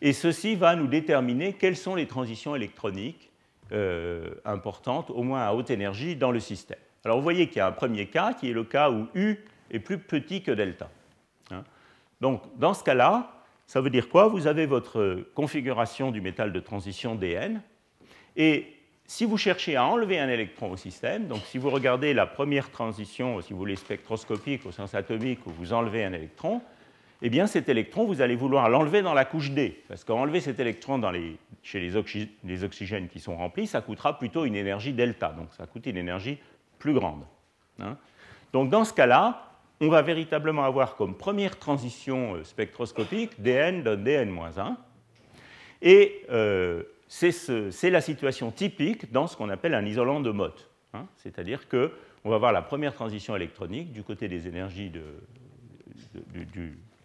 Et 0.00 0.14
ceci 0.14 0.54
va 0.54 0.76
nous 0.76 0.86
déterminer 0.86 1.52
quelles 1.52 1.76
sont 1.76 1.94
les 1.94 2.06
transitions 2.06 2.56
électroniques 2.56 3.30
euh, 3.72 4.30
importantes, 4.46 5.10
au 5.10 5.22
moins 5.22 5.42
à 5.42 5.52
haute 5.52 5.70
énergie, 5.70 6.16
dans 6.16 6.30
le 6.30 6.40
système. 6.40 6.78
Alors 7.04 7.18
vous 7.18 7.22
voyez 7.22 7.48
qu'il 7.48 7.58
y 7.58 7.60
a 7.60 7.66
un 7.66 7.72
premier 7.72 8.06
cas 8.06 8.32
qui 8.32 8.48
est 8.48 8.54
le 8.54 8.64
cas 8.64 8.90
où 8.90 9.08
U 9.14 9.36
est 9.70 9.78
plus 9.78 9.98
petit 9.98 10.42
que 10.42 10.52
delta. 10.52 10.88
Hein. 11.50 11.64
Donc 12.22 12.42
dans 12.56 12.72
ce 12.72 12.82
cas-là, 12.82 13.34
ça 13.66 13.82
veut 13.82 13.90
dire 13.90 14.08
quoi? 14.08 14.28
Vous 14.28 14.46
avez 14.46 14.64
votre 14.64 15.22
configuration 15.34 16.10
du 16.10 16.22
métal 16.22 16.52
de 16.52 16.60
transition 16.60 17.14
DN, 17.14 17.60
et 18.36 18.66
si 19.10 19.24
vous 19.24 19.36
cherchez 19.36 19.74
à 19.74 19.84
enlever 19.84 20.20
un 20.20 20.28
électron 20.28 20.70
au 20.70 20.76
système, 20.76 21.26
donc 21.26 21.40
si 21.44 21.58
vous 21.58 21.70
regardez 21.70 22.14
la 22.14 22.26
première 22.26 22.70
transition, 22.70 23.40
si 23.40 23.52
vous 23.52 23.58
voulez 23.58 23.74
spectroscopique 23.74 24.64
au 24.66 24.70
sens 24.70 24.94
atomique, 24.94 25.44
où 25.46 25.50
vous 25.50 25.72
enlevez 25.72 26.04
un 26.04 26.12
électron, 26.12 26.62
eh 27.20 27.28
bien 27.28 27.48
cet 27.48 27.68
électron, 27.68 28.04
vous 28.04 28.20
allez 28.20 28.36
vouloir 28.36 28.68
l'enlever 28.68 29.02
dans 29.02 29.12
la 29.12 29.24
couche 29.24 29.50
D, 29.50 29.82
parce 29.88 30.04
qu'enlever 30.04 30.40
cet 30.40 30.60
électron 30.60 31.00
chez 31.62 31.80
les, 31.80 31.96
oxygènes 32.64 33.08
qui 33.08 33.18
sont 33.18 33.36
remplis, 33.36 33.66
ça 33.66 33.80
coûtera 33.80 34.16
plutôt 34.16 34.44
une 34.44 34.54
énergie 34.54 34.92
delta, 34.92 35.30
donc 35.30 35.48
ça 35.56 35.66
coûte 35.66 35.86
une 35.86 35.96
énergie 35.96 36.38
plus 36.78 36.94
grande. 36.94 37.24
Hein. 37.80 37.96
donc 38.52 38.70
dans 38.70 38.84
ce 38.84 38.92
cas-là, 38.92 39.50
on 39.80 39.88
va 39.88 40.02
véritablement 40.02 40.64
avoir 40.64 40.94
comme 40.94 41.16
première 41.16 41.58
transition 41.58 42.34
euh, 42.34 42.44
spectroscopique 42.44 43.40
dn 43.40 43.82
donne 43.82 44.04
dn-1, 44.04 44.76
et 45.82 46.22
euh, 46.30 46.84
c'est 47.10 47.90
la 47.90 48.00
situation 48.00 48.52
typique 48.52 49.10
dans 49.10 49.26
ce 49.26 49.36
qu'on 49.36 49.48
appelle 49.48 49.74
un 49.74 49.84
isolant 49.84 50.20
de 50.20 50.30
Mott. 50.30 50.70
Hein. 50.94 51.06
C'est-à-dire 51.16 51.68
qu'on 51.68 52.28
va 52.28 52.36
avoir 52.36 52.52
la 52.52 52.62
première 52.62 52.94
transition 52.94 53.34
électronique 53.34 53.92
du 53.92 54.04
côté 54.04 54.28
des 54.28 54.46
énergies 54.46 54.92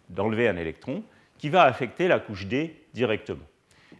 d'enlever 0.08 0.46
un 0.48 0.56
électron 0.56 1.02
qui 1.38 1.48
va 1.48 1.64
affecter 1.64 2.06
la 2.06 2.20
couche 2.20 2.46
D 2.46 2.76
directement. 2.94 3.44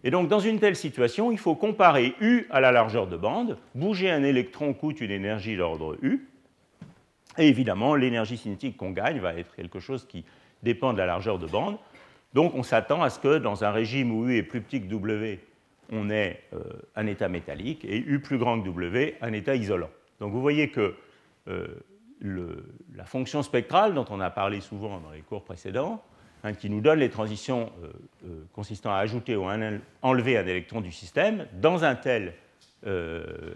Et 0.05 0.11
donc, 0.11 0.29
dans 0.29 0.38
une 0.38 0.61
telle 0.61 0.77
situation, 0.77 1.33
il 1.33 1.38
faut 1.38 1.57
comparer 1.57 2.14
U 2.21 2.47
à 2.51 2.61
la 2.61 2.71
largeur 2.71 3.09
de 3.09 3.16
bande. 3.16 3.59
Bouger 3.75 4.11
un 4.11 4.23
électron 4.23 4.75
coûte 4.75 5.01
une 5.01 5.11
énergie 5.11 5.57
d'ordre 5.57 5.97
U. 6.03 6.29
Et 7.37 7.49
évidemment, 7.49 7.97
l'énergie 7.97 8.37
cinétique 8.37 8.77
qu'on 8.77 8.92
gagne 8.92 9.19
va 9.19 9.35
être 9.35 9.57
quelque 9.57 9.81
chose 9.81 10.07
qui 10.07 10.25
dépend 10.62 10.92
de 10.92 10.99
la 10.99 11.07
largeur 11.07 11.40
de 11.40 11.47
bande. 11.47 11.79
Donc 12.33 12.55
on 12.55 12.62
s'attend 12.62 13.03
à 13.03 13.11
ce 13.11 13.19
que 13.19 13.38
dans 13.38 13.64
un 13.64 13.73
régime 13.73 14.12
où 14.12 14.29
U 14.29 14.37
est 14.37 14.45
plus 14.45 14.61
petit 14.61 14.81
que 14.81 14.87
W, 14.87 15.40
on 15.90 16.11
ait 16.11 16.42
euh, 16.53 16.62
un 16.94 17.07
état 17.07 17.29
métallique 17.29 17.85
et 17.85 17.99
U 17.99 18.20
plus 18.20 18.38
grand 18.38 18.61
que 18.61 18.66
W, 18.66 19.16
un 19.20 19.33
état 19.33 19.55
isolant. 19.55 19.90
Donc 20.20 20.33
vous 20.33 20.40
voyez 20.40 20.70
que 20.70 20.94
euh, 21.49 21.66
la 22.94 23.05
fonction 23.05 23.42
spectrale 23.42 23.94
dont 23.94 24.07
on 24.11 24.20
a 24.20 24.31
parlé 24.31 24.61
souvent 24.61 25.01
dans 25.01 25.11
les 25.11 25.20
cours 25.20 25.44
précédents, 25.44 26.03
hein, 26.44 26.55
qui 26.55 26.70
nous 26.70 26.81
donne 26.81 26.99
les 26.99 27.11
transitions 27.11 27.70
euh, 28.25 28.44
consistant 28.53 28.92
à 28.92 28.99
ajouter 28.99 29.37
ou 29.37 29.46
enlever 30.03 30.38
un 30.38 30.46
électron 30.46 30.81
du 30.81 30.92
système, 30.92 31.46
dans 31.55 31.85
un 31.85 31.94
tel 31.94 32.35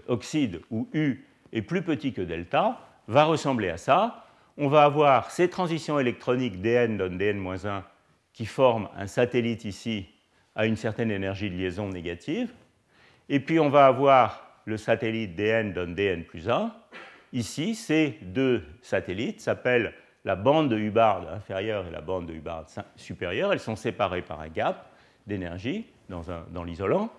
oxyde 0.09 0.61
où 0.73 0.89
U 0.93 1.25
est 1.53 1.63
plus 1.63 1.83
petit 1.83 2.13
que 2.13 2.23
delta, 2.23 2.81
va 3.07 3.25
ressembler 3.25 3.69
à 3.69 3.77
ça. 3.77 4.27
On 4.57 4.67
va 4.69 4.83
avoir 4.83 5.31
ces 5.31 5.49
transitions 5.49 6.01
électroniques 6.01 6.61
dn 6.61 6.97
donne 6.97 7.17
dn-1 7.17 7.83
qui 8.33 8.45
forment 8.45 8.89
un 8.97 9.07
satellite 9.07 9.65
ici 9.65 10.09
à 10.55 10.67
une 10.67 10.77
certaine 10.77 11.11
énergie 11.11 11.51
de 11.51 11.57
liaison 11.57 11.89
négative. 11.89 12.53
Et 13.29 13.41
puis 13.41 13.61
on 13.61 13.69
va 13.69 13.87
avoir 13.87 14.47
le 14.65 14.77
satellite 14.77 15.35
dn 15.35 15.73
donne 15.73 15.95
dn 15.95 16.25
plus 16.25 16.49
1. 16.49 16.73
Ici, 17.33 17.75
ces 17.75 18.19
deux 18.23 18.63
satellites 18.83 19.41
s'appellent 19.41 19.95
la 20.25 20.37
bande 20.37 20.69
de 20.69 20.77
Hubbard 20.77 21.33
inférieure 21.33 21.87
et 21.87 21.91
la 21.91 22.01
bande 22.01 22.27
de 22.27 22.35
Hubbard 22.35 22.67
supérieure. 22.97 23.53
Elles 23.53 23.61
sont 23.61 23.77
séparées 23.77 24.23
par 24.23 24.41
un 24.41 24.49
gap 24.49 24.91
d'énergie 25.27 25.87
dans, 26.09 26.65
l'isolant. 26.65 27.11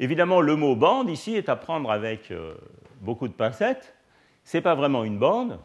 Évidemment, 0.00 0.40
le 0.40 0.56
mot 0.56 0.74
bande 0.74 1.08
ici 1.08 1.36
est 1.36 1.48
à 1.48 1.56
prendre 1.56 1.90
avec 1.90 2.30
euh, 2.30 2.54
beaucoup 3.00 3.28
de 3.28 3.32
pincettes. 3.32 3.94
Ce 4.42 4.56
n'est 4.56 4.60
pas 4.60 4.74
vraiment 4.74 5.04
une 5.04 5.18
bande, 5.18 5.60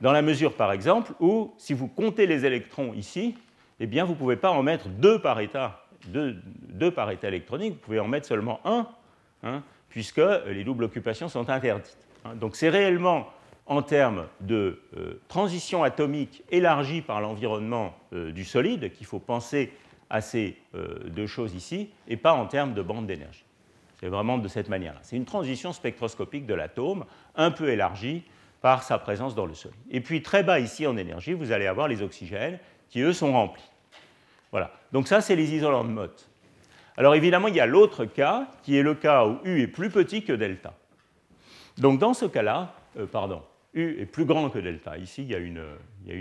dans 0.00 0.12
la 0.12 0.22
mesure, 0.22 0.54
par 0.54 0.72
exemple, 0.72 1.12
où 1.20 1.54
si 1.58 1.74
vous 1.74 1.88
comptez 1.88 2.26
les 2.26 2.44
électrons 2.44 2.92
ici, 2.94 3.36
eh 3.78 3.86
bien, 3.86 4.04
vous 4.04 4.12
ne 4.12 4.18
pouvez 4.18 4.36
pas 4.36 4.50
en 4.50 4.62
mettre 4.62 4.88
deux 4.88 5.20
par 5.20 5.40
état, 5.40 5.81
deux, 6.06 6.90
par 6.90 7.10
état 7.10 7.28
électronique, 7.28 7.74
vous 7.74 7.80
pouvez 7.80 8.00
en 8.00 8.08
mettre 8.08 8.26
seulement 8.26 8.60
un, 8.64 8.88
hein, 9.42 9.62
puisque 9.88 10.20
les 10.46 10.64
doubles 10.64 10.84
occupations 10.84 11.28
sont 11.28 11.48
interdites. 11.50 12.08
Hein. 12.24 12.34
Donc 12.34 12.56
c'est 12.56 12.68
réellement 12.68 13.28
en 13.66 13.82
termes 13.82 14.26
de 14.40 14.80
euh, 14.96 15.20
transition 15.28 15.84
atomique 15.84 16.42
élargie 16.50 17.00
par 17.00 17.20
l'environnement 17.20 17.94
euh, 18.12 18.32
du 18.32 18.44
solide 18.44 18.92
qu'il 18.92 19.06
faut 19.06 19.20
penser 19.20 19.72
à 20.10 20.20
ces 20.20 20.58
euh, 20.74 21.08
deux 21.08 21.26
choses 21.26 21.54
ici, 21.54 21.90
et 22.06 22.16
pas 22.16 22.34
en 22.34 22.46
termes 22.46 22.74
de 22.74 22.82
bande 22.82 23.06
d'énergie. 23.06 23.44
C'est 23.98 24.08
vraiment 24.08 24.36
de 24.36 24.48
cette 24.48 24.68
manière-là. 24.68 24.98
C'est 25.02 25.16
une 25.16 25.24
transition 25.24 25.72
spectroscopique 25.72 26.44
de 26.44 26.54
l'atome, 26.54 27.06
un 27.36 27.50
peu 27.50 27.70
élargie 27.70 28.24
par 28.60 28.82
sa 28.82 28.98
présence 28.98 29.34
dans 29.34 29.46
le 29.46 29.54
solide. 29.54 29.78
Et 29.90 30.00
puis 30.00 30.22
très 30.22 30.42
bas 30.42 30.60
ici 30.60 30.86
en 30.86 30.96
énergie, 30.96 31.32
vous 31.32 31.50
allez 31.50 31.66
avoir 31.66 31.88
les 31.88 32.02
oxygènes 32.02 32.58
qui, 32.90 33.00
eux, 33.00 33.12
sont 33.12 33.32
remplis. 33.32 33.71
Voilà. 34.52 34.70
Donc 34.92 35.08
ça, 35.08 35.20
c'est 35.20 35.34
les 35.34 35.54
isolants 35.54 35.84
de 35.84 35.88
Mott. 35.90 36.28
Alors 36.96 37.14
évidemment, 37.14 37.48
il 37.48 37.56
y 37.56 37.60
a 37.60 37.66
l'autre 37.66 38.04
cas, 38.04 38.48
qui 38.62 38.76
est 38.76 38.82
le 38.82 38.94
cas 38.94 39.26
où 39.26 39.38
U 39.44 39.62
est 39.62 39.66
plus 39.66 39.90
petit 39.90 40.22
que 40.22 40.32
delta. 40.32 40.74
Donc 41.78 41.98
dans 41.98 42.14
ce 42.14 42.26
cas-là, 42.26 42.74
euh, 42.98 43.06
pardon, 43.06 43.42
U 43.74 43.96
est 43.98 44.06
plus 44.06 44.26
grand 44.26 44.50
que 44.50 44.58
delta. 44.58 44.98
Ici, 44.98 45.22
il 45.22 45.30
y 45.30 45.34
a 45.34 45.38
une, 45.38 45.58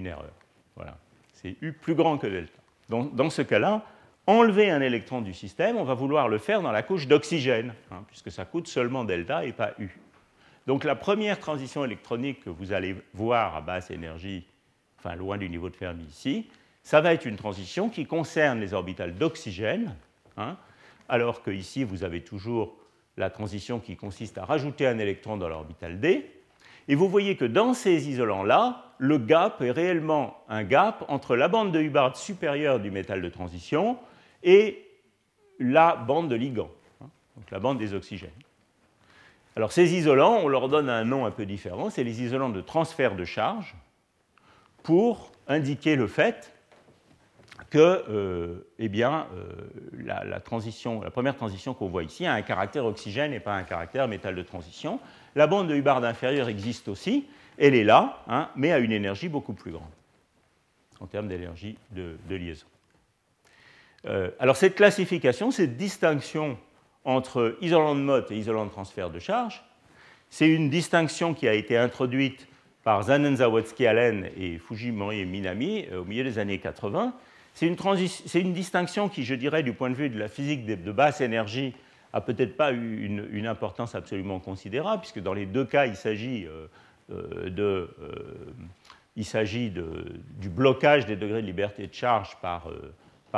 erreur. 0.07 0.31
Voilà. 0.75 0.97
C'est 1.33 1.57
U 1.61 1.73
plus 1.73 1.95
grand 1.95 2.17
que 2.17 2.27
delta. 2.27 2.57
Donc, 2.89 3.15
dans 3.15 3.29
ce 3.29 3.41
cas-là, 3.41 3.83
enlever 4.27 4.69
un 4.69 4.81
électron 4.81 5.21
du 5.21 5.33
système, 5.33 5.77
on 5.77 5.83
va 5.83 5.93
vouloir 5.93 6.29
le 6.29 6.37
faire 6.37 6.61
dans 6.61 6.71
la 6.71 6.83
couche 6.83 7.07
d'oxygène, 7.07 7.73
hein, 7.91 8.03
puisque 8.07 8.31
ça 8.31 8.45
coûte 8.45 8.67
seulement 8.67 9.03
delta 9.03 9.45
et 9.45 9.51
pas 9.51 9.73
U. 9.79 9.89
Donc 10.67 10.83
la 10.83 10.95
première 10.95 11.39
transition 11.39 11.83
électronique 11.83 12.43
que 12.43 12.49
vous 12.49 12.71
allez 12.71 12.95
voir 13.13 13.55
à 13.55 13.61
basse 13.61 13.89
énergie, 13.91 14.45
enfin 14.99 15.15
loin 15.15 15.37
du 15.37 15.49
niveau 15.49 15.69
de 15.69 15.75
Fermi 15.75 16.03
ici, 16.03 16.47
ça 16.83 17.01
va 17.01 17.13
être 17.13 17.25
une 17.25 17.35
transition 17.35 17.89
qui 17.89 18.05
concerne 18.05 18.59
les 18.59 18.73
orbitales 18.73 19.15
d'oxygène, 19.15 19.95
hein, 20.37 20.57
alors 21.09 21.43
que 21.43 21.51
ici 21.51 21.83
vous 21.83 22.03
avez 22.03 22.21
toujours 22.21 22.75
la 23.17 23.29
transition 23.29 23.79
qui 23.79 23.95
consiste 23.95 24.37
à 24.37 24.45
rajouter 24.45 24.87
un 24.87 24.97
électron 24.97 25.37
dans 25.37 25.49
l'orbital 25.49 25.99
D. 25.99 26.29
Et 26.87 26.95
vous 26.95 27.07
voyez 27.07 27.37
que 27.37 27.45
dans 27.45 27.73
ces 27.73 28.09
isolants-là, 28.09 28.93
le 28.97 29.17
gap 29.17 29.61
est 29.61 29.71
réellement 29.71 30.43
un 30.49 30.63
gap 30.63 31.05
entre 31.07 31.35
la 31.35 31.47
bande 31.47 31.71
de 31.71 31.79
Hubbard 31.79 32.17
supérieure 32.17 32.79
du 32.79 32.89
métal 32.89 33.21
de 33.21 33.29
transition 33.29 33.97
et 34.43 34.87
la 35.59 35.95
bande 35.95 36.29
de 36.29 36.35
ligand, 36.35 36.71
hein, 37.01 37.09
donc 37.37 37.51
la 37.51 37.59
bande 37.59 37.77
des 37.77 37.93
oxygènes. 37.93 38.29
Alors 39.55 39.71
ces 39.71 39.93
isolants, 39.93 40.39
on 40.41 40.47
leur 40.47 40.69
donne 40.69 40.89
un 40.89 41.03
nom 41.03 41.25
un 41.25 41.31
peu 41.31 41.45
différent, 41.45 41.89
c'est 41.89 42.03
les 42.03 42.23
isolants 42.23 42.49
de 42.49 42.61
transfert 42.61 43.15
de 43.15 43.25
charge, 43.25 43.75
pour 44.81 45.31
indiquer 45.47 45.95
le 45.95 46.07
fait 46.07 46.53
que 47.71 48.03
euh, 48.09 48.67
eh 48.79 48.89
bien, 48.89 49.27
euh, 49.33 49.45
la, 50.03 50.39
transition, 50.41 51.01
la 51.01 51.09
première 51.09 51.37
transition 51.37 51.73
qu'on 51.73 51.87
voit 51.87 52.03
ici 52.03 52.25
a 52.25 52.33
un 52.33 52.41
caractère 52.41 52.85
oxygène 52.85 53.33
et 53.33 53.39
pas 53.39 53.55
un 53.55 53.63
caractère 53.63 54.09
métal 54.09 54.35
de 54.35 54.43
transition. 54.43 54.99
La 55.35 55.47
bande 55.47 55.69
de 55.69 55.75
Hubbard 55.75 56.03
inférieure 56.03 56.49
existe 56.49 56.89
aussi, 56.89 57.25
elle 57.57 57.73
est 57.73 57.85
là, 57.85 58.23
hein, 58.27 58.49
mais 58.57 58.73
à 58.73 58.79
une 58.79 58.91
énergie 58.91 59.29
beaucoup 59.29 59.53
plus 59.53 59.71
grande 59.71 59.89
en 60.99 61.07
termes 61.07 61.29
d'énergie 61.29 61.77
de, 61.91 62.35
liaison. 62.35 62.67
Euh, 64.05 64.29
alors 64.39 64.57
cette 64.57 64.75
classification, 64.75 65.49
cette 65.49 65.77
distinction 65.77 66.57
entre 67.05 67.57
isolant 67.61 67.95
de 67.95 68.01
Mott 68.01 68.29
et 68.31 68.37
isolant 68.37 68.65
de 68.65 68.71
transfert 68.71 69.09
de 69.09 69.17
charge, 69.17 69.63
c'est 70.29 70.49
une 70.49 70.69
distinction 70.69 71.33
qui 71.33 71.47
a 71.47 71.53
été 71.53 71.77
introduite 71.77 72.47
par 72.83 73.03
Zanen 73.03 73.41
Allen 73.41 74.29
et 74.37 74.57
Fujimori 74.57 75.21
et 75.21 75.25
Minami 75.25 75.87
au 75.97 76.03
milieu 76.03 76.23
des 76.23 76.37
années 76.37 76.59
80 76.59 77.13
c'est 77.53 77.67
une, 77.67 78.53
distinction 78.53 79.09
qui, 79.09 79.23
je 79.23 79.35
dirais, 79.35 79.63
du 79.63 79.73
point 79.73 79.89
de 79.89 79.95
vue 79.95 80.09
de 80.09 80.17
la 80.17 80.27
physique 80.27 80.65
de, 80.65 80.91
basse 80.91 81.21
énergie, 81.21 81.73
a 82.13 82.21
peut-être 82.21 82.57
pas 82.57 82.71
eu 82.71 83.05
une, 83.05 83.47
importance 83.47 83.95
absolument 83.95 84.39
considérable, 84.39 85.01
puisque 85.01 85.19
dans 85.19 85.33
les 85.33 85.45
deux 85.45 85.65
cas, 85.65 85.85
il 85.85 85.95
s'agit 85.95 86.45
euh, 86.45 86.67
euh, 87.11 87.49
euh, 89.17 90.05
du 90.39 90.49
blocage 90.49 91.05
des 91.05 91.15
degrés 91.15 91.41
de 91.41 91.47
liberté 91.47 91.87
de 91.87 91.93
charge 91.93 92.37
par, 92.41 92.67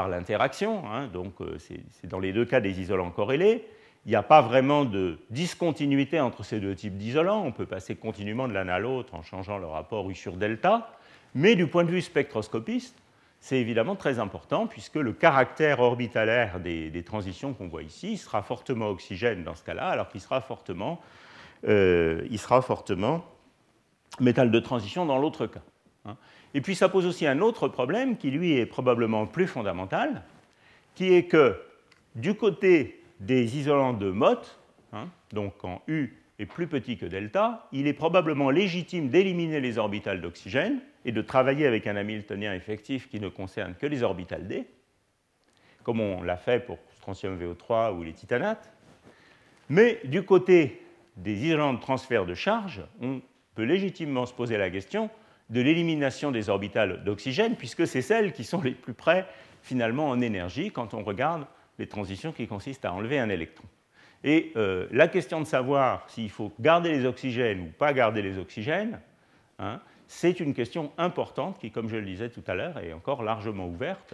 l'interaction. 0.09 0.83
Hein. 0.91 1.07
donc, 1.07 1.33
c'est 1.57 2.07
dans 2.07 2.19
les 2.19 2.33
deux 2.33 2.45
cas 2.45 2.61
des 2.61 2.79
isolants 2.79 3.11
corrélés. 3.11 3.65
Il 4.05 4.09
n'y 4.09 4.15
a 4.15 4.23
pas 4.23 4.41
vraiment 4.41 4.83
de 4.83 5.17
discontinuité 5.29 6.19
entre 6.19 6.43
ces 6.43 6.59
deux 6.59 6.75
types 6.75 6.97
d'isolants. 6.97 7.43
On 7.45 7.53
peut 7.53 7.65
passer 7.65 7.95
continuellement 7.95 8.49
de 8.49 8.53
l'un 8.53 8.67
à 8.67 8.77
l'autre 8.77 9.15
en 9.15 9.21
changeant 9.21 9.57
le 9.57 9.65
rapport 9.65 10.09
U 10.09 10.15
sur 10.15 10.35
delta. 10.35 10.89
Mais 11.35 11.55
du 11.55 11.67
point 11.67 11.85
de 11.85 11.89
vue 11.89 12.01
spectroscopiste, 12.01 12.95
c'est 13.43 13.59
évidemment 13.59 13.97
très 13.97 14.19
important 14.19 14.67
puisque 14.67 14.95
le 14.95 15.11
caractère 15.11 15.81
orbitalaire 15.81 16.61
des, 16.61 17.03
transitions 17.05 17.53
qu'on 17.53 17.67
voit 17.67 17.83
ici 17.83 18.15
sera 18.15 18.41
fortement 18.41 18.87
oxygène 18.87 19.43
dans 19.43 19.53
ce 19.53 19.65
cas-là, 19.65 19.89
alors 19.89 20.07
qu'il 20.07 20.21
sera 20.21 20.39
fortement, 20.39 21.01
euh, 21.67 22.25
métal 24.21 24.49
de 24.49 24.59
transition 24.61 25.05
dans 25.05 25.17
l'autre 25.17 25.45
cas. 25.45 25.59
Hein. 26.05 26.15
Et 26.53 26.61
puis 26.61 26.73
ça 26.73 26.87
pose 26.87 27.05
aussi 27.05 27.27
un 27.27 27.41
autre 27.41 27.67
problème 27.67 28.15
qui 28.15 28.31
lui 28.31 28.53
est 28.53 28.65
probablement 28.65 29.27
plus 29.27 29.47
fondamental, 29.47 30.23
qui 30.95 31.13
est 31.13 31.25
que 31.25 31.61
du 32.15 32.35
côté 32.35 33.03
des 33.19 33.57
isolants 33.57 33.91
de 33.91 34.09
Mott, 34.09 34.57
hein, 34.93 35.09
donc 35.33 35.55
quand 35.57 35.81
U 35.89 36.22
est 36.39 36.45
plus 36.45 36.67
petit 36.67 36.97
que 36.97 37.05
delta, 37.05 37.67
il 37.71 37.87
est 37.87 37.93
probablement 37.93 38.49
légitime 38.49 39.09
d'éliminer 39.09 39.59
les 39.59 39.77
orbitales 39.77 40.21
d'oxygène 40.21 40.81
et 41.05 41.11
de 41.11 41.21
travailler 41.21 41.67
avec 41.67 41.85
un 41.87 41.95
Hamiltonien 41.95 42.53
effectif 42.53 43.09
qui 43.09 43.19
ne 43.19 43.29
concerne 43.29 43.75
que 43.75 43.85
les 43.85 44.03
orbitales 44.03 44.47
d, 44.47 44.65
comme 45.83 45.99
on 45.99 46.23
l'a 46.23 46.37
fait 46.37 46.59
pour 46.59 46.79
strontium 46.95 47.37
VO3 47.37 47.95
ou 47.95 48.03
les 48.03 48.13
titanates. 48.13 48.71
Mais 49.69 49.99
du 50.05 50.23
côté 50.23 50.81
des 51.17 51.45
isolants 51.45 51.73
de 51.73 51.79
transfert 51.79 52.25
de 52.25 52.33
charge, 52.33 52.81
on 53.01 53.21
peut 53.55 53.63
légitimement 53.63 54.25
se 54.25 54.33
poser 54.33 54.57
la 54.57 54.69
question 54.69 55.09
de 55.49 55.61
l'élimination 55.61 56.31
des 56.31 56.49
orbitales 56.49 57.03
d'oxygène, 57.03 57.55
puisque 57.55 57.85
c'est 57.85 58.01
celles 58.01 58.33
qui 58.33 58.43
sont 58.43 58.61
les 58.61 58.71
plus 58.71 58.93
près 58.93 59.27
finalement 59.61 60.09
en 60.09 60.21
énergie 60.21 60.71
quand 60.71 60.93
on 60.93 61.03
regarde 61.03 61.45
les 61.79 61.87
transitions 61.87 62.31
qui 62.31 62.47
consistent 62.47 62.85
à 62.85 62.93
enlever 62.93 63.19
un 63.19 63.29
électron. 63.29 63.67
Et 64.23 64.51
euh, 64.55 64.87
la 64.91 65.07
question 65.07 65.39
de 65.41 65.45
savoir 65.45 66.09
s'il 66.09 66.29
faut 66.29 66.51
garder 66.59 66.91
les 66.91 67.05
oxygènes 67.05 67.61
ou 67.61 67.71
pas 67.77 67.93
garder 67.93 68.21
les 68.21 68.37
oxygènes, 68.37 68.99
hein, 69.59 69.79
c'est 70.07 70.39
une 70.39 70.53
question 70.53 70.91
importante 70.97 71.59
qui, 71.59 71.71
comme 71.71 71.89
je 71.89 71.97
le 71.97 72.05
disais 72.05 72.29
tout 72.29 72.43
à 72.47 72.53
l'heure, 72.53 72.77
est 72.79 72.93
encore 72.93 73.23
largement 73.23 73.67
ouverte 73.67 74.13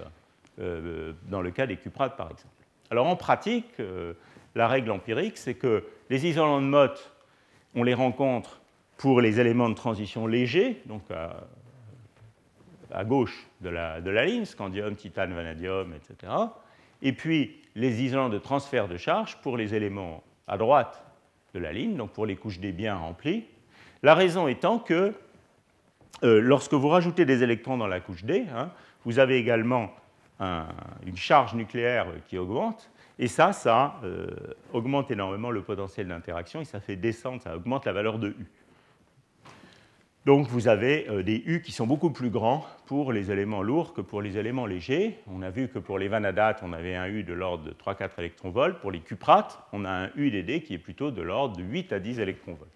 euh, 0.60 1.14
dans 1.28 1.41
le 1.41 1.51
cas 1.51 1.68
des 1.68 1.78
cuprates, 1.78 2.18
par 2.18 2.32
exemple. 2.32 2.53
Alors 2.89 3.07
en 3.07 3.16
pratique, 3.16 3.80
euh, 3.80 4.14
la 4.55 4.68
règle 4.68 4.91
empirique, 4.91 5.38
c'est 5.38 5.53
que 5.53 5.84
les 6.10 6.26
isolants 6.26 6.62
de 6.62 6.66
Mott, 6.66 7.14
on 7.76 7.84
les 7.84 7.93
rencontre 7.93 8.62
pour 8.97 9.22
les 9.22 9.39
éléments 9.39 9.70
de 9.70 9.76
transition 9.76 10.26
légers, 10.26 10.82
donc 10.86 11.03
à, 12.91 13.03
gauche 13.05 13.47
de 13.62 13.70
la, 13.70 13.99
ligne, 14.26 14.45
scandium, 14.45 14.95
titane, 14.95 15.34
vanadium, 15.34 15.93
etc. 15.93 16.34
Et 17.02 17.14
puis 17.14 17.56
les 17.76 18.04
isolants 18.04 18.30
de 18.30 18.38
transfert 18.38 18.88
de 18.88 18.97
charge 18.97 19.38
pour 19.41 19.58
les 19.58 19.76
éléments 19.76 20.24
à 20.47 20.58
droite 20.58 21.04
de 21.54 21.60
la 21.60 21.72
ligne, 21.72 21.95
donc 21.95 22.12
pour 22.12 22.26
les 22.26 22.36
couches 22.36 22.60
des 22.60 22.72
biens 22.72 22.95
remplies. 22.95 23.45
La 24.04 24.16
raison 24.16 24.47
étant 24.47 24.80
que 24.80 25.14
euh, 26.24 26.41
lorsque 26.41 26.74
vous 26.74 26.88
rajoutez 26.88 27.26
des 27.26 27.43
électrons 27.43 27.78
dans 27.78 27.88
la 27.88 28.00
couche 28.00 28.24
D, 28.24 28.45
hein, 28.54 28.72
vous 29.06 29.20
avez 29.20 29.38
également 29.38 29.91
une 31.06 31.18
charge 31.18 31.54
nucléaire 31.54 32.08
qui 32.28 32.38
augmente, 32.38 32.89
et 33.18 33.28
ça, 33.28 33.52
ça 33.52 33.95
euh, 34.06 34.30
augmente 34.72 35.12
énormément 35.12 35.52
le 35.52 35.62
potentiel 35.62 36.08
d'interaction, 36.08 36.62
et 36.62 36.66
ça 36.66 36.80
fait 36.80 36.95
descendre, 36.95 37.41
ça 37.41 37.56
augmente 37.56 37.86
la 37.86 37.91
valeur 37.91 38.18
de 38.18 38.30
U. 38.30 38.45
Donc 40.30 40.47
vous 40.47 40.67
avez 40.67 41.09
euh, 41.09 41.23
des 41.23 41.41
U 41.47 41.59
qui 41.63 41.71
sont 41.71 41.88
beaucoup 41.88 42.11
plus 42.11 42.30
grands 42.30 42.63
pour 42.86 43.11
les 43.11 43.32
éléments 43.32 43.63
lourds 43.63 43.95
que 43.95 44.01
pour 44.01 44.21
les 44.21 44.38
éléments 44.38 44.67
légers. 44.67 45.17
On 45.25 45.41
a 45.41 45.49
vu 45.49 45.69
que 45.69 45.80
pour 45.80 45.97
les 45.97 46.07
vanadates, 46.07 46.59
on 46.61 46.71
avait 46.71 46.93
un 46.93 47.07
U 47.07 47.23
de 47.23 47.34
l'ordre 47.34 47.63
de 47.63 47.71
3-4 47.71 48.11
électronvolts. 48.19 48.80
Pour 48.80 48.91
les 48.91 48.99
cuprates, 48.99 49.59
on 49.73 49.86
a 49.86 49.89
un 49.89 50.11
U 50.15 50.30
D 50.30 50.61
qui 50.61 50.75
est 50.75 50.77
plutôt 50.77 51.09
de 51.09 51.23
l'ordre 51.23 51.57
de 51.57 51.63
8 51.63 51.93
à 51.93 51.99
10 51.99 52.19
électronvolts. 52.19 52.69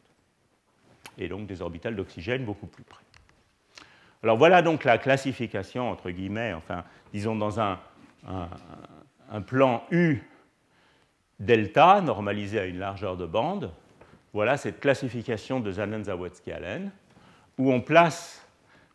Et 1.20 1.28
donc 1.28 1.46
des 1.46 1.62
orbitales 1.62 1.96
d'oxygène 1.96 2.44
beaucoup 2.44 2.66
plus 2.66 2.84
près. 2.84 3.04
Alors 4.24 4.38
voilà 4.38 4.64
donc 4.64 4.84
la 4.84 4.98
classification, 4.98 5.92
entre 5.92 6.10
guillemets, 6.10 6.54
enfin, 6.54 6.84
disons 7.14 7.36
dans 7.36 7.60
un, 7.60 7.78
un 9.30 9.42
plan 9.42 9.84
U 9.92 10.24
delta 11.40 12.02
normalisé 12.02 12.58
à 12.58 12.66
une 12.66 12.80
largeur 12.80 13.16
de 13.16 13.28
bande. 13.28 13.72
Voilà 14.34 14.58
cette 14.58 14.80
classification 14.80 15.60
de 15.60 15.72
Zanen-Zawadzki-Allen 15.72 16.90
où 17.58 17.72
on 17.72 17.82
place 17.82 18.46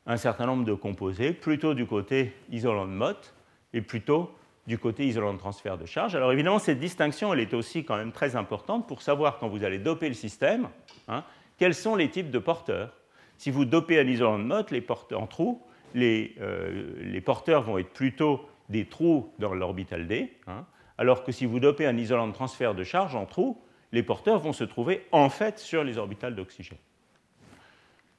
un 0.06 0.16
certain 0.16 0.46
nombre 0.46 0.64
de 0.64 0.74
composés 0.74 1.32
plutôt 1.32 1.74
du 1.74 1.86
côté 1.86 2.32
isolant 2.50 2.86
de 2.86 2.92
Mott 2.92 3.34
et 3.72 3.82
plutôt 3.82 4.32
du 4.66 4.78
côté 4.78 5.06
isolant 5.06 5.32
de 5.32 5.38
transfert 5.38 5.78
de 5.78 5.86
charge. 5.86 6.14
Alors 6.14 6.32
évidemment, 6.32 6.58
cette 6.58 6.78
distinction, 6.78 7.32
elle 7.32 7.40
est 7.40 7.54
aussi 7.54 7.84
quand 7.84 7.96
même 7.96 8.12
très 8.12 8.36
importante 8.36 8.86
pour 8.86 9.02
savoir 9.02 9.38
quand 9.38 9.48
vous 9.48 9.64
allez 9.64 9.78
doper 9.78 10.08
le 10.08 10.14
système, 10.14 10.68
hein, 11.08 11.24
quels 11.56 11.74
sont 11.74 11.96
les 11.96 12.10
types 12.10 12.30
de 12.30 12.38
porteurs. 12.38 12.92
Si 13.38 13.50
vous 13.50 13.64
dopez 13.64 13.98
un 13.98 14.06
isolant 14.06 14.38
de 14.38 14.44
Mott, 14.44 14.72
en 15.14 15.26
trous, 15.26 15.62
les, 15.94 16.34
euh, 16.40 16.92
les, 17.00 17.20
porteurs 17.20 17.62
vont 17.62 17.78
être 17.78 17.92
plutôt 17.92 18.46
des 18.68 18.84
trous 18.84 19.32
dans 19.38 19.54
l'orbital 19.54 20.06
D, 20.06 20.34
hein, 20.46 20.66
alors 20.98 21.24
que 21.24 21.32
si 21.32 21.46
vous 21.46 21.60
dopez 21.60 21.86
un 21.86 21.96
isolant 21.96 22.26
de 22.26 22.32
transfert 22.32 22.74
de 22.74 22.84
charge 22.84 23.14
en 23.14 23.24
trous, 23.24 23.58
les 23.92 24.02
porteurs 24.02 24.38
vont 24.38 24.52
se 24.52 24.64
trouver 24.64 25.06
en 25.12 25.30
fait 25.30 25.58
sur 25.58 25.82
les 25.82 25.96
orbitales 25.96 26.34
d'oxygène. 26.34 26.78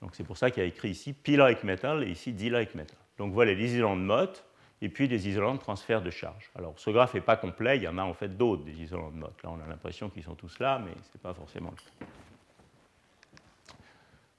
Donc 0.02 0.16
c'est 0.16 0.24
pour 0.24 0.38
ça 0.38 0.50
qu'il 0.52 0.64
y 0.64 0.66
a 0.66 0.70
écrit 0.70 0.90
ici 0.90 1.14
P-like 1.14 1.64
metal 1.64 2.04
et 2.04 2.12
ici 2.12 2.32
D-like 2.32 2.76
metal. 2.76 2.98
Donc 3.18 3.34
voilà 3.34 3.54
les 3.54 3.74
isolants 3.74 3.98
de 3.98 4.02
Mott 4.02 4.46
et 4.82 4.90
puis 4.90 5.08
des 5.08 5.28
isolants 5.28 5.56
de 5.56 5.60
transfert 5.60 6.02
de 6.02 6.10
charge. 6.10 6.50
Alors 6.56 6.74
ce 6.78 6.90
graphe 6.90 7.14
n'est 7.14 7.22
pas 7.22 7.36
complet, 7.36 7.78
il 7.78 7.84
y 7.84 7.88
en 7.88 7.98
a 7.98 8.04
en 8.04 8.14
fait 8.14 8.38
d'autres 8.38 8.64
des 8.64 8.82
isolants 8.82 9.12
de 9.12 9.18
Mott. 9.18 9.36
Là 9.44 9.52
on 9.52 9.62
a 9.62 9.68
l'impression 9.68 10.10
qu'ils 10.10 10.24
sont 10.24 10.36
tous 10.36 10.60
là, 10.60 10.82
mais 10.84 10.92
ce 10.92 11.18
n'est 11.18 11.22
pas 11.22 11.34
forcément 11.34 11.72
le 11.72 11.76
cas. 11.76 12.08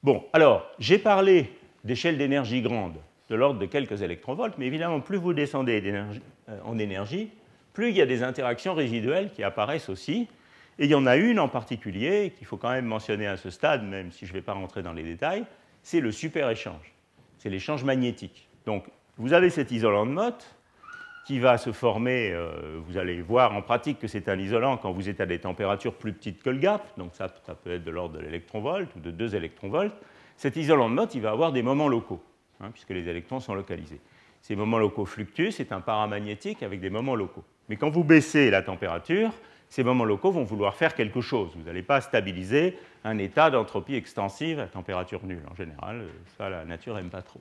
Bon, 0.03 0.25
alors 0.33 0.67
j'ai 0.79 0.99
parlé 0.99 1.53
d'échelles 1.85 2.17
d'énergie 2.17 2.63
grandes, 2.63 2.97
de 3.29 3.35
l'ordre 3.35 3.61
de 3.61 3.67
quelques 3.67 4.01
électronvolts, 4.01 4.55
mais 4.57 4.67
évidemment 4.67 5.01
plus 5.01 5.19
vous 5.19 5.35
descendez 5.35 5.83
euh, 5.85 6.59
en 6.65 6.79
énergie, 6.79 7.31
plus 7.75 7.91
il 7.91 7.97
y 7.97 8.03
a 8.03 8.07
des 8.07 8.23
interactions 8.23 8.75
résiduelles 8.75 9.31
qui 9.31 9.43
apparaissent 9.43 9.91
aussi, 9.91 10.27
et 10.81 10.87
il 10.87 10.91
y 10.91 10.95
en 10.95 11.07
a 11.07 11.17
une 11.17 11.39
en 11.39 11.49
particulier 11.49 12.33
qu'il 12.37 12.47
faut 12.47 12.57
quand 12.57 12.71
même 12.71 12.87
mentionner 12.87 13.27
à 13.27 13.37
ce 13.37 13.51
stade, 13.51 13.85
même 13.85 14.11
si 14.11 14.25
je 14.25 14.33
ne 14.33 14.39
vais 14.39 14.43
pas 14.43 14.55
rentrer 14.55 14.83
dans 14.83 14.95
les 14.95 15.03
détails, 15.03 15.45
c'est 15.83 16.01
le 16.01 16.11
super-échange. 16.11 16.95
C'est 17.37 17.51
l'échange 17.51 17.85
magnétique. 17.85 18.49
Donc, 18.65 18.87
vous 19.19 19.35
avez 19.35 19.51
cet 19.51 19.73
isolant 19.73 20.07
de 20.07 20.13
Mott 20.13 20.57
qui 21.27 21.39
va 21.39 21.59
se 21.59 21.71
former, 21.71 22.33
euh, 22.33 22.81
vous 22.87 22.97
allez 22.97 23.21
voir 23.21 23.55
en 23.55 23.61
pratique 23.61 23.99
que 23.99 24.09
c'est 24.09 24.27
un 24.31 24.39
isolant 24.39 24.79
quand 24.79 24.91
vous 24.91 25.11
êtes 25.11 25.21
à 25.21 25.27
des 25.27 25.39
températures 25.39 25.93
plus 25.93 26.15
petites 26.15 26.43
que 26.43 26.49
le 26.49 26.59
gap, 26.59 26.83
donc 26.97 27.15
ça, 27.15 27.29
peut 27.29 27.73
être 27.73 27.85
de 27.85 27.91
l'ordre 27.91 28.17
de 28.17 28.25
l'électronvolt 28.25 28.89
ou 28.97 29.01
de 29.01 29.11
2 29.11 29.35
électronvolts. 29.35 29.93
Cet 30.39 30.57
isolant 30.57 30.89
de 30.89 30.95
Mott, 30.95 31.15
il 31.15 31.21
va 31.21 31.31
avoir 31.31 31.53
des 31.53 31.63
moments 31.63 31.89
locaux, 31.89 32.23
hein, 32.59 32.71
puisque 32.73 32.91
les 32.91 33.07
électrons 33.07 33.41
sont 33.41 33.55
localisés. 33.55 34.01
Ces 34.41 34.57
moments 34.57 34.79
locaux 34.79 35.05
fluctuent, 35.05 35.53
c'est 35.53 35.73
un 35.73 35.83
paramagnétique 35.83 36.63
avec 36.63 36.81
des 36.81 36.89
moments 36.89 37.15
locaux. 37.15 37.45
Mais 37.69 37.77
quand 37.77 37.91
vous 37.91 38.03
baissez 38.03 38.51
la 38.51 38.63
température, 38.63 39.31
ces 39.71 39.85
moments 39.85 40.05
locaux 40.05 40.33
vont 40.33 40.43
vouloir 40.43 40.75
faire 40.75 40.95
quelque 40.95 41.21
chose. 41.21 41.53
Vous 41.55 41.63
n'allez 41.63 41.83
pas 41.83 42.01
stabiliser 42.01 42.77
un 43.05 43.17
état 43.19 43.51
d'entropie 43.51 43.95
extensive 43.95 44.59
à 44.59 44.67
température 44.67 45.25
nulle. 45.25 45.43
En 45.51 45.55
général, 45.55 46.07
ça, 46.37 46.51
la 46.51 46.65
nature 46.65 46.97
n'aime 46.97 47.09
pas 47.09 47.23
trop. 47.23 47.41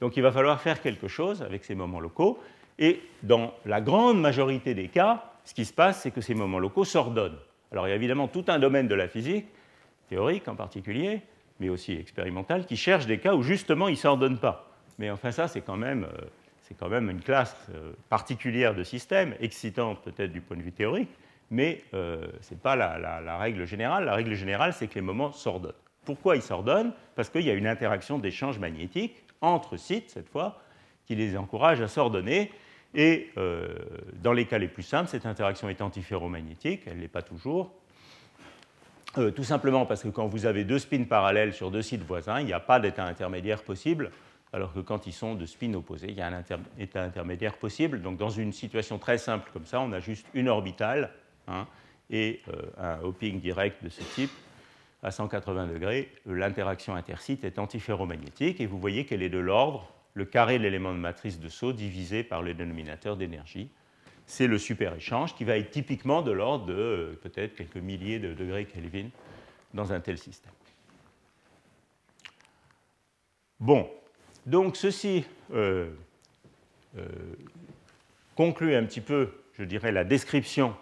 Donc 0.00 0.16
il 0.16 0.22
va 0.22 0.32
falloir 0.32 0.60
faire 0.60 0.80
quelque 0.80 1.06
chose 1.06 1.42
avec 1.42 1.64
ces 1.64 1.74
moments 1.74 2.00
locaux. 2.00 2.38
Et 2.78 3.02
dans 3.22 3.54
la 3.66 3.82
grande 3.82 4.20
majorité 4.20 4.74
des 4.74 4.88
cas, 4.88 5.32
ce 5.44 5.52
qui 5.52 5.66
se 5.66 5.72
passe, 5.72 6.00
c'est 6.02 6.10
que 6.10 6.22
ces 6.22 6.34
moments 6.34 6.58
locaux 6.58 6.84
s'ordonnent. 6.84 7.38
Alors 7.72 7.86
il 7.86 7.90
y 7.90 7.92
a 7.92 7.96
évidemment 7.96 8.28
tout 8.28 8.44
un 8.48 8.58
domaine 8.58 8.88
de 8.88 8.94
la 8.94 9.06
physique, 9.06 9.46
théorique 10.08 10.48
en 10.48 10.56
particulier, 10.56 11.20
mais 11.60 11.68
aussi 11.68 11.92
expérimental, 11.92 12.64
qui 12.64 12.76
cherche 12.76 13.06
des 13.06 13.18
cas 13.18 13.34
où 13.34 13.42
justement 13.42 13.88
ils 13.88 13.92
ne 13.92 13.98
s'ordonnent 13.98 14.38
pas. 14.38 14.70
Mais 14.98 15.10
enfin 15.10 15.30
ça, 15.30 15.46
c'est 15.46 15.60
quand 15.60 15.76
même, 15.76 16.04
euh, 16.04 16.24
c'est 16.62 16.76
quand 16.76 16.88
même 16.88 17.10
une 17.10 17.20
classe 17.20 17.54
euh, 17.74 17.92
particulière 18.08 18.74
de 18.74 18.82
système, 18.82 19.34
excitante 19.40 20.02
peut-être 20.02 20.32
du 20.32 20.40
point 20.40 20.56
de 20.56 20.62
vue 20.62 20.72
théorique, 20.72 21.10
mais 21.50 21.82
euh, 21.94 22.26
ce 22.40 22.54
n'est 22.54 22.60
pas 22.60 22.76
la, 22.76 23.38
règle 23.38 23.64
générale. 23.66 24.04
La 24.04 24.14
règle 24.14 24.34
générale, 24.34 24.72
c'est 24.72 24.88
que 24.88 24.94
les 24.94 25.00
moments 25.00 25.32
s'ordonnent. 25.32 25.72
Pourquoi 26.04 26.36
ils 26.36 26.42
s'ordonnent? 26.42 26.92
Parce 27.14 27.30
qu'il 27.30 27.42
y 27.42 27.50
a 27.50 27.54
une 27.54 27.66
interaction 27.66 28.18
d'échange 28.18 28.58
magnétique 28.58 29.24
entre 29.40 29.76
sites, 29.76 30.10
cette 30.10 30.28
fois, 30.28 30.60
qui 31.06 31.14
les 31.14 31.36
encourage 31.36 31.80
à 31.80 31.88
s'ordonner. 31.88 32.52
Et 32.94 33.30
euh, 33.36 33.68
dans 34.14 34.32
les 34.32 34.46
cas 34.46 34.58
les 34.58 34.68
plus 34.68 34.82
simples, 34.82 35.08
cette 35.08 35.26
interaction 35.26 35.68
est 35.68 35.80
antiferromagnétique, 35.82 36.82
elle 36.86 36.96
ne 36.96 37.02
l'est 37.02 37.08
pas 37.08 37.22
toujours. 37.22 37.72
Euh, 39.18 39.30
tout 39.30 39.44
simplement 39.44 39.86
parce 39.86 40.02
que 40.02 40.08
quand 40.08 40.26
vous 40.26 40.46
avez 40.46 40.64
deux 40.64 40.78
spins 40.78 41.04
parallèles 41.04 41.52
sur 41.52 41.70
deux 41.70 41.82
sites 41.82 42.02
voisins, 42.02 42.40
il 42.40 42.46
n'y 42.46 42.52
a 42.52 42.60
pas 42.60 42.80
d'état 42.80 43.04
intermédiaire 43.04 43.62
possible, 43.62 44.10
alors 44.52 44.72
que 44.72 44.80
quand 44.80 45.06
ils 45.06 45.12
sont 45.12 45.34
de 45.34 45.46
spins 45.46 45.72
opposés, 45.74 46.08
il 46.08 46.16
y 46.16 46.20
a 46.20 46.26
un 46.26 46.42
état 46.78 47.02
intermédiaire 47.02 47.56
possible. 47.56 48.02
Donc 48.02 48.18
dans 48.18 48.30
une 48.30 48.52
situation 48.52 48.98
très 48.98 49.18
simple 49.18 49.50
comme 49.52 49.66
ça, 49.66 49.80
on 49.80 49.92
a 49.92 50.00
juste 50.00 50.26
une 50.34 50.48
orbitale 50.48 51.10
Hein, 51.48 51.66
et 52.10 52.40
euh, 52.48 52.62
un 52.78 53.00
hopping 53.02 53.40
direct 53.40 53.82
de 53.82 53.88
ce 53.88 54.02
type, 54.14 54.30
à 55.02 55.10
180 55.10 55.66
degrés, 55.68 56.10
l'interaction 56.26 56.94
intersite 56.94 57.44
est 57.44 57.58
antiferromagnétique 57.58 58.60
et 58.60 58.66
vous 58.66 58.78
voyez 58.78 59.04
qu'elle 59.04 59.22
est 59.22 59.28
de 59.28 59.38
l'ordre, 59.38 59.92
le 60.14 60.24
carré 60.24 60.58
de 60.58 60.62
l'élément 60.62 60.92
de 60.92 60.98
matrice 60.98 61.38
de 61.38 61.48
saut 61.48 61.72
divisé 61.72 62.24
par 62.24 62.42
le 62.42 62.54
dénominateur 62.54 63.16
d'énergie. 63.16 63.70
C'est 64.26 64.46
le 64.46 64.58
super-échange 64.58 65.34
qui 65.34 65.44
va 65.44 65.56
être 65.58 65.70
typiquement 65.70 66.22
de 66.22 66.32
l'ordre 66.32 66.66
de 66.66 66.74
euh, 66.74 67.18
peut-être 67.22 67.54
quelques 67.54 67.76
milliers 67.76 68.18
de 68.18 68.34
degrés 68.34 68.64
Kelvin 68.64 69.08
dans 69.74 69.92
un 69.92 70.00
tel 70.00 70.18
système. 70.18 70.52
Bon, 73.60 73.88
donc 74.44 74.76
ceci 74.76 75.24
euh, 75.52 75.90
conclut 78.34 78.74
un 78.74 78.84
petit 78.84 79.00
peu, 79.00 79.30
je 79.58 79.64
dirais, 79.64 79.92
la 79.92 80.04
description 80.04 80.74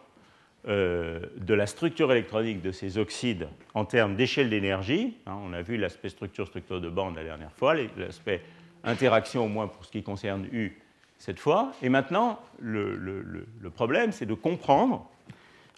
euh, 0.67 1.21
de 1.37 1.53
la 1.53 1.67
structure 1.67 2.11
électronique 2.11 2.63
de 2.63 2.73
ces 2.73 2.97
oxydes 2.97 3.49
en 3.75 3.85
termes 3.85 4.17
d'échelle 4.17 4.49
d'énergie. 4.49 5.15
Hein, 5.27 5.37
on 5.45 5.53
a 5.53 5.61
vu 5.61 5.77
l'aspect 5.77 6.09
structure-structure 6.09 6.81
de 6.81 6.89
bande 6.89 7.17
la 7.17 7.23
dernière 7.23 7.53
fois, 7.53 7.75
l'aspect 7.99 8.41
interaction 8.83 9.45
au 9.45 9.49
moins 9.49 9.69
pour 9.69 9.85
ce 9.85 9.91
qui 9.91 10.03
concerne 10.03 10.47
U 10.53 10.81
cette 11.19 11.39
fois. 11.39 11.73
Et 11.83 11.91
maintenant, 11.91 12.41
le, 12.61 13.45
problème, 13.75 14.11
c'est 14.11 14.25
de 14.25 14.33
comprendre, 14.33 15.07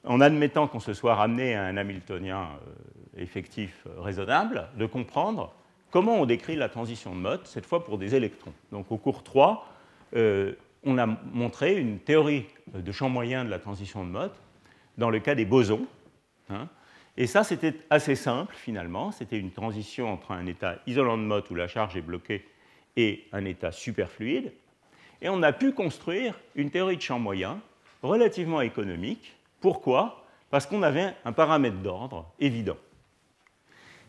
en 0.04 0.20
admettant 0.20 0.68
qu'on 0.68 0.78
se 0.78 0.94
soit 0.94 1.16
ramené 1.16 1.56
à 1.56 1.64
un 1.64 1.76
Hamiltonien 1.76 2.42
euh, 2.42 3.20
effectif 3.20 3.88
euh, 3.88 4.00
raisonnable, 4.00 4.68
de 4.78 4.86
comprendre 4.86 5.52
comment 5.90 6.20
on 6.20 6.26
décrit 6.26 6.54
la 6.54 6.68
transition 6.68 7.12
de 7.12 7.18
Mott, 7.18 7.44
cette 7.48 7.66
fois 7.66 7.84
pour 7.84 7.98
des 7.98 8.14
électrons. 8.14 8.52
Donc 8.70 8.92
au 8.92 8.98
cours 8.98 9.24
3, 9.24 9.66
on 10.14 10.98
a 10.98 11.06
montré 11.32 11.76
une 11.76 11.98
théorie 11.98 12.46
de 12.72 12.92
champ 12.92 13.08
moyen 13.08 13.44
de 13.44 13.50
la 13.50 13.58
transition 13.58 14.04
de 14.04 14.10
Mott 14.10 14.32
dans 14.98 15.10
le 15.10 15.20
cas 15.20 15.34
des 15.34 15.44
bosons. 15.44 15.86
Hein. 16.50 16.68
Et 17.16 17.26
ça, 17.26 17.44
c'était 17.44 17.74
assez 17.90 18.14
simple 18.14 18.54
finalement. 18.54 19.10
C'était 19.10 19.38
une 19.38 19.52
transition 19.52 20.12
entre 20.12 20.32
un 20.32 20.46
état 20.46 20.78
isolant 20.86 21.16
de 21.16 21.22
Mott 21.22 21.50
où 21.50 21.54
la 21.54 21.68
charge 21.68 21.96
est 21.96 22.02
bloquée 22.02 22.46
et 22.96 23.24
un 23.32 23.44
état 23.44 23.72
superfluide. 23.72 24.52
Et 25.22 25.28
on 25.28 25.42
a 25.42 25.52
pu 25.52 25.72
construire 25.72 26.38
une 26.54 26.70
théorie 26.70 26.96
de 26.96 27.02
champ 27.02 27.18
moyen 27.18 27.60
relativement 28.02 28.60
économique. 28.60 29.34
Pourquoi? 29.60 30.24
Parce 30.50 30.66
qu'on 30.66 30.82
avait 30.82 31.14
un 31.24 31.32
paramètre 31.32 31.78
d'ordre 31.78 32.30
évident. 32.38 32.76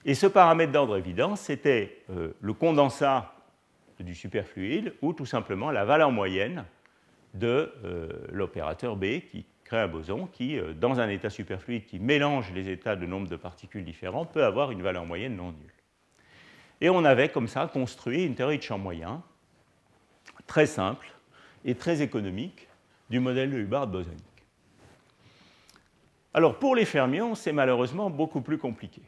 Et 0.06 0.14
ce 0.14 0.28
paramètre 0.28 0.72
d'ordre 0.72 0.98
évident, 0.98 1.36
c'était 1.36 2.04
euh, 2.10 2.34
le 2.40 2.54
condensat 2.54 3.34
du 4.00 4.14
superfluide 4.14 4.94
ou 5.02 5.14
tout 5.14 5.26
simplement 5.26 5.72
la 5.72 5.86
valeur 5.86 6.12
moyenne 6.12 6.66
de 7.38 7.72
euh, 7.84 8.10
l'opérateur 8.32 8.96
B 8.96 9.22
qui 9.32 9.46
crée 9.64 9.80
un 9.80 9.88
boson 9.88 10.28
qui, 10.28 10.58
euh, 10.58 10.74
dans 10.74 11.00
un 11.00 11.10
état 11.10 11.30
superfluide 11.30 11.86
qui 11.86 12.00
mélange 12.00 12.52
les 12.54 12.70
états 12.70 12.96
de 12.96 13.06
nombre 13.06 13.28
de 13.28 13.36
particules 13.36 13.84
différents, 13.84 14.26
peut 14.26 14.44
avoir 14.44 14.72
une 14.72 14.82
valeur 14.82 15.06
moyenne 15.06 15.36
non 15.36 15.52
nulle. 15.52 15.74
Et 16.80 16.90
on 16.90 17.04
avait 17.04 17.30
comme 17.30 17.48
ça 17.48 17.68
construit 17.68 18.24
une 18.24 18.36
théorie 18.36 18.58
de 18.58 18.64
champ 18.64 18.78
moyen 18.78 19.22
très 20.46 20.66
simple 20.66 21.08
et 21.66 21.76
très 21.76 22.02
économique 22.02 22.68
du 23.10 23.20
modèle 23.20 23.52
de 23.52 23.58
Hubbard 23.58 23.88
bosonique. 23.88 24.24
Alors 26.34 26.60
pour 26.60 26.76
les 26.76 26.86
fermions, 26.86 27.36
c'est 27.36 27.52
malheureusement 27.52 28.10
beaucoup 28.10 28.42
plus 28.42 28.58
compliqué. 28.58 29.02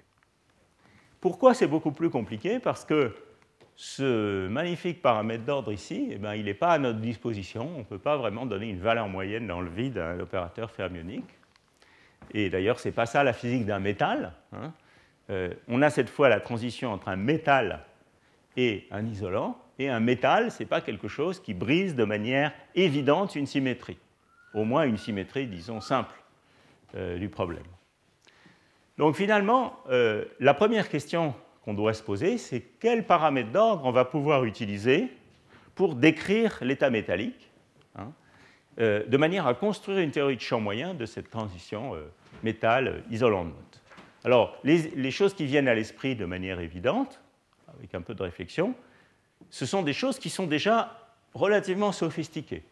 Pourquoi 1.21 1.53
c'est 1.53 1.67
beaucoup 1.67 1.91
plus 1.91 2.09
compliqué? 2.09 2.59
Parce 2.59 2.86
que 2.86 3.15
ce 3.82 4.49
magnifique 4.49 5.01
paramètre 5.01 5.45
d'ordre 5.45 5.71
ici, 5.71 6.09
eh 6.11 6.17
ben, 6.17 6.36
il 6.36 6.43
n'est 6.43 6.53
pas 6.53 6.73
à 6.73 6.80
notre 6.80 6.99
disposition. 6.99 7.69
On 7.75 7.80
ne 7.80 7.84
peut 7.86 7.97
pas 7.97 8.17
vraiment 8.17 8.45
donner 8.45 8.67
une 8.67 8.82
valeur 8.82 9.07
moyenne 9.07 9.47
dans 9.47 9.61
le 9.61 9.69
vide 9.69 9.97
à 9.97 10.15
l'opérateur 10.15 10.69
fermionique. 10.69 11.30
Et 12.34 12.49
d'ailleurs, 12.49 12.77
ce 12.77 12.89
n'est 12.89 12.93
pas 12.93 13.05
ça 13.05 13.23
la 13.23 13.32
physique 13.32 13.65
d'un 13.65 13.80
métal. 13.80 14.34
Hein. 14.51 14.73
Euh, 15.30 15.53
on 15.69 15.82
a 15.82 15.89
cette 15.89 16.09
fois 16.09 16.27
la 16.27 16.41
transition 16.41 16.91
entre 16.91 17.07
un 17.07 17.15
métal 17.15 17.86
et 18.57 18.86
un 18.91 19.05
isolant. 19.05 19.57
Et 19.80 19.88
un 19.88 20.01
métal, 20.01 20.51
ce 20.51 20.61
n'est 20.61 20.67
pas 20.67 20.82
quelque 20.82 21.07
chose 21.07 21.39
qui 21.39 21.53
brise 21.53 21.95
de 21.95 22.03
manière 22.03 22.51
évidente 22.75 23.38
une 23.38 23.47
symétrie. 23.47 23.97
Au 24.53 24.65
moins 24.65 24.84
une 24.84 24.97
symétrie, 24.97 25.47
disons, 25.47 25.80
simple 25.80 26.15
euh, 26.95 27.17
du 27.17 27.30
problème. 27.30 27.63
Donc 28.97 29.15
finalement, 29.15 29.80
euh, 29.89 30.25
la 30.41 30.53
première 30.53 30.89
question 30.89 31.34
qu'on 31.64 31.74
doit 31.74 31.93
se 31.93 32.03
poser, 32.03 32.38
c'est 32.38 32.62
quel 32.80 33.05
paramètre 33.05 33.51
d'ordre 33.51 33.86
on 33.86 33.91
va 33.91 34.05
pouvoir 34.05 34.45
utiliser 34.45 35.10
pour 35.76 35.95
décrire 35.95 36.57
l'état 36.62 36.89
métallique, 36.89 37.49
hein, 37.95 38.12
euh, 38.80 39.05
de 39.05 39.18
manière 39.18 39.47
à 39.47 39.53
construire 39.53 39.99
une 39.99 40.12
théorie 40.12 40.36
de 40.36 40.41
champ 40.41 40.60
moyen 40.60 40.93
de 40.93 41.05
cette 41.05 41.30
transition 41.30 41.95
euh, 41.95 42.01
métal-isolant 42.43 43.45
mode. 43.45 43.55
Alors, 44.26 44.57
les, 44.64 45.12
choses 45.12 45.34
qui 45.34 45.45
viennent 45.45 45.68
à 45.68 45.74
l'esprit 45.74 46.16
de 46.16 46.26
manière 46.26 46.60
évidente, 46.60 47.22
avec 47.78 47.95
un 47.95 48.01
peu 48.01 48.14
de 48.14 48.24
réflexion, 48.24 48.76
ce 49.49 49.66
sont 49.66 49.82
des 49.82 49.93
choses 49.93 50.20
qui 50.20 50.30
sont 50.30 50.47
déjà 50.47 50.97
relativement 51.34 51.91
sophistiquées. 51.91 52.64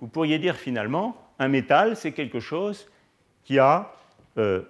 Vous 0.00 0.08
pourriez 0.08 0.38
dire 0.38 0.56
finalement, 0.56 1.16
un 1.38 1.48
métal, 1.48 1.96
c'est 1.96 2.12
quelque 2.12 2.40
chose 2.40 2.90
qui 3.44 3.58
a 3.58 3.92
euh, 4.38 4.62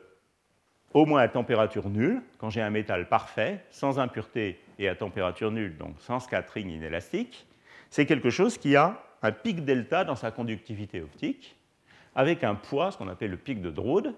au 0.97 1.05
moins 1.05 1.20
à 1.20 1.28
température 1.28 1.90
nulle, 1.90 2.22
quand 2.38 2.49
j'ai 2.49 2.62
un 2.62 2.70
métal 2.70 3.07
parfait, 3.07 3.62
sans 3.70 3.99
impureté 3.99 4.59
et 4.78 4.88
à 4.88 4.94
température 4.94 5.51
nulle, 5.51 5.76
donc 5.76 5.94
sans 5.99 6.20
scattering 6.20 6.70
inélastique, 6.70 7.47
c'est 7.90 8.07
quelque 8.07 8.30
chose 8.30 8.57
qui 8.57 8.76
a 8.76 9.03
un 9.20 9.30
pic 9.30 9.62
delta 9.62 10.05
dans 10.05 10.14
sa 10.14 10.30
conductivité 10.30 11.03
optique, 11.03 11.55
avec 12.14 12.44
un 12.44 12.55
poids, 12.55 12.92
ce 12.92 12.97
qu'on 12.97 13.09
appelle 13.09 13.32
le 13.32 13.36
pic 13.36 13.61
de 13.61 13.70
Drude, 13.70 14.14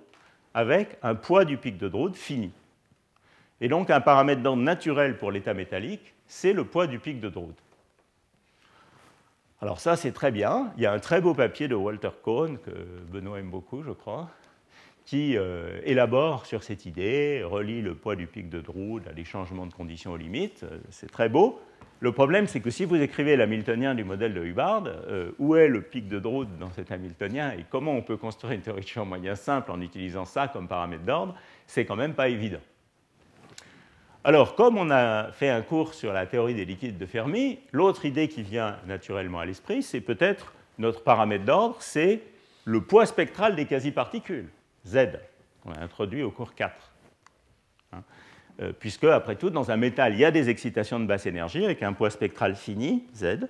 avec 0.54 0.98
un 1.02 1.16
poids 1.16 1.44
du 1.44 1.56
pic 1.56 1.78
de 1.78 1.88
Drude 1.88 2.14
fini. 2.14 2.52
Et 3.60 3.66
donc 3.66 3.90
un 3.90 4.00
paramètre 4.00 4.42
d'ordre 4.42 4.62
naturel 4.62 5.18
pour 5.18 5.32
l'état 5.32 5.54
métallique, 5.54 6.14
c'est 6.28 6.52
le 6.52 6.62
poids 6.62 6.86
du 6.86 7.00
pic 7.00 7.18
de 7.18 7.28
Drude. 7.28 7.58
Alors 9.60 9.80
ça, 9.80 9.96
c'est 9.96 10.12
très 10.12 10.30
bien. 10.30 10.72
Il 10.76 10.84
y 10.84 10.86
a 10.86 10.92
un 10.92 11.00
très 11.00 11.20
beau 11.20 11.34
papier 11.34 11.66
de 11.66 11.74
Walter 11.74 12.10
Cohn, 12.22 12.56
que 12.58 12.70
Benoît 13.10 13.40
aime 13.40 13.50
beaucoup, 13.50 13.82
je 13.82 13.90
crois, 13.90 14.30
qui 15.09 15.38
euh, 15.38 15.80
élabore 15.84 16.44
sur 16.44 16.62
cette 16.62 16.84
idée, 16.84 17.42
relie 17.42 17.80
le 17.80 17.94
poids 17.94 18.14
du 18.14 18.26
pic 18.26 18.50
de 18.50 18.61
Drude 18.61 19.09
à 19.09 19.14
des 19.14 19.24
changements 19.24 19.64
de 19.64 19.72
conditions 19.72 20.12
aux 20.12 20.18
limites. 20.18 20.64
Euh, 20.64 20.80
c'est 20.90 21.11
très 21.11 21.30
beau. 21.30 21.62
Le 22.00 22.12
problème, 22.12 22.46
c'est 22.46 22.61
que 22.61 22.68
si 22.68 22.84
vous 22.84 22.96
écrivez 22.96 23.34
l'hamiltonien 23.34 23.94
du 23.94 24.04
modèle 24.04 24.34
de 24.34 24.44
Hubbard, 24.44 24.84
euh, 24.86 25.30
où 25.38 25.56
est 25.56 25.66
le 25.66 25.80
pic 25.80 26.09
de 26.09 26.18
Drude 26.18 26.59
dans 26.59 26.70
cet 26.72 26.92
hamiltonien 26.92 27.52
et 27.52 27.64
comment 27.70 27.92
on 27.92 28.02
peut 28.02 28.18
construire 28.18 28.52
une 28.52 28.61
théorie 28.61 28.82
de 28.82 28.86
champ 28.86 29.06
moyen 29.06 29.34
simple 29.34 29.70
en 29.70 29.80
utilisant 29.80 30.26
ça 30.26 30.46
comme 30.46 30.68
paramètre 30.68 31.04
d'ordre, 31.04 31.34
c'est 31.66 31.86
quand 31.86 31.96
même 31.96 32.12
pas 32.12 32.28
évident. 32.28 32.61
Alors, 34.24 34.56
comme 34.56 34.76
on 34.76 34.90
a 34.90 35.32
fait 35.32 35.48
un 35.48 35.62
cours 35.62 35.94
sur 35.94 36.12
la 36.12 36.26
théorie 36.26 36.54
des 36.54 36.66
liquides 36.66 36.98
de 36.98 37.06
Fermi, 37.06 37.61
l'autre 37.72 38.04
idée 38.04 38.28
qui 38.28 38.42
vient 38.42 38.76
naturellement 38.86 39.40
à 39.40 39.46
l'esprit, 39.46 39.82
c'est 39.82 40.02
peut-être 40.02 40.52
notre 40.76 41.02
paramètre 41.02 41.46
d'ordre, 41.46 41.76
c'est 41.80 42.20
le 42.66 42.82
poids 42.82 43.06
spectral 43.06 43.56
des 43.56 43.64
quasi-particules. 43.64 44.50
Z, 44.89 45.20
qu'on 45.62 45.72
a 45.72 45.80
introduit 45.80 46.22
au 46.22 46.30
cours 46.30 46.55
4. 46.55 46.74
Hein. 47.93 48.03
Euh, 48.61 48.72
puisque, 48.72 49.05
après 49.05 49.36
tout, 49.36 49.51
dans 49.51 49.70
un 49.70 49.76
métal, 49.76 50.14
il 50.14 50.20
y 50.20 50.24
a 50.24 50.30
des 50.30 50.49
excitations 50.49 50.99
de 50.99 51.07
basse 51.07 51.26
énergie 51.26 51.64
avec 51.64 51.82
un 51.82 51.93
poids 51.93 52.11
spectral 52.11 52.57
fini, 52.57 53.05
Z, 53.14 53.49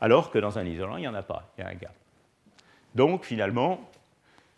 alors 0.00 0.30
que 0.30 0.38
dans 0.38 0.58
un 0.58 0.64
isolant, 0.64 0.96
il 0.96 1.02
n'y 1.02 1.08
en 1.08 1.14
a 1.14 1.22
pas, 1.22 1.52
il 1.56 1.62
y 1.62 1.64
a 1.64 1.70
un 1.70 1.74
gap. 1.74 1.94
Donc, 2.94 3.24
finalement, 3.24 3.88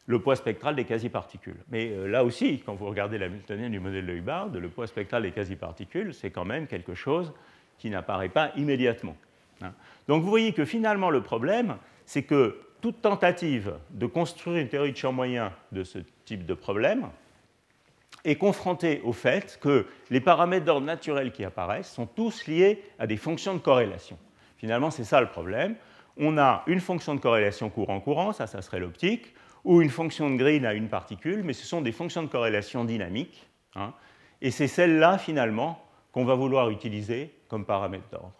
le 0.06 0.20
poids 0.20 0.36
spectral 0.36 0.74
des 0.74 0.84
quasi-particules. 0.84 1.58
Mais 1.70 1.90
euh, 1.90 2.06
là 2.06 2.24
aussi, 2.24 2.62
quand 2.64 2.74
vous 2.74 2.86
regardez 2.86 3.18
la 3.18 3.26
l'hamiltonien 3.26 3.68
du 3.68 3.78
modèle 3.78 4.06
de 4.06 4.14
Hubbard, 4.14 4.48
le 4.48 4.68
poids 4.68 4.86
spectral 4.86 5.22
des 5.22 5.32
quasi-particules, 5.32 6.14
c'est 6.14 6.30
quand 6.30 6.46
même 6.46 6.66
quelque 6.66 6.94
chose 6.94 7.32
qui 7.78 7.90
n'apparaît 7.90 8.30
pas 8.30 8.52
immédiatement. 8.56 9.16
Hein. 9.60 9.72
Donc 10.08 10.22
vous 10.22 10.30
voyez 10.30 10.52
que 10.52 10.64
finalement 10.64 11.10
le 11.10 11.22
problème, 11.22 11.76
c'est 12.06 12.22
que 12.22 12.58
toute 12.80 13.02
tentative 13.02 13.74
de 13.90 14.06
construire 14.06 14.58
une 14.58 14.68
théorie 14.68 14.92
de 14.92 14.96
champ 14.96 15.12
moyen 15.12 15.52
de 15.72 15.84
ce 15.84 15.98
type 16.24 16.46
de 16.46 16.54
problème 16.54 17.08
est 18.24 18.36
confrontée 18.36 19.00
au 19.04 19.12
fait 19.12 19.58
que 19.60 19.86
les 20.10 20.20
paramètres 20.20 20.64
d'ordre 20.64 20.86
naturel 20.86 21.32
qui 21.32 21.44
apparaissent 21.44 21.92
sont 21.92 22.06
tous 22.06 22.46
liés 22.46 22.82
à 22.98 23.06
des 23.06 23.16
fonctions 23.16 23.54
de 23.54 23.58
corrélation. 23.58 24.18
Finalement, 24.56 24.90
c'est 24.90 25.04
ça 25.04 25.20
le 25.20 25.28
problème. 25.28 25.76
On 26.16 26.36
a 26.36 26.64
une 26.66 26.80
fonction 26.80 27.14
de 27.14 27.20
corrélation 27.20 27.70
courant-courant, 27.70 28.32
ça, 28.32 28.46
ça 28.46 28.60
serait 28.60 28.80
l'optique, 28.80 29.34
ou 29.64 29.82
une 29.82 29.90
fonction 29.90 30.30
de 30.30 30.36
Green 30.36 30.66
à 30.66 30.74
une 30.74 30.88
particule, 30.88 31.42
mais 31.44 31.52
ce 31.52 31.66
sont 31.66 31.80
des 31.80 31.92
fonctions 31.92 32.22
de 32.22 32.28
corrélation 32.28 32.84
dynamiques. 32.84 33.46
Hein, 33.76 33.92
et 34.40 34.50
c'est 34.50 34.66
celle-là, 34.66 35.18
finalement, 35.18 35.84
qu'on 36.12 36.24
va 36.24 36.34
vouloir 36.34 36.70
utiliser 36.70 37.34
comme 37.48 37.64
paramètre 37.64 38.08
d'ordre. 38.10 38.32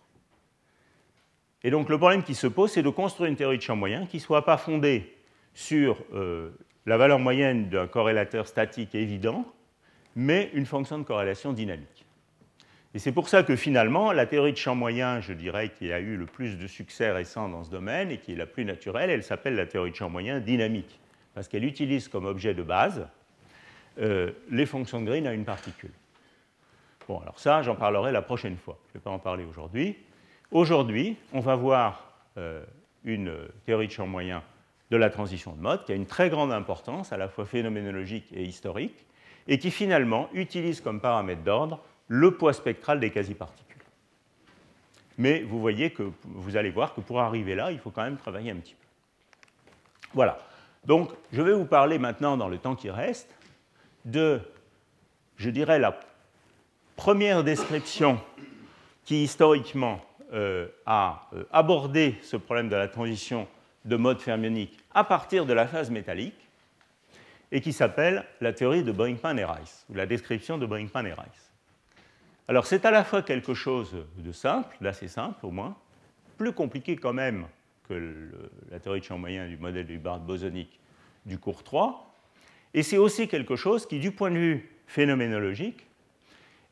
Et 1.64 1.70
donc 1.70 1.88
le 1.88 1.98
problème 1.98 2.22
qui 2.22 2.34
se 2.34 2.46
pose, 2.46 2.70
c'est 2.70 2.82
de 2.82 2.88
construire 2.88 3.30
une 3.30 3.36
théorie 3.36 3.58
de 3.58 3.62
champ 3.62 3.76
moyen 3.76 4.06
qui 4.06 4.18
ne 4.18 4.22
soit 4.22 4.44
pas 4.44 4.56
fondée 4.56 5.16
sur 5.54 5.98
euh, 6.14 6.50
la 6.86 6.96
valeur 6.96 7.18
moyenne 7.18 7.68
d'un 7.68 7.86
corrélateur 7.86 8.46
statique 8.46 8.94
évident, 8.94 9.44
mais 10.14 10.50
une 10.54 10.66
fonction 10.66 10.98
de 10.98 11.04
corrélation 11.04 11.52
dynamique. 11.52 12.06
Et 12.94 12.98
c'est 12.98 13.12
pour 13.12 13.28
ça 13.28 13.42
que 13.42 13.56
finalement, 13.56 14.12
la 14.12 14.24
théorie 14.24 14.52
de 14.52 14.56
champ 14.56 14.74
moyen, 14.74 15.20
je 15.20 15.32
dirais, 15.32 15.70
qui 15.70 15.92
a 15.92 16.00
eu 16.00 16.16
le 16.16 16.26
plus 16.26 16.56
de 16.56 16.66
succès 16.66 17.10
récent 17.10 17.48
dans 17.48 17.62
ce 17.64 17.70
domaine 17.70 18.10
et 18.10 18.18
qui 18.18 18.32
est 18.32 18.36
la 18.36 18.46
plus 18.46 18.64
naturelle, 18.64 19.10
elle 19.10 19.22
s'appelle 19.22 19.56
la 19.56 19.66
théorie 19.66 19.90
de 19.90 19.96
champ 19.96 20.08
moyen 20.08 20.40
dynamique, 20.40 20.98
parce 21.34 21.48
qu'elle 21.48 21.64
utilise 21.64 22.08
comme 22.08 22.24
objet 22.24 22.54
de 22.54 22.62
base 22.62 23.06
euh, 24.00 24.32
les 24.50 24.64
fonctions 24.64 25.00
de 25.00 25.06
Green 25.06 25.26
à 25.26 25.34
une 25.34 25.44
particule. 25.44 25.92
Bon, 27.06 27.18
alors 27.20 27.38
ça, 27.38 27.62
j'en 27.62 27.74
parlerai 27.74 28.12
la 28.12 28.22
prochaine 28.22 28.56
fois. 28.56 28.78
Je 28.88 28.90
ne 28.90 29.00
vais 29.00 29.04
pas 29.04 29.10
en 29.10 29.18
parler 29.18 29.44
aujourd'hui. 29.44 29.96
Aujourd'hui, 30.50 31.16
on 31.34 31.40
va 31.40 31.56
voir 31.56 32.14
euh, 32.38 32.64
une 33.04 33.34
théorie 33.66 33.86
de 33.86 33.92
champ 33.92 34.06
moyen 34.06 34.42
de 34.90 34.96
la 34.96 35.10
transition 35.10 35.52
de 35.52 35.60
mode 35.60 35.84
qui 35.84 35.92
a 35.92 35.94
une 35.94 36.06
très 36.06 36.30
grande 36.30 36.52
importance, 36.52 37.12
à 37.12 37.18
la 37.18 37.28
fois 37.28 37.44
phénoménologique 37.44 38.26
et 38.32 38.44
historique, 38.44 39.04
et 39.46 39.58
qui 39.58 39.70
finalement 39.70 40.30
utilise 40.32 40.80
comme 40.80 41.00
paramètre 41.00 41.42
d'ordre 41.42 41.80
le 42.06 42.34
poids 42.34 42.54
spectral 42.54 42.98
des 42.98 43.10
quasi-particules. 43.10 43.82
Mais 45.18 45.42
vous 45.42 45.60
voyez 45.60 45.90
que 45.90 46.10
vous 46.24 46.56
allez 46.56 46.70
voir 46.70 46.94
que 46.94 47.02
pour 47.02 47.20
arriver 47.20 47.54
là, 47.54 47.70
il 47.70 47.78
faut 47.78 47.90
quand 47.90 48.04
même 48.04 48.16
travailler 48.16 48.50
un 48.50 48.56
petit 48.56 48.74
peu. 48.74 48.86
Voilà. 50.14 50.38
Donc, 50.86 51.10
je 51.30 51.42
vais 51.42 51.52
vous 51.52 51.66
parler 51.66 51.98
maintenant, 51.98 52.38
dans 52.38 52.48
le 52.48 52.56
temps 52.56 52.74
qui 52.74 52.88
reste, 52.88 53.28
de, 54.06 54.40
je 55.36 55.50
dirais, 55.50 55.78
la 55.78 56.00
première 56.96 57.44
description 57.44 58.18
qui, 59.04 59.24
historiquement, 59.24 60.00
euh, 60.32 60.68
a 60.86 61.28
euh, 61.32 61.44
abordé 61.52 62.16
ce 62.22 62.36
problème 62.36 62.68
de 62.68 62.76
la 62.76 62.88
transition 62.88 63.48
de 63.84 63.96
mode 63.96 64.20
fermionique 64.20 64.78
à 64.92 65.04
partir 65.04 65.46
de 65.46 65.52
la 65.52 65.66
phase 65.66 65.90
métallique 65.90 66.48
et 67.50 67.60
qui 67.60 67.72
s'appelle 67.72 68.24
la 68.40 68.52
théorie 68.52 68.82
de 68.82 68.92
Brinkman 68.92 69.38
et 69.38 69.44
Rice, 69.44 69.86
ou 69.88 69.94
la 69.94 70.04
description 70.04 70.58
de 70.58 70.66
Brinkman 70.66 71.06
et 71.06 71.12
Rice. 71.12 71.52
Alors 72.46 72.66
c'est 72.66 72.84
à 72.84 72.90
la 72.90 73.04
fois 73.04 73.22
quelque 73.22 73.54
chose 73.54 73.96
de 74.16 74.32
simple, 74.32 74.76
d'assez 74.80 75.08
simple 75.08 75.44
au 75.46 75.50
moins, 75.50 75.76
plus 76.36 76.52
compliqué 76.52 76.96
quand 76.96 77.14
même 77.14 77.46
que 77.88 78.30
la 78.70 78.78
théorie 78.80 79.00
de 79.00 79.04
champ 79.04 79.18
moyen 79.18 79.48
du 79.48 79.56
modèle 79.56 79.86
du 79.86 79.94
Hubbard 79.94 80.20
bosonique 80.20 80.78
du 81.24 81.38
cours 81.38 81.64
3, 81.64 82.08
et 82.74 82.82
c'est 82.82 82.98
aussi 82.98 83.28
quelque 83.28 83.56
chose 83.56 83.86
qui, 83.86 83.98
du 83.98 84.12
point 84.12 84.30
de 84.30 84.36
vue 84.36 84.70
phénoménologique, 84.86 85.87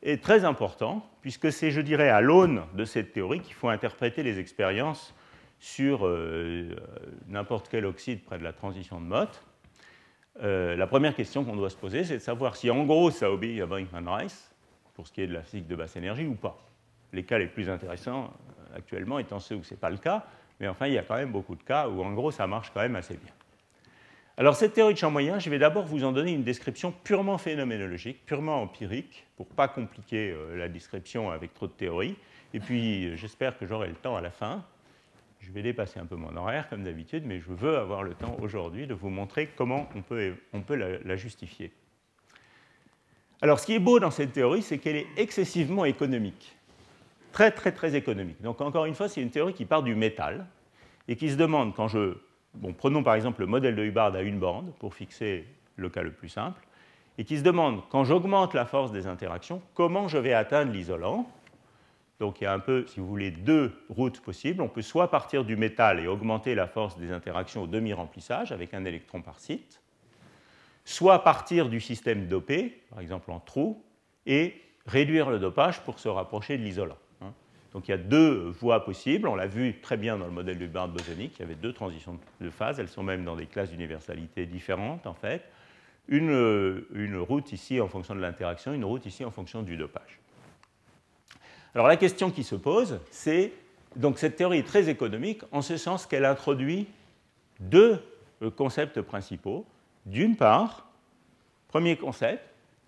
est 0.07 0.23
très 0.23 0.45
important, 0.45 1.05
puisque 1.21 1.51
c'est, 1.51 1.71
je 1.71 1.81
dirais, 1.81 2.09
à 2.09 2.21
l'aune 2.21 2.63
de 2.75 2.85
cette 2.85 3.13
théorie 3.13 3.41
qu'il 3.41 3.55
faut 3.55 3.69
interpréter 3.69 4.23
les 4.23 4.39
expériences 4.39 5.15
sur 5.59 6.07
euh, 6.07 6.77
n'importe 7.29 7.69
quel 7.69 7.87
oxyde 7.87 8.23
près 8.23 8.39
de 8.39 8.45
la 8.45 8.53
transition 8.53 9.01
de 9.01 9.07
Mott. 9.07 9.43
Euh, 10.43 10.77
la 10.77 10.87
première 10.87 11.15
question 11.15 11.45
qu'on 11.45 11.57
doit 11.57 11.71
se 11.71 11.77
poser, 11.77 12.05
c'est 12.05 12.15
de 12.15 12.23
savoir 12.23 12.57
si 12.57 12.71
en 12.71 12.85
gros 12.85 13.11
ça 13.11 13.31
obéit 13.31 13.61
à 13.61 13.67
Brinkman-Rice, 13.67 14.55
pour 14.95 15.07
ce 15.07 15.13
qui 15.13 15.23
est 15.23 15.27
de 15.27 15.33
la 15.33 15.43
physique 15.43 15.67
de 15.67 15.75
basse 15.75 15.97
énergie, 15.97 16.27
ou 16.27 16.35
pas. 16.35 16.57
Les 17.13 17.25
cas 17.25 17.39
les 17.39 17.47
plus 17.47 17.69
intéressants 17.69 18.25
euh, 18.25 18.77
actuellement 18.77 19.19
étant 19.19 19.41
ceux 19.41 19.57
où 19.57 19.65
ce 19.65 19.75
n'est 19.75 19.81
pas 19.81 19.91
le 19.91 19.99
cas, 19.99 20.25
mais 20.61 20.69
enfin 20.69 20.87
il 20.87 20.93
y 20.93 20.99
a 20.99 21.03
quand 21.03 21.17
même 21.17 21.33
beaucoup 21.33 21.57
de 21.57 21.63
cas 21.63 21.89
où 21.89 22.03
en 22.03 22.13
gros 22.13 22.31
ça 22.31 22.47
marche 22.47 22.71
quand 22.73 22.81
même 22.81 22.97
assez 22.97 23.17
bien. 23.17 23.33
Alors 24.39 24.55
cette 24.55 24.75
théorie 24.75 24.93
de 24.93 24.99
champ 24.99 25.11
moyen, 25.11 25.39
je 25.39 25.49
vais 25.49 25.59
d'abord 25.59 25.87
vous 25.87 26.05
en 26.05 26.13
donner 26.13 26.33
une 26.33 26.43
description 26.43 26.93
purement 26.93 27.39
phénoménologique, 27.39 28.27
purement 28.27 28.61
empirique, 28.61 29.25
pour 29.39 29.47
pas 29.47 29.67
compliquer 29.67 30.31
euh, 30.31 30.59
la 30.59 30.69
description 30.69 31.31
avec 31.31 31.55
trop 31.55 31.67
de 31.67 31.73
théories. 31.73 32.17
Et 32.53 32.61
puis 32.61 33.17
j'espère 33.17 33.59
que 33.59 33.65
j'aurai 33.65 33.89
le 33.89 33.95
temps 33.95 34.15
à 34.15 34.21
la 34.21 34.31
fin. 34.31 34.63
Je 35.41 35.51
vais 35.53 35.63
dépasser 35.63 36.01
un 36.01 36.05
peu 36.05 36.17
mon 36.17 36.37
horaire 36.37 36.69
comme 36.69 36.85
d'habitude, 36.85 37.25
mais 37.25 37.41
je 37.41 37.51
veux 37.51 37.79
avoir 37.79 38.03
le 38.03 38.13
temps 38.13 38.37
aujourd'hui 38.43 38.87
de 38.87 38.93
vous 38.93 39.09
montrer 39.09 39.49
comment 39.57 39.89
on 39.95 40.03
peut, 40.03 40.35
on 40.53 40.61
peut 40.61 40.75
la, 40.75 40.99
la 40.99 41.17
justifier. 41.17 41.73
Alors 43.41 43.59
ce 43.59 43.65
qui 43.65 43.75
est 43.75 43.79
beau 43.79 44.01
dans 44.01 44.11
cette 44.11 44.33
théorie, 44.33 44.61
c'est 44.61 44.77
qu'elle 44.77 44.97
est 44.97 45.07
excessivement 45.17 45.87
économique. 45.87 46.55
très 47.33 47.51
très 47.51 47.73
très 47.73 47.95
économique. 47.95 48.43
Donc 48.43 48.61
encore 48.61 48.85
une 48.85 48.95
fois, 48.95 49.09
c'est 49.09 49.23
une 49.23 49.31
théorie 49.31 49.55
qui 49.55 49.65
part 49.65 49.83
du 49.83 49.95
métal 49.95 50.47
et 51.09 51.17
qui 51.17 51.31
se 51.31 51.37
demande 51.37 51.75
quand 51.75 51.89
je... 51.89 52.19
Bon, 52.57 52.73
prenons 52.73 53.03
par 53.03 53.15
exemple 53.15 53.41
le 53.41 53.47
modèle 53.47 53.77
de 53.77 53.85
Hubbard 53.85 54.15
à 54.15 54.23
une 54.23 54.39
bande 54.39 54.73
pour 54.79 54.95
fixer 54.95 55.45
le 55.77 55.91
cas 55.91 56.03
le 56.03 56.11
plus 56.11 56.31
simple, 56.31 56.63
et 57.19 57.25
qui 57.25 57.39
se 57.39 57.43
demande 57.43 57.83
quand 57.91 58.05
j'augmente 58.05 58.55
la 58.55 58.65
force 58.65 58.93
des 58.93 59.07
interactions, 59.07 59.61
comment 59.75 60.09
je 60.09 60.19
vais 60.19 60.33
atteindre 60.33 60.73
l'isolant? 60.73 61.31
Donc 62.19 62.41
il 62.41 62.45
y 62.45 62.47
a 62.47 62.53
un 62.55 62.59
peu, 62.59 62.87
si 62.87 62.99
vous 62.99 63.07
voulez, 63.07 63.31
deux 63.31 63.73
routes 63.91 64.21
possibles. 64.21 64.63
On 64.63 64.69
peut 64.69 64.81
soit 64.81 65.11
partir 65.11 65.45
du 65.45 65.55
métal 65.55 66.01
et 66.01 66.07
augmenter 66.07 66.55
la 66.55 66.67
force 66.67 66.97
des 66.97 67.13
interactions 67.13 67.65
au 67.65 67.67
demi-remplissage 67.67 68.53
avec 68.53 68.73
un 68.73 68.87
électron 68.87 69.21
par 69.21 69.39
site, 69.39 69.83
soit 70.85 71.23
partir 71.23 71.69
du 71.69 71.81
système 71.81 72.27
dopé, 72.27 72.83
par 72.89 73.01
exemple 73.01 73.31
en 73.31 73.41
trou, 73.41 73.85
et 74.25 74.55
réduire 74.87 75.29
le 75.29 75.39
dopage 75.39 75.81
pour 75.83 75.99
se 75.99 76.09
rapprocher 76.09 76.57
de 76.57 76.63
l'isolant. 76.63 76.97
Donc 77.77 77.89
il 77.89 77.91
y 77.91 77.95
a 77.95 77.99
deux 77.99 78.55
voies 78.59 78.83
possibles. 78.87 79.29
On 79.29 79.35
l'a 79.35 79.47
vu 79.47 79.79
très 79.83 79.99
bien 79.99 80.17
dans 80.17 80.25
le 80.25 80.33
modèle 80.33 80.57
du 80.57 80.67
Barn 80.67 80.91
bosonique. 80.91 81.35
Il 81.37 81.41
y 81.41 81.43
avait 81.43 81.57
deux 81.57 81.75
transitions 81.75 82.19
de 82.41 82.49
phase. 82.49 82.81
Elles 82.81 82.89
sont 82.89 83.03
même 83.03 83.23
dans 83.23 83.37
des 83.37 83.45
classes 83.45 83.69
d'universalité 83.69 84.47
différentes, 84.47 85.07
en 85.07 85.13
fait. 85.13 85.43
Une, 86.09 86.87
une 86.95 87.19
route 87.19 87.53
ici 87.53 87.79
en 87.79 87.87
fonction 87.87 88.15
de 88.15 88.21
l'interaction, 88.21 88.73
une 88.73 88.87
route 88.87 89.05
ici 89.05 89.27
en 89.27 89.31
fonction 89.31 89.61
du 89.61 89.77
dopage. 89.77 90.21
Alors 91.75 91.87
la 91.87 91.99
question 91.99 92.31
qui 92.31 92.45
se 92.45 92.55
pose, 92.55 92.99
c'est 93.11 93.53
donc 93.95 94.19
cette 94.19 94.37
théorie 94.37 94.61
est 94.61 94.67
très 94.67 94.89
économique 94.89 95.43
en 95.53 95.61
ce 95.61 95.77
sens 95.77 96.07
qu'elle 96.07 96.25
introduit 96.25 96.87
deux 97.61 98.03
euh, 98.41 98.51
concepts 98.51 99.03
principaux. 99.03 99.67
D'une 100.07 100.37
part, 100.37 100.89
premier 101.69 101.99
concept, 101.99 102.43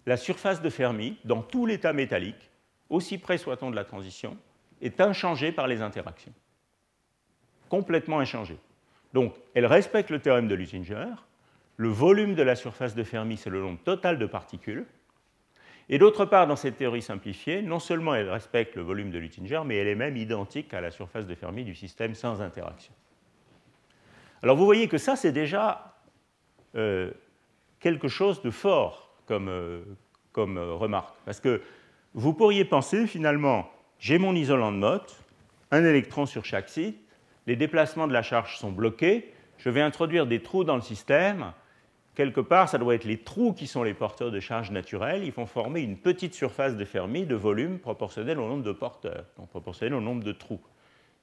la 0.06 0.16
surface 0.16 0.62
de 0.62 0.70
Fermi, 0.70 1.18
dans 1.26 1.42
tout 1.42 1.66
l'état 1.66 1.92
métallique, 1.92 2.48
aussi 2.88 3.18
près 3.18 3.36
soit-on 3.36 3.70
de 3.70 3.76
la 3.76 3.84
transition, 3.84 4.38
est 4.80 5.00
inchangée 5.00 5.52
par 5.52 5.66
les 5.66 5.82
interactions. 5.82 6.32
Complètement 7.68 8.20
inchangée. 8.20 8.58
Donc, 9.12 9.34
elle 9.54 9.66
respecte 9.66 10.10
le 10.10 10.20
théorème 10.20 10.48
de 10.48 10.54
Luttinger. 10.54 11.06
Le 11.76 11.88
volume 11.88 12.34
de 12.34 12.42
la 12.42 12.56
surface 12.56 12.94
de 12.94 13.04
Fermi, 13.04 13.36
c'est 13.36 13.50
le 13.50 13.60
nombre 13.60 13.78
total 13.84 14.18
de 14.18 14.26
particules. 14.26 14.86
Et 15.88 15.98
d'autre 15.98 16.26
part, 16.26 16.46
dans 16.46 16.56
cette 16.56 16.76
théorie 16.76 17.00
simplifiée, 17.00 17.62
non 17.62 17.78
seulement 17.78 18.14
elle 18.14 18.28
respecte 18.28 18.76
le 18.76 18.82
volume 18.82 19.10
de 19.10 19.18
Luttinger, 19.18 19.62
mais 19.64 19.76
elle 19.76 19.88
est 19.88 19.94
même 19.94 20.16
identique 20.16 20.74
à 20.74 20.80
la 20.80 20.90
surface 20.90 21.26
de 21.26 21.34
Fermi 21.34 21.64
du 21.64 21.74
système 21.74 22.14
sans 22.14 22.42
interaction. 22.42 22.92
Alors 24.42 24.56
vous 24.56 24.66
voyez 24.66 24.88
que 24.88 24.98
ça, 24.98 25.16
c'est 25.16 25.32
déjà 25.32 25.96
euh, 26.74 27.10
quelque 27.80 28.08
chose 28.08 28.42
de 28.42 28.50
fort 28.50 29.14
comme, 29.26 29.48
euh, 29.48 29.80
euh, 30.36 30.74
remarque. 30.74 31.14
Parce 31.24 31.40
que 31.40 31.62
vous 32.14 32.34
pourriez 32.34 32.64
penser 32.64 33.06
finalement, 33.06 33.70
j'ai 33.98 34.18
mon 34.18 34.34
isolant 34.34 34.72
de 34.72 34.76
Mott, 34.78 35.16
un 35.70 35.84
électron 35.84 36.26
sur 36.26 36.44
chaque 36.44 36.68
site, 36.68 36.98
les 37.46 37.56
déplacements 37.56 38.06
de 38.06 38.12
la 38.12 38.22
charge 38.22 38.58
sont 38.58 38.70
bloqués, 38.70 39.32
je 39.58 39.70
vais 39.70 39.80
introduire 39.80 40.26
des 40.26 40.40
trous 40.40 40.64
dans 40.64 40.76
le 40.76 40.82
système. 40.82 41.52
Quelque 42.14 42.40
part, 42.40 42.68
ça 42.68 42.78
doit 42.78 42.94
être 42.94 43.04
les 43.04 43.18
trous 43.18 43.52
qui 43.52 43.66
sont 43.66 43.82
les 43.82 43.94
porteurs 43.94 44.30
de 44.30 44.40
charge 44.40 44.70
naturelle. 44.70 45.24
Ils 45.24 45.32
vont 45.32 45.46
former 45.46 45.80
une 45.80 45.96
petite 45.96 46.34
surface 46.34 46.76
de 46.76 46.84
Fermi 46.84 47.26
de 47.26 47.34
volume 47.34 47.78
proportionnelle 47.78 48.38
au 48.38 48.48
nombre 48.48 48.62
de 48.62 48.72
porteurs, 48.72 49.24
donc 49.36 49.48
proportionnelle 49.48 49.94
au 49.94 50.00
nombre 50.00 50.24
de 50.24 50.32
trous. 50.32 50.60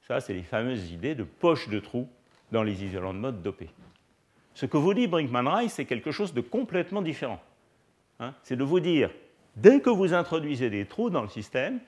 Ça, 0.01 0.19
c'est 0.19 0.33
les 0.33 0.43
fameuses 0.43 0.91
idées 0.91 1.15
de 1.15 1.23
poche 1.23 1.69
de 1.69 1.79
trous 1.79 2.07
dans 2.51 2.63
les 2.63 2.83
isolants 2.83 3.13
de 3.13 3.19
mode 3.19 3.41
dopés. 3.41 3.69
Ce 4.53 4.65
que 4.65 4.77
vous 4.77 4.93
dit 4.93 5.07
Brinkman-Rice, 5.07 5.73
c'est 5.73 5.85
quelque 5.85 6.11
chose 6.11 6.33
de 6.33 6.41
complètement 6.41 7.01
différent. 7.01 7.41
Hein, 8.19 8.33
c'est 8.43 8.55
de 8.55 8.63
vous 8.63 8.79
dire, 8.79 9.09
dès 9.57 9.81
que 9.81 9.89
vous 9.89 10.13
introduisez 10.13 10.69
des 10.69 10.85
trous 10.85 11.09
dans 11.09 11.23
le 11.23 11.27
système, 11.27 11.79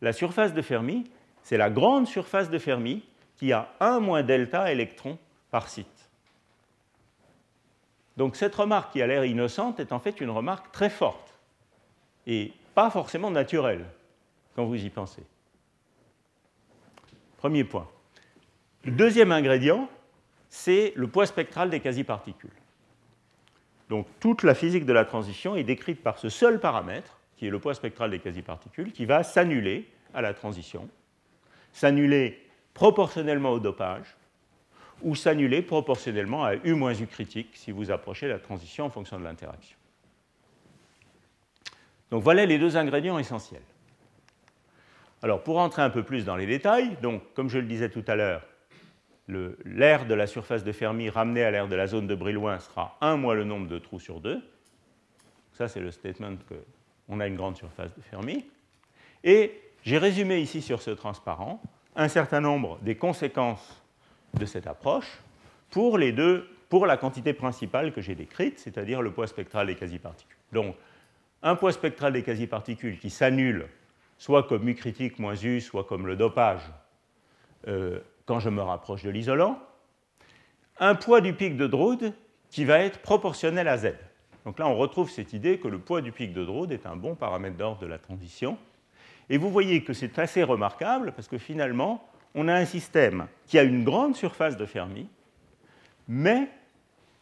la 0.00 0.12
surface 0.12 0.54
de 0.54 0.62
Fermi, 0.62 1.04
c'est 1.42 1.56
la 1.56 1.70
grande 1.70 2.06
surface 2.06 2.50
de 2.50 2.58
Fermi 2.58 3.02
qui 3.36 3.52
a 3.52 3.68
1 3.80 4.00
moins 4.00 4.22
delta 4.22 4.72
électrons 4.72 5.18
par 5.50 5.68
site. 5.68 6.10
Donc 8.16 8.36
cette 8.36 8.54
remarque 8.54 8.92
qui 8.92 9.02
a 9.02 9.06
l'air 9.06 9.24
innocente 9.24 9.78
est 9.78 9.92
en 9.92 10.00
fait 10.00 10.20
une 10.20 10.30
remarque 10.30 10.72
très 10.72 10.90
forte 10.90 11.34
et 12.26 12.52
pas 12.74 12.90
forcément 12.90 13.30
naturelle 13.30 13.84
quand 14.54 14.64
vous 14.64 14.82
y 14.82 14.90
pensez. 14.90 15.22
Premier 17.36 17.64
point. 17.64 17.88
Le 18.84 18.92
deuxième 18.92 19.32
ingrédient, 19.32 19.88
c'est 20.48 20.92
le 20.96 21.08
poids 21.08 21.26
spectral 21.26 21.68
des 21.70 21.80
quasi-particules. 21.80 22.50
Donc 23.88 24.06
toute 24.18 24.42
la 24.42 24.54
physique 24.54 24.86
de 24.86 24.92
la 24.92 25.04
transition 25.04 25.54
est 25.54 25.64
décrite 25.64 26.02
par 26.02 26.18
ce 26.18 26.28
seul 26.28 26.58
paramètre, 26.58 27.15
qui 27.36 27.46
est 27.46 27.50
le 27.50 27.58
poids 27.58 27.74
spectral 27.74 28.10
des 28.10 28.18
quasi-particules, 28.18 28.92
qui 28.92 29.04
va 29.04 29.22
s'annuler 29.22 29.88
à 30.14 30.22
la 30.22 30.34
transition, 30.34 30.88
s'annuler 31.72 32.40
proportionnellement 32.74 33.50
au 33.50 33.60
dopage, 33.60 34.16
ou 35.02 35.14
s'annuler 35.14 35.60
proportionnellement 35.62 36.44
à 36.44 36.54
U 36.54 36.72
moins 36.72 36.94
U 36.94 37.06
critique 37.06 37.50
si 37.54 37.70
vous 37.70 37.90
approchez 37.90 38.28
la 38.28 38.38
transition 38.38 38.86
en 38.86 38.90
fonction 38.90 39.18
de 39.18 39.24
l'interaction. 39.24 39.76
Donc 42.10 42.22
voilà 42.22 42.46
les 42.46 42.58
deux 42.58 42.76
ingrédients 42.76 43.18
essentiels. 43.18 43.62
Alors 45.22 45.42
pour 45.42 45.58
entrer 45.58 45.82
un 45.82 45.90
peu 45.90 46.02
plus 46.02 46.24
dans 46.24 46.36
les 46.36 46.46
détails, 46.46 46.96
donc 47.02 47.22
comme 47.34 47.50
je 47.50 47.58
le 47.58 47.66
disais 47.66 47.90
tout 47.90 48.04
à 48.06 48.16
l'heure, 48.16 48.46
l'aire 49.28 50.06
de 50.06 50.14
la 50.14 50.26
surface 50.26 50.64
de 50.64 50.72
Fermi 50.72 51.10
ramené 51.10 51.42
à 51.42 51.50
l'aire 51.50 51.68
de 51.68 51.74
la 51.74 51.86
zone 51.86 52.06
de 52.06 52.14
Brillouin 52.14 52.58
sera 52.60 52.96
1 53.00 53.16
moins 53.16 53.34
le 53.34 53.44
nombre 53.44 53.66
de 53.66 53.78
trous 53.78 54.00
sur 54.00 54.20
2. 54.20 54.40
Ça, 55.52 55.68
c'est 55.68 55.80
le 55.80 55.90
statement 55.90 56.36
qu'on 57.06 57.20
a 57.20 57.26
une 57.26 57.36
grande 57.36 57.56
surface 57.56 57.94
de 57.94 58.02
Fermi. 58.02 58.44
Et 59.24 59.60
j'ai 59.82 59.98
résumé 59.98 60.38
ici 60.40 60.62
sur 60.62 60.82
ce 60.82 60.90
transparent 60.90 61.60
un 61.94 62.08
certain 62.08 62.40
nombre 62.40 62.78
des 62.82 62.96
conséquences 62.96 63.82
de 64.34 64.44
cette 64.44 64.66
approche 64.66 65.18
pour, 65.70 65.98
les 65.98 66.12
deux, 66.12 66.48
pour 66.68 66.86
la 66.86 66.96
quantité 66.96 67.32
principale 67.32 67.92
que 67.92 68.00
j'ai 68.00 68.14
décrite, 68.14 68.58
c'est-à-dire 68.58 69.02
le 69.02 69.10
poids 69.10 69.26
spectral 69.26 69.66
des 69.66 69.74
quasi-particules. 69.74 70.36
Donc, 70.52 70.76
un 71.42 71.54
poids 71.54 71.72
spectral 71.72 72.12
des 72.12 72.22
quasi-particules 72.22 72.98
qui 72.98 73.10
s'annule 73.10 73.66
soit 74.18 74.44
comme 74.44 74.68
U 74.68 74.74
critique 74.74 75.18
moins 75.18 75.36
U, 75.36 75.60
soit 75.60 75.84
comme 75.84 76.06
le 76.06 76.16
dopage 76.16 76.62
euh, 77.68 78.00
quand 78.24 78.40
je 78.40 78.50
me 78.50 78.62
rapproche 78.62 79.02
de 79.02 79.10
l'isolant, 79.10 79.58
un 80.78 80.94
poids 80.94 81.20
du 81.20 81.32
pic 81.32 81.56
de 81.56 81.66
Drude 81.66 82.12
qui 82.50 82.64
va 82.64 82.80
être 82.80 83.00
proportionnel 83.00 83.68
à 83.68 83.78
Z. 83.78 83.94
Donc 84.46 84.60
là, 84.60 84.68
on 84.68 84.76
retrouve 84.76 85.10
cette 85.10 85.32
idée 85.32 85.58
que 85.58 85.66
le 85.66 85.78
poids 85.78 86.00
du 86.00 86.12
pic 86.12 86.32
de 86.32 86.44
Drude 86.44 86.70
est 86.70 86.86
un 86.86 86.94
bon 86.94 87.16
paramètre 87.16 87.56
d'ordre 87.56 87.80
de 87.80 87.86
la 87.86 87.98
transition. 87.98 88.56
Et 89.28 89.38
vous 89.38 89.50
voyez 89.50 89.82
que 89.82 89.92
c'est 89.92 90.20
assez 90.20 90.44
remarquable 90.44 91.12
parce 91.16 91.26
que 91.26 91.36
finalement, 91.36 92.08
on 92.36 92.46
a 92.46 92.54
un 92.54 92.64
système 92.64 93.26
qui 93.46 93.58
a 93.58 93.64
une 93.64 93.82
grande 93.82 94.14
surface 94.14 94.56
de 94.56 94.64
Fermi, 94.64 95.08
mais 96.06 96.48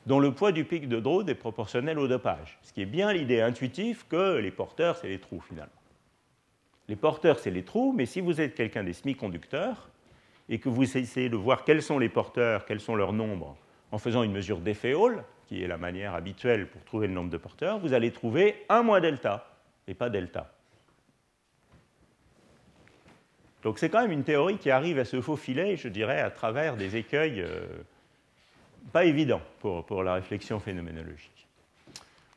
dont 0.05 0.20
le 0.20 0.33
poids 0.33 0.53
du 0.53 0.66
pic 0.66 0.87
de 0.87 1.01
Drude 1.01 1.31
est 1.31 1.35
proportionnel 1.35 1.99
au 1.99 2.07
dopage. 2.07 2.59
Ce 2.61 2.75
qui 2.75 2.83
est 2.83 2.87
bien 2.87 3.11
l'idée 3.11 3.41
intuitive 3.41 4.05
que 4.07 4.37
les 4.37 4.51
porteurs, 4.51 4.99
c'est 4.99 5.09
les 5.09 5.18
trous 5.18 5.41
finalement. 5.41 5.72
Les 6.89 6.97
porteurs, 6.97 7.39
c'est 7.39 7.51
les 7.51 7.62
trous, 7.62 7.95
mais 7.97 8.05
si 8.05 8.20
vous 8.20 8.43
êtes 8.43 8.55
quelqu'un 8.55 8.85
des 8.85 8.93
semi-conducteurs, 8.93 9.89
et 10.51 10.59
que 10.59 10.68
vous 10.68 10.99
essayez 10.99 11.31
de 11.31 11.37
voir 11.37 11.64
quels 11.64 11.83
sont 11.83 11.99
les 11.99 12.11
porteurs, 12.11 12.66
quels 12.66 12.81
sont 12.81 12.95
leurs 12.95 13.14
nombres, 13.14 13.57
en 13.93 13.97
faisant 13.97 14.22
une 14.22 14.33
mesure 14.33 14.59
d'effet 14.59 14.93
Hall, 14.93 15.25
qui 15.47 15.63
est 15.63 15.67
la 15.67 15.77
manière 15.77 16.15
habituelle 16.15 16.69
pour 16.69 16.83
trouver 16.85 17.07
le 17.07 17.13
nombre 17.13 17.31
de 17.31 17.37
porteurs, 17.37 17.79
vous 17.79 17.93
allez 17.93 18.11
trouver 18.11 18.65
1 18.69 18.83
moins 18.83 19.01
delta, 19.01 19.47
et 19.87 19.95
pas 19.95 20.11
delta. 20.11 20.53
Donc 23.63 23.79
c'est 23.79 23.89
quand 23.89 24.03
même 24.03 24.13
une 24.13 24.25
théorie 24.25 24.59
qui 24.59 24.71
arrive 24.71 24.99
à 24.99 25.05
se 25.05 25.21
faufiler, 25.21 25.77
je 25.77 25.89
dirais, 25.89 26.21
à 26.21 26.31
travers 26.31 26.77
des 26.77 26.97
écueils 26.97 27.41
euh, 27.41 27.65
pas 28.93 29.05
évidents 29.05 29.41
pour, 29.61 30.03
la 30.03 30.15
réflexion 30.15 30.61
phénoménologique. 30.61 31.47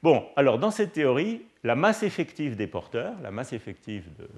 Bon, 0.02 0.26
alors 0.38 0.58
dans 0.58 0.72
cette 0.72 0.94
théorie, 0.94 1.42
la 1.64 1.76
masse 1.76 2.04
effective 2.04 2.56
des 2.56 2.68
porteurs, 2.68 3.14
la 3.22 3.32
masse 3.32 3.52
effective 3.52 4.06
de, 4.18 4.30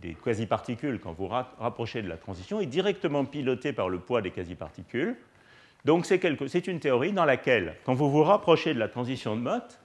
des 0.00 0.14
quasi-particules 0.14 1.00
quand 1.00 1.12
vous 1.12 1.26
rapprochez 1.26 2.02
de 2.02 2.08
la 2.08 2.16
transition 2.16 2.60
est 2.60 2.66
directement 2.66 3.24
piloté 3.24 3.72
par 3.72 3.88
le 3.88 3.98
poids 3.98 4.22
des 4.22 4.30
quasi-particules. 4.30 5.16
Donc 5.84 6.06
c'est 6.06 6.66
une 6.66 6.80
théorie 6.80 7.12
dans 7.12 7.24
laquelle, 7.24 7.76
quand 7.84 7.94
vous 7.94 8.10
vous 8.10 8.24
rapprochez 8.24 8.74
de 8.74 8.78
la 8.78 8.88
transition 8.88 9.36
de 9.36 9.40
Mott, 9.40 9.80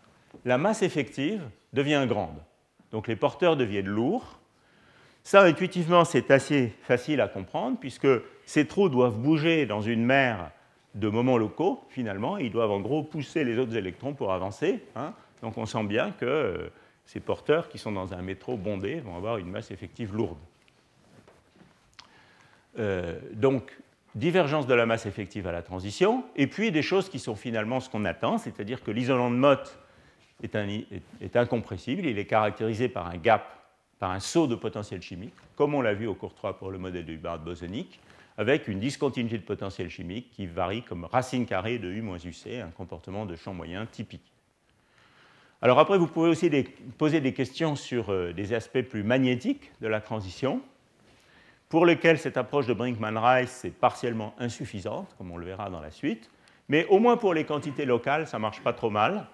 la 0.46 0.58
masse 0.58 0.82
effective 0.82 1.44
devient 1.72 2.06
grande. 2.08 2.38
Donc 2.92 3.08
les 3.08 3.16
porteurs 3.16 3.58
deviennent 3.58 3.88
lourds. 3.88 4.40
Ça, 5.24 5.44
intuitivement, 5.44 6.04
c'est 6.04 6.32
assez 6.32 6.74
facile 6.82 7.22
à 7.22 7.28
comprendre, 7.28 7.78
puisque 7.80 8.08
ces 8.46 8.68
trous 8.68 8.90
doivent 8.90 9.18
bouger 9.18 9.66
dans 9.66 9.82
une 9.82 10.04
mer 10.04 10.52
de 10.96 11.08
moments 11.08 11.38
locaux, 11.38 11.84
finalement, 11.90 12.38
ils 12.38 12.52
doivent 12.52 12.72
en 12.72 12.82
gros 12.82 13.04
pousser 13.04 13.44
les 13.44 13.58
autres 13.58 13.76
électrons 13.76 14.14
pour 14.14 14.34
avancer. 14.34 14.84
Hein. 14.96 15.14
Donc 15.42 15.58
on 15.58 15.66
sent 15.66 15.84
bien 15.86 16.12
que 16.12 16.26
euh, 16.26 16.70
ces 17.06 17.20
porteurs 17.20 17.70
qui 17.70 17.78
sont 17.78 17.92
dans 17.92 18.14
un 18.14 18.22
métro 18.22 18.58
bondé 18.58 19.00
vont 19.00 19.16
avoir 19.16 19.38
une 19.38 19.50
masse 19.50 19.72
effective 19.72 20.16
lourde. 20.16 20.38
Euh, 22.80 23.20
donc, 23.34 23.78
divergence 24.16 24.68
de 24.68 24.74
la 24.74 24.86
masse 24.86 25.06
effective 25.06 25.48
à 25.48 25.52
la 25.52 25.62
transition, 25.62 26.24
et 26.36 26.48
puis 26.48 26.72
des 26.72 26.82
choses 26.82 27.10
qui 27.10 27.20
sont 27.20 27.36
finalement 27.36 27.80
ce 27.80 27.90
qu'on 27.90 28.06
attend, 28.06 28.38
c'est-à-dire 28.38 28.84
que 28.84 28.92
l'isolant 28.92 29.32
de 29.32 29.36
Mott 29.36 29.78
est, 30.42 31.36
incompressible, 31.36 32.06
il 32.06 32.18
est 32.18 32.26
caractérisé 32.26 32.90
par 32.90 33.08
un 33.08 33.18
gap 33.18 33.60
par 34.00 34.12
un 34.12 34.20
saut 34.20 34.48
de 34.48 34.56
potentiel 34.56 35.02
chimique, 35.02 35.34
comme 35.56 35.74
on 35.74 35.82
l'a 35.82 35.94
vu 35.94 36.08
au 36.08 36.14
cours 36.14 36.34
3 36.34 36.58
pour 36.58 36.72
le 36.72 36.78
modèle 36.78 37.06
de 37.06 37.14
Hubbard 37.14 37.40
bosonique, 37.40 38.02
avec 38.38 38.68
une 38.68 38.80
discontinuité 38.80 39.38
de 39.38 39.44
potentiel 39.44 39.90
chimique 39.90 40.30
qui 40.32 40.46
varie 40.46 40.84
comme 40.84 41.06
racine 41.06 41.46
carrée 41.46 41.80
de 41.80 41.90
U 41.90 42.02
moins 42.02 42.18
UC, 42.18 42.62
un 42.62 42.72
comportement 42.72 43.26
de 43.26 43.38
champ 43.38 43.54
moyen 43.54 43.86
typique. 43.86 44.34
Alors 45.62 45.80
après, 45.80 45.98
vous 45.98 46.08
pouvez 46.08 46.28
aussi 46.30 46.52
poser 46.98 47.22
des 47.22 47.34
questions 47.34 47.78
sur 47.78 48.12
euh, 48.12 48.34
des 48.34 48.54
aspects 48.54 48.82
plus 48.82 49.04
magnétiques 49.04 49.72
de 49.80 49.88
la 49.88 50.02
transition, 50.02 50.62
pour 51.74 51.88
lesquels 51.88 52.20
cette 52.20 52.38
approche 52.38 52.68
de 52.68 52.74
Brinkman-Rice 52.76 53.66
est 53.66 53.72
partiellement 53.72 54.36
insuffisante, 54.38 55.16
comme 55.18 55.32
on 55.32 55.38
le 55.38 55.48
verra 55.48 55.72
dans 55.72 55.82
la 55.82 55.90
suite, 55.90 56.30
mais 56.70 56.86
au 56.86 57.00
moins 57.00 57.18
pour 57.18 57.34
les 57.34 57.46
quantités 57.46 57.86
locales, 57.86 58.28
ça 58.28 58.38
ne 58.38 58.44
marche 58.44 58.62
pas 58.62 58.74
trop 58.74 58.92
mal. 58.92 59.26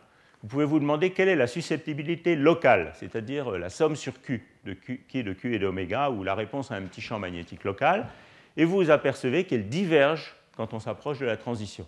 Vous 0.41 0.47
pouvez 0.47 0.63
vous 0.63 0.79
demander 0.79 1.11
quelle 1.11 1.27
est 1.27 1.35
la 1.35 1.47
susceptibilité 1.47 2.37
locale, 2.37 2.93
c'est-à-dire 2.95 3.51
euh, 3.51 3.57
la 3.57 3.69
somme 3.69 3.97
sur 3.97 4.21
Q, 4.21 4.47
de 4.63 4.71
qui 4.71 5.19
est 5.19 5.23
de 5.23 5.33
Q 5.33 5.53
et 5.53 5.59
d'oméga, 5.59 6.11
ou 6.11 6.23
la 6.23 6.33
réponse 6.33 6.71
à 6.71 6.75
un 6.75 6.83
petit 6.83 7.01
champ 7.01 7.19
magnétique 7.19 7.65
local, 7.65 8.07
et 8.55 8.63
vous 8.63 8.77
vous 8.77 8.89
apercevez 8.89 9.43
qu'elle 9.43 9.67
diverge 9.67 10.33
quand 10.55 10.73
on 10.73 10.79
s'approche 10.79 11.19
de 11.19 11.25
la 11.25 11.35
transition. 11.35 11.85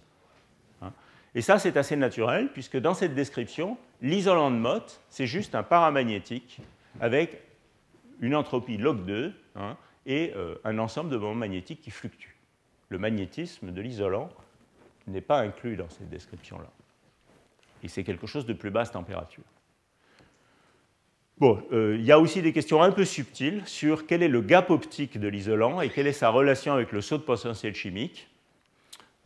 Hein. 0.81 0.91
Et 1.33 1.41
ça, 1.41 1.59
c'est 1.59 1.77
assez 1.77 1.95
naturel, 1.95 2.49
puisque 2.51 2.75
dans 2.75 2.93
cette 2.93 3.15
description, 3.15 3.77
l'isolant 4.01 4.51
de 4.51 4.57
Mott, 4.57 4.99
c'est 5.07 5.27
juste 5.27 5.55
un 5.55 5.63
paramagnétique 5.63 6.59
avec 6.99 7.41
une 8.19 8.35
entropie 8.35 8.75
log 8.75 9.05
2 9.05 9.33
hein, 9.55 9.77
et 10.05 10.33
euh, 10.35 10.55
un 10.63 10.77
ensemble 10.79 11.09
de 11.09 11.17
moments 11.17 11.35
magnétiques 11.35 11.81
qui 11.81 11.91
fluctuent. 11.91 12.35
Le 12.89 12.97
magnétisme 12.97 13.71
de 13.71 13.81
l'isolant 13.81 14.29
n'est 15.07 15.21
pas 15.21 15.39
inclus 15.39 15.75
dans 15.75 15.89
cette 15.89 16.09
description-là. 16.09 16.69
Et 17.83 17.87
c'est 17.87 18.03
quelque 18.03 18.27
chose 18.27 18.45
de 18.45 18.53
plus 18.53 18.69
basse 18.69 18.91
température. 18.91 19.43
Bon, 21.37 21.63
euh, 21.71 21.95
il 21.97 22.05
y 22.05 22.11
a 22.11 22.19
aussi 22.19 22.43
des 22.43 22.53
questions 22.53 22.83
un 22.83 22.91
peu 22.91 23.03
subtiles 23.03 23.63
sur 23.65 24.05
quel 24.05 24.21
est 24.21 24.27
le 24.27 24.41
gap 24.41 24.69
optique 24.69 25.19
de 25.19 25.27
l'isolant 25.27 25.81
et 25.81 25.89
quelle 25.89 26.05
est 26.05 26.13
sa 26.13 26.29
relation 26.29 26.73
avec 26.73 26.91
le 26.91 27.01
saut 27.01 27.17
de 27.17 27.23
potentiel 27.23 27.73
chimique. 27.73 28.29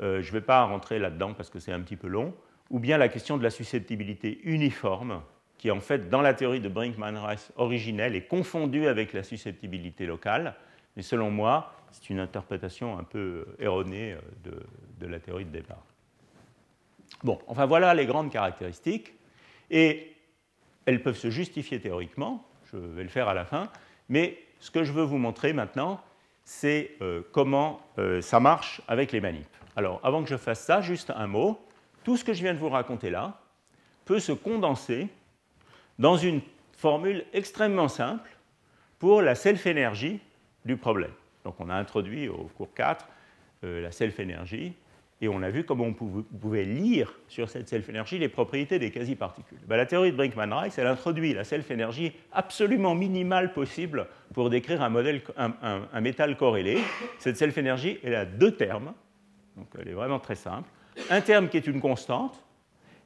Euh, 0.02 0.22
je 0.22 0.28
ne 0.28 0.32
vais 0.32 0.42
pas 0.42 0.64
rentrer 0.64 0.98
là-dedans 0.98 1.34
parce 1.34 1.50
que 1.50 1.60
c'est 1.60 1.74
un 1.74 1.82
petit 1.82 1.98
peu 1.98 2.08
long. 2.08 2.34
Ou 2.70 2.80
bien 2.80 2.98
la 2.98 3.10
question 3.10 3.38
de 3.38 3.44
la 3.44 3.50
susceptibilité 3.50 4.40
uniforme, 4.44 5.22
qui 5.58 5.72
en 5.72 5.82
fait, 5.82 6.10
dans 6.10 6.22
la 6.22 6.34
théorie 6.34 6.62
de 6.62 6.70
Brinkman-Rice 6.70 7.52
originelle, 7.58 8.16
est 8.16 8.28
confondue 8.28 8.88
avec 8.88 9.12
la 9.12 9.24
susceptibilité 9.24 10.06
locale. 10.06 10.56
Mais 10.96 11.02
selon 11.02 11.32
moi, 11.32 11.74
c'est 11.92 12.10
une 12.10 12.20
interprétation 12.20 12.98
un 12.98 13.04
peu 13.04 13.46
erronée 13.60 14.14
euh, 14.14 14.52
de, 15.00 15.08
la 15.08 15.20
théorie 15.20 15.46
de 15.46 15.52
départ. 15.52 15.84
Bon, 17.24 17.40
enfin 17.48 17.66
voilà 17.66 17.94
les 17.94 18.06
grandes 18.06 18.32
caractéristiques. 18.32 19.14
Et 19.70 20.14
elles 20.86 21.02
peuvent 21.02 21.18
se 21.18 21.30
justifier 21.30 21.80
théoriquement, 21.80 22.46
je 22.72 22.78
vais 22.78 23.04
le 23.04 23.10
faire 23.10 23.28
à 23.28 23.34
la 23.34 23.46
fin, 23.46 23.70
mais 24.10 24.38
ce 24.60 24.70
que 24.72 24.84
je 24.84 24.92
veux 24.92 25.04
vous 25.04 25.18
montrer 25.18 25.54
maintenant, 25.54 26.02
c'est 26.44 26.92
euh, 27.02 27.22
comment 27.32 27.82
euh, 27.98 28.22
ça 28.22 28.40
marche 28.40 28.82
avec 28.88 29.12
les 29.12 29.22
manips. 29.22 29.48
Alors, 29.76 30.00
avant 30.04 30.24
que 30.24 30.30
je 30.30 30.38
fasse 30.38 30.62
ça, 30.62 30.82
juste 30.82 31.12
un 31.16 31.28
mot. 31.28 31.60
Tout 32.04 32.18
ce 32.18 32.24
que 32.24 32.34
je 32.34 32.44
viens 32.44 32.54
de 32.54 32.60
vous 32.60 32.70
raconter 32.70 33.10
là 33.10 33.40
peut 34.06 34.20
se 34.20 34.32
condenser 34.32 35.08
dans 35.98 36.18
une 36.18 36.42
formule 36.74 37.26
extrêmement 37.34 37.88
simple 37.88 38.30
pour 39.00 39.22
la 39.22 39.34
self-énergie 39.34 40.20
du 40.66 40.78
problème. 40.78 41.12
Donc, 41.44 41.56
on 41.60 41.70
a 41.70 41.76
introduit 41.76 42.28
au 42.28 42.50
cours 42.58 42.74
4 42.74 43.08
euh, 43.64 43.82
la 43.82 43.92
self-énergie 43.92 44.74
et 45.22 45.30
on 45.30 45.42
a 45.44 45.50
vu 45.50 45.64
comment 45.64 45.86
on 45.86 45.94
pouvait 45.94 46.66
lire 46.66 47.14
sur 47.30 47.50
cette 47.50 47.70
self-énergie 47.70 48.20
les 48.20 48.28
propriétés 48.28 48.80
des 48.80 48.92
quasi-particules. 48.92 49.60
Ben, 49.66 49.78
la 49.78 49.86
théorie 49.86 50.12
de 50.12 50.18
Brinkman-Rice, 50.18 50.78
elle 50.78 50.88
introduit 50.88 51.34
la 51.34 51.46
self-énergie 51.46 52.12
absolument 52.34 52.96
minimale 52.96 53.54
possible 53.54 54.08
pour 54.34 54.50
décrire 54.50 54.82
un, 54.82 54.90
modèle, 54.90 55.22
un, 55.38 56.02
métal 56.02 56.36
corrélé. 56.36 56.80
Cette 57.18 57.38
self-énergie, 57.38 57.98
elle 58.04 58.16
a 58.16 58.26
deux 58.26 58.52
termes, 58.52 58.94
donc 59.56 59.68
elle 59.80 59.88
est 59.88 59.94
vraiment 59.94 60.20
très 60.20 60.36
simple. 60.36 60.70
Un 61.10 61.22
terme 61.22 61.48
qui 61.48 61.58
est 61.58 61.68
une 61.68 61.80
constante 61.80 62.44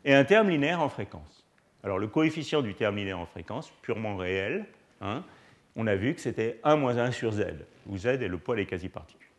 et 0.03 0.15
un 0.15 0.23
terme 0.23 0.49
linéaire 0.49 0.81
en 0.81 0.89
fréquence. 0.89 1.45
Alors 1.83 1.99
le 1.99 2.07
coefficient 2.07 2.63
du 2.63 2.73
terme 2.73 2.95
linéaire 2.95 3.19
en 3.19 3.27
fréquence, 3.27 3.71
purement 3.83 4.17
réel, 4.17 4.65
hein, 5.01 5.23
on 5.79 5.87
a 5.87 5.95
vu 5.95 6.13
que 6.13 6.19
c'était 6.19 6.59
1 6.65 6.75
moins 6.75 6.97
1 6.97 7.11
sur 7.11 7.31
z, 7.31 7.45
où 7.87 7.97
z 7.97 8.05
est 8.05 8.27
le 8.27 8.37
poids 8.37 8.57
des 8.57 8.65
quasi-particules. 8.65 9.29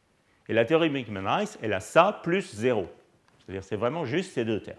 Et 0.49 0.55
la 0.55 0.65
théorie 0.65 0.89
Brinkman-Rice, 0.89 1.59
elle 1.61 1.75
a 1.75 1.81
ça 1.81 2.19
plus 2.23 2.55
0. 2.55 2.89
C'est-à-dire 3.39 3.63
c'est 3.63 3.77
vraiment 3.77 4.07
juste 4.07 4.33
ces 4.33 4.47
deux 4.47 4.63
termes. 4.63 4.79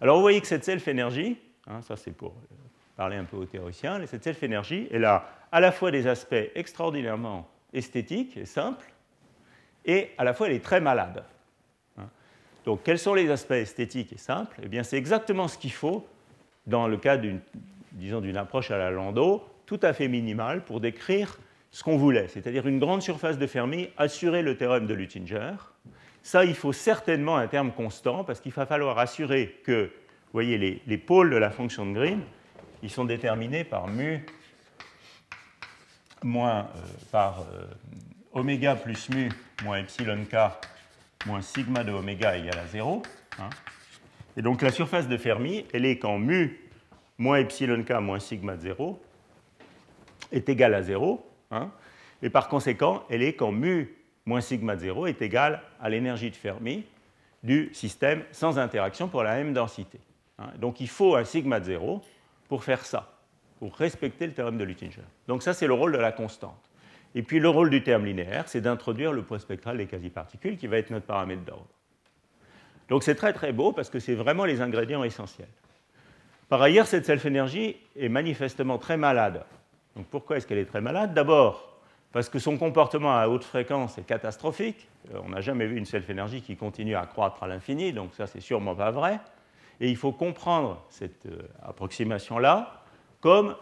Alors 0.00 0.16
vous 0.16 0.22
voyez 0.22 0.40
que 0.40 0.46
cette 0.46 0.64
self-énergie, 0.64 1.36
hein, 1.66 1.82
ça 1.82 1.96
c'est 1.96 2.12
pour 2.12 2.34
parler 2.96 3.16
un 3.16 3.24
peu 3.24 3.36
aux 3.36 3.44
théoriciens, 3.44 4.04
cette 4.06 4.24
self-énergie, 4.24 4.88
elle 4.90 5.04
a 5.04 5.28
à 5.52 5.60
la 5.60 5.70
fois 5.70 5.90
des 5.90 6.06
aspects 6.06 6.50
extraordinairement 6.54 7.46
esthétiques 7.74 8.36
et 8.38 8.46
simples, 8.46 8.90
et 9.84 10.12
à 10.16 10.24
la 10.24 10.32
fois 10.32 10.46
elle 10.46 10.54
est 10.54 10.64
très 10.64 10.80
malade. 10.80 11.24
Hein. 11.98 12.08
Donc 12.64 12.82
quels 12.84 12.98
sont 12.98 13.12
les 13.12 13.30
aspects 13.30 13.52
esthétiques 13.52 14.14
et 14.14 14.18
simples? 14.18 14.60
Eh 14.62 14.68
bien 14.68 14.82
c'est 14.82 14.96
exactement 14.96 15.46
ce 15.46 15.58
qu'il 15.58 15.72
faut 15.72 16.06
dans 16.66 16.88
le 16.88 16.96
cas 16.96 17.18
d'une 17.18 18.36
approche 18.36 18.70
à 18.70 18.78
la 18.78 18.90
Landau, 18.90 19.44
tout 19.66 19.80
à 19.82 19.92
fait 19.92 20.08
minimale 20.08 20.64
pour 20.64 20.80
décrire 20.80 21.38
ce 21.70 21.82
qu'on 21.82 21.96
voulait, 21.96 22.28
c'est-à-dire 22.28 22.66
une 22.68 22.78
grande 22.78 23.02
surface 23.02 23.36
de 23.36 23.46
Fermi, 23.46 23.88
assurer 23.96 24.42
le 24.42 24.56
théorème 24.56 24.86
de 24.86 24.94
Luttinger. 24.94 25.54
Ça, 26.22 26.44
il 26.44 26.54
faut 26.54 26.72
certainement 26.72 27.36
un 27.36 27.48
terme 27.48 27.72
constant, 27.72 28.22
parce 28.22 28.40
qu'il 28.40 28.52
va 28.52 28.64
falloir 28.64 28.98
assurer 28.98 29.60
que, 29.64 29.84
vous 29.84 30.32
voyez, 30.32 30.80
les, 30.86 30.98
pôles 30.98 31.30
de 31.30 31.36
la 31.36 31.50
fonction 31.50 31.84
de 31.84 31.92
Green, 31.92 32.20
ils 32.82 32.90
sont 32.90 33.04
déterminés 33.04 33.64
par 33.64 33.88
mu 33.88 34.24
moins 36.22 36.60
euh, 36.76 36.80
par 37.10 37.40
euh, 37.40 37.66
oméga 38.32 38.74
plus 38.74 39.10
mu 39.10 39.30
moins 39.62 39.78
epsilon 39.78 40.24
k 40.24 40.36
moins 41.26 41.42
sigma 41.42 41.84
de 41.84 41.92
oméga 41.92 42.36
égale 42.36 42.58
à 42.58 42.66
0. 42.66 43.02
Hein. 43.38 43.50
Et 44.36 44.42
donc 44.42 44.62
la 44.62 44.70
surface 44.70 45.08
de 45.08 45.16
Fermi, 45.16 45.66
elle 45.72 45.84
est 45.84 45.98
quand 45.98 46.18
mu 46.18 46.58
moins 47.18 47.36
epsilon 47.36 47.82
k 47.82 47.92
moins 48.00 48.20
sigma 48.20 48.56
de 48.56 48.62
0 48.62 49.02
est 50.34 50.48
égale 50.48 50.74
à 50.74 50.82
0. 50.82 51.24
Hein. 51.50 51.70
et 52.22 52.30
par 52.30 52.48
conséquent, 52.48 53.04
elle 53.10 53.22
est 53.22 53.34
quand 53.34 53.52
mu 53.52 53.94
moins 54.26 54.40
sigma 54.40 54.74
de 54.76 54.80
0 54.80 55.06
est 55.06 55.22
égal 55.22 55.62
à 55.80 55.88
l'énergie 55.88 56.30
de 56.30 56.36
Fermi 56.36 56.84
du 57.42 57.70
système 57.74 58.24
sans 58.32 58.58
interaction 58.58 59.08
pour 59.08 59.22
la 59.22 59.36
même 59.36 59.52
densité. 59.52 59.98
Hein. 60.38 60.48
donc 60.58 60.80
il 60.80 60.88
faut 60.88 61.14
un 61.14 61.24
sigma 61.24 61.60
de 61.60 61.66
0 61.66 62.02
pour 62.48 62.64
faire 62.64 62.84
ça, 62.84 63.12
pour 63.58 63.76
respecter 63.76 64.26
le 64.26 64.32
théorème 64.32 64.58
de 64.58 64.64
Luttinger. 64.64 65.02
Donc 65.28 65.42
ça, 65.42 65.54
c'est 65.54 65.66
le 65.66 65.74
rôle 65.74 65.92
de 65.92 65.98
la 65.98 66.12
constante. 66.12 66.70
Et 67.14 67.22
puis 67.22 67.38
le 67.38 67.48
rôle 67.48 67.70
du 67.70 67.82
terme 67.82 68.04
linéaire, 68.04 68.48
c'est 68.48 68.60
d'introduire 68.60 69.12
le 69.12 69.22
poids 69.22 69.38
spectral 69.38 69.76
des 69.76 69.86
quasi-particules 69.86 70.56
qui 70.56 70.66
va 70.66 70.78
être 70.78 70.90
notre 70.90 71.06
paramètre 71.06 71.42
d'ordre. 71.42 71.68
Donc 72.88 73.02
c'est 73.02 73.14
très 73.14 73.32
très 73.32 73.52
beau 73.52 73.72
parce 73.72 73.88
que 73.88 73.98
c'est 73.98 74.14
vraiment 74.14 74.44
les 74.44 74.60
ingrédients 74.60 75.04
essentiels. 75.04 75.48
Par 76.48 76.60
ailleurs, 76.60 76.86
cette 76.86 77.06
self-énergie 77.06 77.76
est 77.96 78.08
manifestement 78.08 78.78
très 78.78 78.96
malade 78.96 79.44
donc 79.96 80.06
pourquoi 80.06 80.36
est-ce 80.36 80.46
qu'elle 80.46 80.58
est 80.58 80.66
très 80.66 80.80
malade? 80.80 81.14
D'abord, 81.14 81.78
parce 82.12 82.28
que 82.28 82.38
son 82.38 82.56
comportement 82.56 83.16
à 83.16 83.28
haute 83.28 83.44
fréquence 83.44 83.98
est 83.98 84.06
catastrophique. 84.06 84.88
Euh, 85.12 85.18
on 85.24 85.30
n'a 85.30 85.40
jamais 85.40 85.66
vu 85.66 85.76
une 85.76 85.84
self-énergie 85.84 86.42
qui 86.42 86.56
continue 86.56 86.94
à 86.94 87.06
croître 87.06 87.42
à 87.42 87.48
l'infini, 87.48 87.92
donc 87.92 88.14
ça, 88.14 88.26
c'est 88.26 88.40
sûrement 88.40 88.74
pas 88.74 88.90
vrai. 88.90 89.20
Et 89.80 89.88
il 89.88 89.96
faut 89.96 90.12
comprendre 90.12 90.84
cette 90.90 91.26
euh, 91.26 91.42
approximation-là 91.62 92.82
comme 93.20 93.56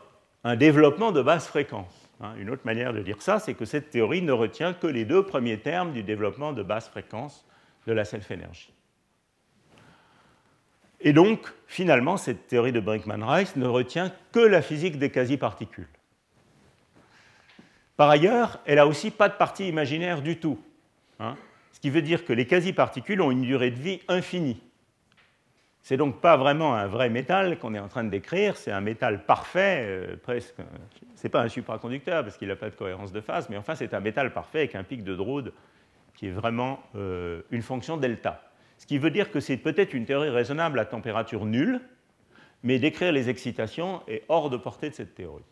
un 0.45 0.57
développement 0.57 1.13
de 1.13 1.23
basse 1.23 1.47
fréquence. 1.47 2.11
Hein, 2.21 2.35
une 2.39 2.51
autre 2.51 2.63
manière 2.65 2.93
de 2.93 3.01
dire 3.01 3.23
ça, 3.23 3.39
c'est 3.39 3.55
que 3.55 3.65
cette 3.65 3.91
théorie 3.91 4.23
ne 4.23 4.33
retient 4.33 4.75
que 4.75 4.87
les 4.87 5.05
deux 5.05 5.25
premiers 5.25 5.59
termes 5.59 5.93
du 5.93 6.03
développement 6.03 6.53
de 6.53 6.63
basse 6.63 6.89
fréquence 6.89 7.47
de 7.87 7.93
la 7.93 8.05
self-énergie. 8.05 8.73
Et 11.01 11.13
donc, 11.13 11.53
finalement, 11.67 12.17
cette 12.17 12.47
théorie 12.47 12.73
de 12.73 12.81
Brinkman-Rice 12.81 13.57
ne 13.57 13.67
retient 13.67 14.13
que 14.31 14.41
la 14.41 14.63
physique 14.63 14.99
des 14.99 15.11
quasi-particules. 15.11 15.89
Par 18.03 18.11
ailleurs, 18.11 18.59
elle 18.67 18.79
n'a 18.79 18.87
aussi 18.89 19.13
pas 19.13 19.29
de 19.29 19.35
partie 19.35 19.69
imaginaire 19.69 20.23
du 20.23 20.37
tout. 20.37 20.59
Hein. 21.21 21.37
ce 21.71 21.79
qui 21.79 21.89
veut 21.89 22.03
dire 22.03 22.25
que 22.25 22.33
les 22.33 22.49
quasi-particules 22.49 23.23
ont 23.23 23.31
une 23.31 23.43
durée 23.43 23.71
de 23.71 23.79
vie 23.79 24.01
infinie. 24.09 24.61
C'est 25.85 25.97
donc 25.97 26.21
pas 26.21 26.37
vraiment 26.37 26.75
un 26.75 26.89
vrai 26.89 27.11
métal 27.11 27.61
qu'on 27.61 27.75
est 27.75 27.79
en 27.79 27.87
train 27.87 28.03
de 28.03 28.11
décrire, 28.11 28.57
c'est 28.57 28.73
un 28.73 28.81
métal 28.81 29.25
parfait, 29.25 29.85
euh, 29.87 30.17
presque. 30.21 30.57
C'est 31.15 31.29
pas 31.29 31.43
un 31.43 31.49
supraconducteur 31.49 32.25
parce 32.25 32.37
qu'il 32.37 32.49
n'a 32.49 32.57
pas 32.57 32.71
de 32.71 32.75
cohérence 32.75 33.13
de 33.13 33.21
phase, 33.21 33.49
mais 33.49 33.57
enfin 33.57 33.77
c'est 33.77 33.95
un 33.95 34.01
métal 34.01 34.33
parfait 34.33 34.59
avec 34.59 34.75
un 34.75 34.83
pic 34.83 35.05
de 35.05 35.15
Drude 35.15 35.53
qui 36.17 36.27
est 36.27 36.33
vraiment 36.33 36.81
euh, 36.97 37.43
une 37.53 37.63
fonction 37.63 37.99
delta. 37.99 38.43
Ce 38.79 38.87
qui 38.87 38.99
veut 38.99 39.13
dire 39.13 39.31
que 39.31 39.39
c'est 39.39 39.59
peut-être 39.59 39.95
une 39.95 40.07
théorie 40.07 40.31
raisonnable 40.31 40.81
à 40.81 40.87
température 40.87 41.47
nulle, 41.47 41.81
mais 42.65 42.81
décrire 42.81 43.13
les 43.13 43.29
excitations 43.29 44.03
est 44.09 44.25
hors 44.29 44.51
de 44.51 44.57
portée 44.57 44.91
de 44.91 44.95
cette 44.97 45.15
théorie. 45.15 45.45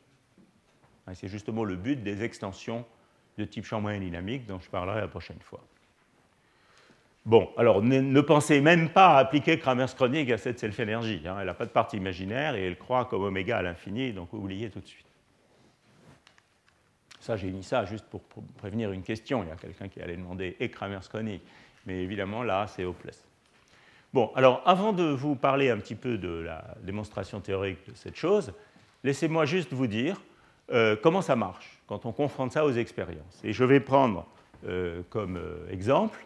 C'est 1.15 1.29
justement 1.29 1.65
le 1.65 1.77
but 1.77 2.03
des 2.03 2.23
extensions 2.23 2.85
de 3.39 3.45
type 3.45 3.65
champ 3.65 3.81
moyen 3.81 4.01
dynamique 4.01 4.47
dont 4.47 4.61
je 4.61 4.69
parlerai 4.69 5.01
la 5.01 5.09
prochaine 5.09 5.41
fois. 5.41 5.61
Bon, 7.27 7.51
alors 7.57 7.83
ne, 7.83 8.21
pensez 8.23 8.61
même 8.61 8.91
pas 8.91 9.17
à 9.17 9.19
appliquer 9.19 9.59
Kramer's 9.59 9.95
chronique 9.95 10.31
à 10.31 10.39
cette 10.39 10.59
self-énergie. 10.59 11.23
Hein. 11.27 11.37
Elle 11.41 11.47
n'a 11.47 11.55
pas 11.55 11.67
de 11.67 11.71
partie 11.71 11.99
imaginaire 11.99 12.55
et 12.55 12.67
elle 12.67 12.79
croit 12.79 13.05
comme 13.05 13.23
oméga 13.23 13.59
à 13.59 13.63
l'infini, 13.63 14.13
donc 14.13 14.33
oubliez 14.33 14.71
tout 14.71 14.81
de 14.81 14.87
suite. 14.87 15.07
Ça, 17.21 17.37
j'ai 17.37 17.51
mis 17.51 17.63
ça 17.63 17.85
juste 17.85 18.07
pour, 18.07 18.23
prévenir 18.57 18.91
une 18.93 19.03
question. 19.03 19.43
Il 19.43 19.49
y 19.51 19.53
a 19.53 19.57
quelqu'un 19.57 19.89
qui 19.89 20.01
allait 20.01 20.17
demander 20.17 20.57
et 20.59 20.71
Kramer's 20.71 21.09
conique. 21.09 21.43
Mais 21.85 22.03
évidemment, 22.03 22.43
là, 22.43 22.67
c'est 22.67 22.85
hopeless. 22.85 23.23
Bon, 24.13 24.33
alors 24.35 24.63
avant 24.65 24.93
de 24.93 25.05
vous 25.05 25.37
parler 25.37 25.71
un 25.71 25.77
petit 25.77 25.95
peu 25.95 26.17
de 26.17 26.29
la 26.29 26.75
démonstration 26.83 27.41
théorique 27.41 27.87
de 27.89 27.95
cette 27.95 28.17
chose, 28.17 28.53
laissez-moi 29.05 29.45
juste 29.45 29.73
vous 29.73 29.87
dire 29.87 30.21
euh, 30.73 30.97
comment 31.01 31.23
ça 31.23 31.37
marche 31.37 31.79
quand 31.87 32.07
on 32.07 32.13
confronte 32.13 32.53
ça 32.53 32.65
aux 32.65 32.73
expériences? 32.73 33.41
Et 33.43 33.53
je 33.53 33.65
vais 33.65 33.81
prendre 33.81 34.27
euh, 34.67 35.03
comme 35.11 35.37
euh, 35.37 35.71
exemple 35.71 36.25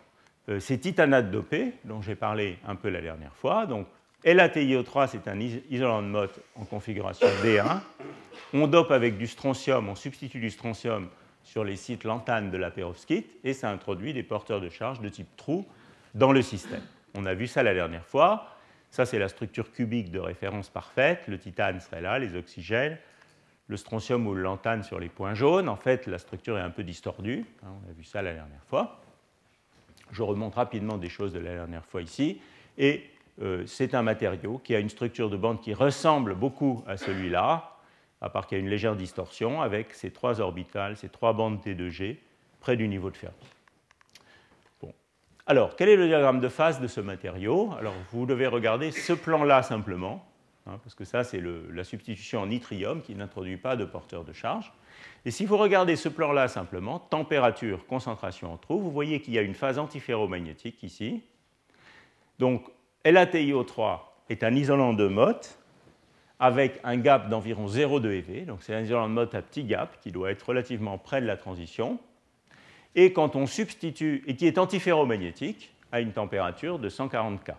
ces 0.59 0.79
titanates 0.79 1.31
dopés 1.31 1.73
dont 1.85 2.03
j'ai 2.03 2.15
parlé 2.15 2.59
un 2.69 2.75
peu 2.75 2.91
la 2.91 3.01
dernière 3.01 3.35
fois. 3.35 3.65
Donc, 3.65 3.87
LaTiO3, 4.27 5.09
c'est 5.09 5.27
un 5.27 5.41
isolant 5.41 6.03
de 6.03 6.07
Mott 6.09 6.39
en 6.55 6.67
configuration 6.67 7.27
D1. 7.43 7.81
On 8.53 8.67
dope 8.67 8.91
avec 8.91 9.17
du 9.17 9.27
strontium, 9.27 9.89
on 9.89 9.95
substitue 9.95 10.41
du 10.41 10.51
strontium 10.51 11.09
sur 11.45 11.65
les 11.65 11.77
sites 11.77 12.05
lanthanes 12.05 12.51
de 12.51 12.59
la 12.59 12.71
perovskite 12.71 13.39
et 13.43 13.55
ça 13.55 13.71
introduit 13.71 14.13
des 14.13 14.23
porteurs 14.23 14.61
de 14.61 14.69
charge 14.69 15.01
de 15.01 15.09
type 15.09 15.35
trou 15.39 15.65
dans 16.15 16.33
le 16.33 16.43
système. 16.43 16.83
On 17.15 17.25
a 17.25 17.33
vu 17.33 17.47
ça 17.47 17.63
la 17.63 17.73
dernière 17.73 18.05
fois. 18.05 18.49
Ça, 18.91 19.07
c'est 19.07 19.19
la 19.19 19.29
structure 19.29 19.73
cubique 19.73 20.11
de 20.11 20.19
référence 20.19 20.69
parfaite. 20.69 21.23
Le 21.27 21.39
titane 21.39 21.81
serait 21.81 22.03
là, 22.03 22.19
les 22.19 22.37
oxygènes 22.37 22.99
le 23.67 23.77
strontium 23.77 24.27
ou 24.27 24.35
le 24.35 24.43
lantane 24.43 24.83
sur 24.83 24.99
les 24.99 25.09
points 25.09 25.35
jaunes. 25.35 25.69
En 25.69 25.77
fait, 25.77 26.07
la 26.07 26.19
structure 26.19 26.59
est 26.59 26.63
un 26.63 26.71
peu 26.71 26.85
distordue. 26.85 27.45
Hein, 27.63 27.69
on 27.85 27.91
a 27.91 27.93
vu 27.93 28.05
ça 28.05 28.23
la 28.23 28.35
dernière 28.35 28.65
fois. 28.67 29.01
Je 30.11 30.23
remonte 30.23 30.55
rapidement 30.55 30.99
des 30.99 31.09
choses 31.09 31.33
de 31.33 31.39
la 31.39 31.55
dernière 31.55 31.85
fois 31.85 32.03
ici. 32.03 32.41
Et 32.77 33.05
euh, 33.43 33.65
c'est 33.67 33.95
un 33.95 34.03
matériau 34.03 34.59
qui 34.59 34.75
a 34.75 34.79
une 34.79 34.91
structure 34.91 35.31
de 35.31 35.37
bande 35.37 35.61
qui 35.61 35.75
ressemble 35.75 36.35
beaucoup 36.35 36.85
à 36.87 36.97
celui-là, 36.97 37.79
à 38.21 38.29
part 38.31 38.47
qu'il 38.47 38.59
y 38.59 38.61
a 38.61 38.65
une 38.65 38.71
légère 38.71 38.97
distorsion 38.97 39.61
avec 39.61 39.95
ces 39.95 40.11
trois 40.11 40.41
orbitales, 40.41 40.97
ces 40.97 41.09
trois 41.09 41.33
bandes 41.33 41.61
T2G 41.61 42.19
près 42.61 42.77
du 42.77 42.87
niveau 42.87 43.11
de 43.11 43.17
Fermi. 43.17 43.37
Bon. 44.81 44.93
Alors, 45.47 45.75
quel 45.75 45.89
est 45.89 45.97
le 45.97 46.07
diagramme 46.07 46.41
de 46.41 46.49
phase 46.49 46.81
de 46.81 46.87
ce 46.87 47.01
matériau? 47.01 47.73
Alors, 47.79 47.95
vous 48.13 48.27
devez 48.27 48.47
regarder 48.47 48.93
ce 48.93 49.13
plan-là 49.15 49.63
simplement. 49.63 50.25
Hein, 50.67 50.79
parce 50.83 50.95
que 50.95 51.05
ça, 51.05 51.25
c'est 51.25 51.43
la 51.43 51.85
substitution 51.85 52.41
en 52.41 52.47
nitrium 52.47 53.03
qui 53.03 53.15
n'introduit 53.15 53.59
pas 53.59 53.77
de 53.77 53.85
porteur 53.85 54.25
de 54.25 54.33
charge. 54.33 54.73
Et 55.27 55.31
si 55.31 55.45
vous 55.45 55.59
regardez 55.59 55.95
ce 55.97 56.09
plan-là 56.09 56.49
simplement, 56.49 56.99
température, 56.99 57.87
concentration 57.87 58.53
en 58.53 58.57
trou, 58.57 58.81
vous 58.81 58.91
voyez 58.91 59.21
qu'il 59.21 59.35
y 59.35 59.39
a 59.39 59.43
une 59.43 59.55
phase 59.55 59.79
antiferromagnétique 59.79 60.83
ici. 60.83 61.23
Donc, 62.39 62.67
LaTiO3 63.05 64.01
est 64.31 64.43
un 64.43 64.55
isolant 64.55 64.95
de 64.95 65.07
Mott 65.07 65.59
avec 66.41 66.81
un 66.83 66.97
gap 66.97 67.29
d'environ 67.29 67.67
0,2 67.67 68.11
eV. 68.13 68.47
Donc, 68.47 68.63
c'est 68.63 68.75
un 68.75 68.81
isolant 68.81 69.09
de 69.09 69.15
Mott 69.15 69.35
à 69.35 69.43
petit 69.43 69.65
gap 69.65 70.01
qui 70.01 70.13
doit 70.13 70.31
être 70.31 70.49
relativement 70.49 70.97
près 70.97 71.21
de 71.21 71.27
la 71.27 71.37
transition. 71.37 71.99
Et 72.95 73.13
quand 73.13 73.37
on 73.37 73.47
substitue, 73.47 74.25
et 74.27 74.35
qui 74.35 74.47
est 74.47 74.57
antiferromagnétique 74.57 75.75
à 75.93 76.01
une 76.01 76.13
température 76.13 76.79
de 76.79 76.89
140 76.89 77.45
K. 77.45 77.51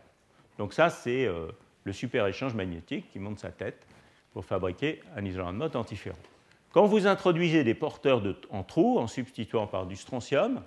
Donc, 0.58 0.74
ça, 0.74 0.90
c'est. 0.90 1.28
Euh, 1.28 1.52
le 1.86 1.94
super-échange 1.94 2.54
magnétique 2.54 3.10
qui 3.12 3.20
monte 3.20 3.40
sa 3.40 3.52
tête 3.52 3.88
pour 4.34 4.44
fabriquer 4.44 5.02
un 5.16 5.24
isolant 5.24 5.54
de 5.54 5.78
antiferrant. 5.78 6.18
Quand 6.74 6.88
vous 6.88 7.08
introduisez 7.08 7.64
des 7.64 7.74
porteurs 7.74 8.22
en 8.50 8.64
trou 8.64 9.00
en 9.00 9.08
substituant 9.08 9.66
par 9.66 9.86
du 9.86 9.96
strontium, 9.96 10.62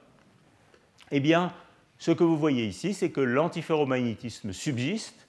eh 1.11 1.21
bien, 1.21 1.53
ce 1.99 2.13
que 2.13 2.25
vous 2.25 2.39
voyez 2.39 2.65
ici, 2.65 2.95
c'est 2.95 3.11
que 3.11 3.21
l'antiferromagnétisme 3.21 4.53
subsiste, 4.53 5.29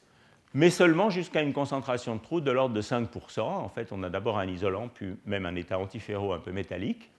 mais 0.54 0.70
seulement 0.70 1.10
jusqu'à 1.10 1.42
une 1.42 1.54
concentration 1.54 2.16
de 2.16 2.22
trou 2.22 2.42
de 2.42 2.52
l'ordre 2.52 2.76
de 2.76 2.82
5%. 2.82 3.42
En 3.42 3.70
fait, 3.70 3.92
on 3.92 4.04
a 4.04 4.10
d'abord 4.10 4.40
un 4.40 4.48
isolant, 4.48 4.88
puis 4.88 5.18
même 5.26 5.46
un 5.46 5.56
état 5.56 5.78
antiferro 5.78 6.32
un 6.34 6.40
peu 6.40 6.52
métallique, 6.52 7.10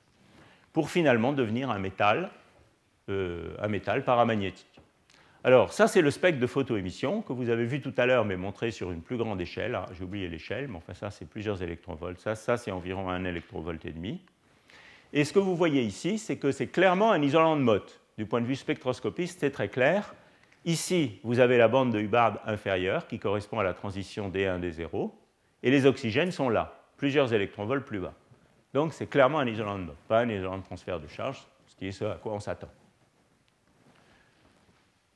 pour 0.73 0.89
finalement 0.89 1.33
devenir 1.33 1.71
un 1.71 1.79
métal, 1.79 2.31
euh, 3.09 3.55
un 3.61 3.69
métal 3.69 4.05
paramagnétique. 4.05 4.70
Alors, 5.43 5.73
ça, 5.73 5.89
c'est 5.89 6.03
le 6.03 6.11
spectre 6.11 6.39
de 6.39 6.47
photoémission 6.47 7.23
que 7.23 7.33
vous 7.33 7.49
avez 7.49 7.65
vu 7.65 7.81
tout 7.81 7.95
à 7.97 8.05
l'heure, 8.05 8.27
mais 8.27 8.37
montré 8.37 8.71
sur 8.71 8.93
une 8.93 9.01
plus 9.01 9.17
grande 9.17 9.41
échelle. 9.41 9.75
Ah, 9.75 9.87
j'ai 9.97 10.05
oublié 10.05 10.29
l'échelle, 10.29 10.69
mais 10.69 10.77
enfin, 10.77 10.93
ça, 10.93 11.11
c'est 11.11 11.25
plusieurs 11.25 11.63
électronvolts. 11.63 12.19
Ça, 12.19 12.35
ça 12.35 12.59
c'est 12.59 12.71
environ 12.71 13.09
un 13.09 13.25
électrovolt 13.25 13.83
et 13.87 13.93
demi. 13.93 14.21
Et 15.15 15.25
ce 15.25 15.33
que 15.33 15.39
vous 15.39 15.57
voyez 15.57 15.83
ici, 15.83 16.19
c'est 16.19 16.37
que 16.37 16.53
c'est 16.53 16.67
clairement 16.67 17.11
un 17.11 17.23
isolant 17.23 17.57
de 17.57 17.63
Mott. 17.63 18.01
Du 18.19 18.27
point 18.27 18.43
de 18.43 18.47
vue 18.47 18.55
spectroscopiste, 18.55 19.41
c'est 19.41 19.51
très 19.51 19.69
clair. 19.69 20.15
Ici, 20.67 21.19
vous 21.25 21.41
avez 21.41 21.57
la 21.57 21.69
bande 21.69 21.91
de 21.91 21.99
Hubbard 21.99 22.41
inférieure 22.45 23.07
qui 23.07 23.19
correspond 23.19 23.61
à 23.61 23.65
la 23.65 23.73
transition 23.73 24.29
D1, 24.29 24.61
D0, 24.61 25.11
et 25.63 25.71
les 25.71 25.87
oxygènes 25.87 26.33
sont 26.33 26.51
là, 26.51 26.85
plusieurs 26.99 27.33
électronvolts 27.33 27.85
plus 27.85 27.99
bas. 27.99 28.13
Donc, 28.75 28.93
c'est 28.93 29.07
clairement 29.07 29.39
un 29.39 29.47
isolant 29.47 29.79
de 29.79 29.85
Mott, 29.85 29.97
pas 30.07 30.21
un 30.21 30.29
isolant 30.29 30.59
de 30.59 30.65
transfert 30.65 31.01
de 31.01 31.09
charge, 31.09 31.47
ce 31.67 31.75
qui 31.77 31.87
est 31.87 31.93
ce 31.93 32.05
à 32.05 32.17
quoi 32.17 32.35
on 32.35 32.41
s'attend. 32.41 32.69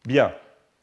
Bien. 0.07 0.35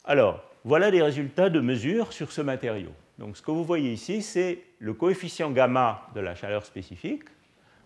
Alors, 0.04 0.42
voilà 0.64 0.90
les 0.90 1.00
résultats 1.00 1.48
de 1.48 1.60
mesure 1.60 2.12
sur 2.12 2.32
ce 2.32 2.40
matériau. 2.40 2.90
Donc, 3.18 3.36
ce 3.36 3.42
que 3.42 3.52
vous 3.52 3.64
voyez 3.64 3.92
ici, 3.92 4.20
c'est 4.20 4.58
le 4.80 4.94
coefficient 4.94 5.52
gamma 5.52 6.08
de 6.14 6.20
la 6.20 6.34
chaleur 6.34 6.66
spécifique, 6.66 7.22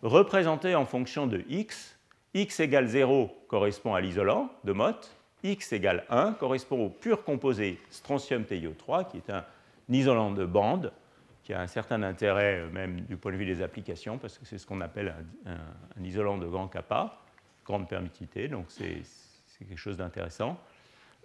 représenté 0.02 0.74
en 0.74 0.86
fonction 0.86 1.26
de 1.26 1.44
x. 1.50 1.98
x 2.32 2.60
égale 2.60 2.86
0 2.86 3.30
correspond 3.48 3.94
à 3.94 4.00
l'isolant 4.00 4.50
de 4.64 4.72
Mott, 4.72 5.14
x 5.42 5.74
égale 5.74 6.04
1 6.08 6.32
correspond 6.32 6.86
au 6.86 6.88
pur 6.88 7.22
composé 7.22 7.78
strontium-TiO3, 7.90 9.10
qui 9.10 9.18
est 9.18 9.30
un 9.30 9.44
isolant 9.90 10.30
de 10.30 10.46
bande, 10.46 10.90
qui 11.42 11.52
a 11.52 11.60
un 11.60 11.66
certain 11.66 12.02
intérêt 12.02 12.60
euh, 12.60 12.70
même 12.70 13.02
du 13.02 13.18
point 13.18 13.30
de 13.30 13.36
vue 13.36 13.44
des 13.44 13.60
applications, 13.60 14.16
parce 14.16 14.38
que 14.38 14.46
c'est 14.46 14.56
ce 14.56 14.66
qu'on 14.66 14.80
appelle 14.80 15.14
un, 15.44 16.02
isolant 16.02 16.38
de 16.38 16.46
grand 16.46 16.68
kappa, 16.68 17.18
grande 17.64 17.88
permittivité, 17.88 18.48
donc 18.48 18.66
c'est 18.70 19.02
quelque 19.58 19.76
chose 19.76 19.98
d'intéressant. 19.98 20.58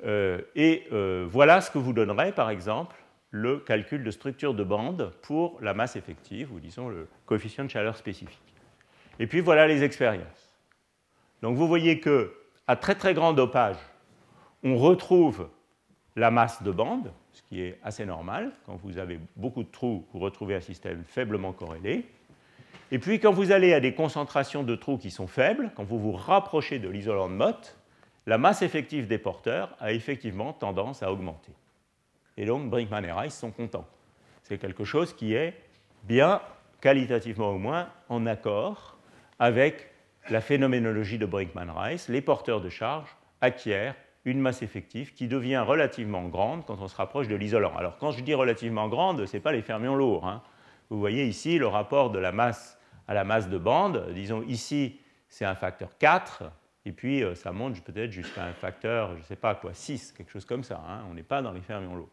Euh, 0.04 0.42
et 0.56 0.88
euh, 0.92 1.28
voilà 1.30 1.62
ce 1.62 1.72
que 1.72 1.78
vous 1.78 1.94
donnerait, 1.94 2.32
par 2.32 2.50
exemple, 2.50 2.96
le 3.30 3.60
calcul 3.60 4.04
de 4.04 4.12
structure 4.12 4.54
de 4.54 4.64
bande 4.64 5.12
pour 5.22 5.58
la 5.62 5.74
masse 5.74 5.96
effective, 5.96 6.52
ou 6.54 6.60
disons 6.60 6.90
le 6.90 7.08
coefficient 7.26 7.64
de 7.64 7.70
chaleur 7.70 7.96
spécifique. 7.96 8.42
Et 9.20 9.28
puis 9.28 9.40
voilà 9.40 9.68
les 9.68 9.84
expériences. 9.84 10.60
Donc 11.42 11.56
vous 11.56 11.68
voyez 11.68 12.00
que 12.00 12.34
à 12.68 12.76
très 12.76 12.96
très 12.96 13.14
grand 13.14 13.34
dopage, 13.34 13.78
on 14.64 14.78
retrouve 14.78 15.50
la 16.16 16.30
masse 16.30 16.62
de 16.64 16.72
bande, 16.72 17.12
ce 17.32 17.42
qui 17.44 17.62
est 17.62 17.80
assez 17.84 18.06
normal. 18.06 18.52
Quand 18.66 18.76
vous 18.84 18.98
avez 18.98 19.20
beaucoup 19.36 19.64
de 19.64 19.72
trous, 19.72 20.06
vous 20.14 20.20
retrouvez 20.20 20.56
un 20.56 20.62
système 20.62 21.04
faiblement 21.06 21.54
corrélé. 21.54 22.06
Et 22.92 23.00
puis 23.00 23.20
quand 23.20 23.32
vous 23.32 23.52
allez 23.52 23.74
à 23.74 23.80
des 23.80 23.94
concentrations 23.94 24.64
de 24.64 24.76
trous 24.76 24.98
qui 24.98 25.12
sont 25.12 25.28
faibles, 25.28 25.72
quand 25.76 25.84
vous 25.84 26.00
vous 26.00 26.12
rapprochez 26.12 26.80
de 26.80 26.90
l'isolant 26.90 27.30
de 27.30 27.34
Mott, 27.34 27.78
la 28.28 28.38
masse 28.38 28.62
effective 28.62 29.08
des 29.08 29.18
porteurs 29.18 29.76
a 29.80 29.92
effectivement 29.94 30.54
tendance 30.54 31.04
à 31.04 31.12
augmenter. 31.12 31.52
Et 32.38 32.46
donc 32.46 32.70
Brinkman 32.70 33.04
et 33.04 33.12
Rice 33.12 33.38
sont 33.38 33.52
contents. 33.52 33.88
C'est 34.44 34.58
quelque 34.58 34.84
chose 34.84 35.14
qui 35.14 35.34
est 35.34 35.54
bien, 36.04 36.42
qualitativement 36.82 37.52
au 37.52 37.58
moins, 37.58 37.90
en 38.10 38.26
accord 38.26 38.98
avec 39.40 39.90
la 40.30 40.42
phénoménologie 40.42 41.18
de 41.18 41.26
Brinkman-Rice. 41.26 42.10
Les 42.10 42.22
porteurs 42.22 42.62
de 42.62 42.70
charge 42.70 43.10
acquièrent 43.42 43.96
une 44.24 44.40
masse 44.40 44.62
effective 44.62 45.14
qui 45.14 45.28
devient 45.28 45.64
relativement 45.66 46.28
grande 46.28 46.66
quand 46.66 46.80
on 46.80 46.88
se 46.88 46.96
rapproche 46.96 47.28
de 47.28 47.36
l'isolant. 47.36 47.76
Alors 47.76 47.98
quand 47.98 48.12
je 48.12 48.22
dis 48.22 48.36
relativement 48.36 48.88
grande, 48.88 49.26
ce 49.26 49.36
n'est 49.36 49.42
pas 49.42 49.52
les 49.52 49.64
fermions 49.64 49.96
lourds. 49.96 50.28
Hein. 50.28 50.44
Vous 50.90 51.00
voyez 51.00 51.26
ici 51.26 51.58
le 51.58 51.68
rapport 51.68 52.12
de 52.12 52.20
la 52.20 52.32
masse 52.32 52.78
à 53.08 53.14
la 53.14 53.24
masse 53.24 53.50
de 53.50 53.58
bande. 53.58 54.12
Disons 54.14 54.44
ici, 54.44 55.00
c'est 55.28 55.46
un 55.46 55.56
facteur 55.56 55.98
4, 55.98 56.44
et 56.86 56.92
puis, 56.92 57.24
euh, 57.24 57.36
ça 57.36 57.52
monte 57.52 57.82
peut-être 57.84 58.12
jusqu'à 58.12 58.44
un 58.44 58.54
facteur, 58.54 59.14
je 59.14 59.20
ne 59.20 59.24
sais 59.24 59.36
pas 59.36 59.54
quoi, 59.56 59.74
6, 59.74 60.14
quelque 60.14 60.32
chose 60.32 60.46
comme 60.46 60.64
ça. 60.64 60.82
Hein. 60.88 61.02
On 61.10 61.14
n'est 61.14 61.24
pas 61.24 61.42
dans 61.42 61.52
les 61.52 61.62
fermions 61.62 61.96
lourds. 61.96 62.10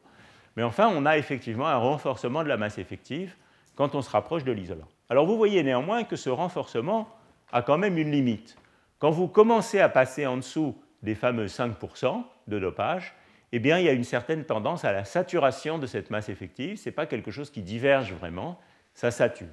Mais 0.56 0.62
enfin, 0.62 0.90
on 0.92 1.06
a 1.06 1.16
effectivement 1.16 1.68
un 1.68 1.76
renforcement 1.76 2.42
de 2.42 2.48
la 2.48 2.56
masse 2.56 2.78
effective 2.78 3.34
quand 3.76 3.94
on 3.94 4.02
se 4.02 4.10
rapproche 4.10 4.44
de 4.44 4.52
l'isolant. 4.52 4.88
Alors, 5.08 5.24
vous 5.24 5.36
voyez 5.36 5.62
néanmoins 5.62 6.04
que 6.04 6.16
ce 6.16 6.28
renforcement 6.28 7.08
a 7.52 7.62
quand 7.62 7.78
même 7.78 7.96
une 7.96 8.10
limite. 8.10 8.58
Quand 8.98 9.10
vous 9.10 9.28
commencez 9.28 9.80
à 9.80 9.88
passer 9.88 10.26
en 10.26 10.36
dessous 10.36 10.76
des 11.02 11.14
fameux 11.14 11.46
5% 11.46 12.24
de 12.48 12.58
dopage, 12.58 13.14
eh 13.52 13.60
bien, 13.60 13.78
il 13.78 13.86
y 13.86 13.88
a 13.88 13.92
une 13.92 14.04
certaine 14.04 14.44
tendance 14.44 14.84
à 14.84 14.92
la 14.92 15.04
saturation 15.04 15.78
de 15.78 15.86
cette 15.86 16.10
masse 16.10 16.28
effective. 16.28 16.76
Ce 16.76 16.88
n'est 16.88 16.94
pas 16.94 17.06
quelque 17.06 17.30
chose 17.30 17.50
qui 17.50 17.62
diverge 17.62 18.12
vraiment, 18.12 18.60
ça 18.92 19.10
sature. 19.10 19.46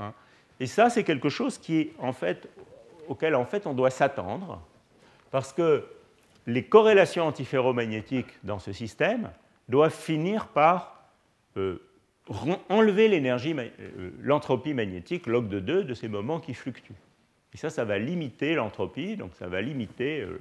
Hein. 0.00 0.12
Et 0.60 0.66
ça, 0.66 0.90
c'est 0.90 1.04
quelque 1.04 1.30
chose 1.30 1.56
qui 1.56 1.78
est 1.78 1.92
en 1.98 2.12
fait 2.12 2.48
auquel 3.08 3.34
en 3.34 3.44
fait 3.44 3.66
on 3.66 3.74
doit 3.74 3.90
s'attendre, 3.90 4.60
parce 5.30 5.52
que 5.52 5.84
les 6.46 6.64
corrélations 6.64 7.26
antiferromagnétiques 7.26 8.32
dans 8.44 8.58
ce 8.58 8.72
système 8.72 9.30
doivent 9.68 9.94
finir 9.94 10.48
par 10.48 11.10
euh, 11.56 11.82
enlever 12.68 13.08
l'énergie, 13.08 13.54
euh, 13.58 14.10
l'entropie 14.20 14.74
magnétique, 14.74 15.26
log 15.26 15.48
de 15.48 15.60
2, 15.60 15.84
de 15.84 15.94
ces 15.94 16.08
moments 16.08 16.40
qui 16.40 16.54
fluctuent. 16.54 16.94
Et 17.54 17.56
ça, 17.56 17.70
ça 17.70 17.84
va 17.84 17.98
limiter 17.98 18.54
l'entropie, 18.54 19.16
donc 19.16 19.34
ça 19.34 19.48
va 19.48 19.60
limiter 19.60 20.20
euh, 20.20 20.40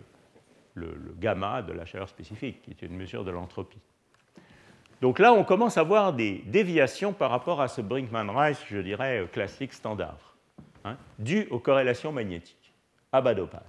le, 0.74 0.96
gamma 1.20 1.62
de 1.62 1.74
la 1.74 1.86
chaleur 1.86 2.10
spécifique, 2.10 2.62
qui 2.62 2.72
est 2.72 2.82
une 2.82 2.96
mesure 2.96 3.24
de 3.24 3.32
l'entropie. 3.32 3.80
Donc 5.02 5.20
là, 5.20 5.34
on 5.34 5.44
commence 5.44 5.78
à 5.78 5.84
voir 5.84 6.14
des 6.14 6.44
déviations 6.46 7.14
par 7.14 7.30
rapport 7.30 7.62
à 7.62 7.68
ce 7.68 7.82
Brinkman-Rice, 7.82 8.64
je 8.70 8.80
dirais, 8.80 9.28
classique 9.32 9.74
standard. 9.74 10.35
Hein, 10.86 10.96
due 11.20 11.48
aux 11.52 11.60
corrélations 11.60 12.14
magnétiques, 12.14 12.74
à 13.12 13.20
bas 13.20 13.34
dopage. 13.34 13.62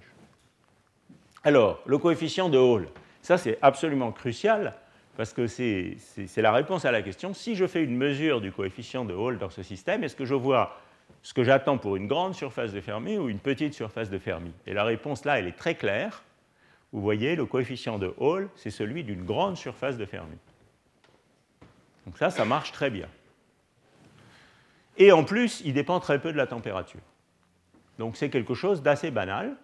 Alors, 1.42 1.82
le 1.86 1.98
coefficient 1.98 2.48
de 2.48 2.58
Hall, 2.58 2.88
ça 3.22 3.38
c'est 3.38 3.58
absolument 3.62 4.12
crucial 4.12 4.74
parce 5.16 5.32
que 5.32 5.46
c'est 5.46 5.96
la 6.36 6.52
réponse 6.52 6.84
à 6.84 6.92
la 6.92 7.02
question. 7.02 7.32
Si 7.34 7.54
je 7.54 7.66
fais 7.66 7.82
une 7.82 7.96
mesure 7.96 8.40
du 8.40 8.52
coefficient 8.52 9.04
de 9.04 9.14
Hall 9.14 9.38
dans 9.38 9.50
ce 9.50 9.62
système, 9.62 10.04
est-ce 10.04 10.14
que 10.14 10.26
je 10.26 10.34
vois 10.34 10.78
ce 11.22 11.32
que 11.32 11.42
j'attends 11.42 11.78
pour 11.78 11.96
une 11.96 12.06
grande 12.06 12.34
surface 12.34 12.72
de 12.72 12.80
Fermi 12.80 13.16
ou 13.16 13.28
une 13.28 13.38
petite 13.38 13.74
surface 13.74 14.10
de 14.10 14.18
Fermi? 14.18 14.52
Et 14.66 14.74
la 14.74 14.84
réponse 14.84 15.24
là, 15.24 15.38
elle 15.38 15.46
est 15.46 15.56
très 15.56 15.74
claire. 15.74 16.22
Vous 16.92 17.00
voyez, 17.00 17.34
le 17.34 17.46
coefficient 17.46 17.98
de 17.98 18.12
Hall, 18.18 18.48
c'est 18.56 18.70
celui 18.70 19.04
d'une 19.04 19.24
grande 19.24 19.56
surface 19.56 19.96
de 19.96 20.04
Fermi. 20.04 20.36
Donc 22.06 22.18
ça, 22.18 22.30
ça 22.30 22.44
marche 22.44 22.72
très 22.72 22.90
bien. 22.90 23.08
Et 24.98 25.12
en 25.12 25.24
plus, 25.24 25.60
il 25.64 25.74
dépend 25.74 26.00
très 26.00 26.20
peu 26.20 26.32
de 26.32 26.36
la 26.36 26.46
température. 26.46 27.00
Donc 27.98 28.16
c'est 28.16 28.30
quelque 28.30 28.54
chose 28.54 28.82
d'assez 28.82 29.10
banal, 29.10 29.56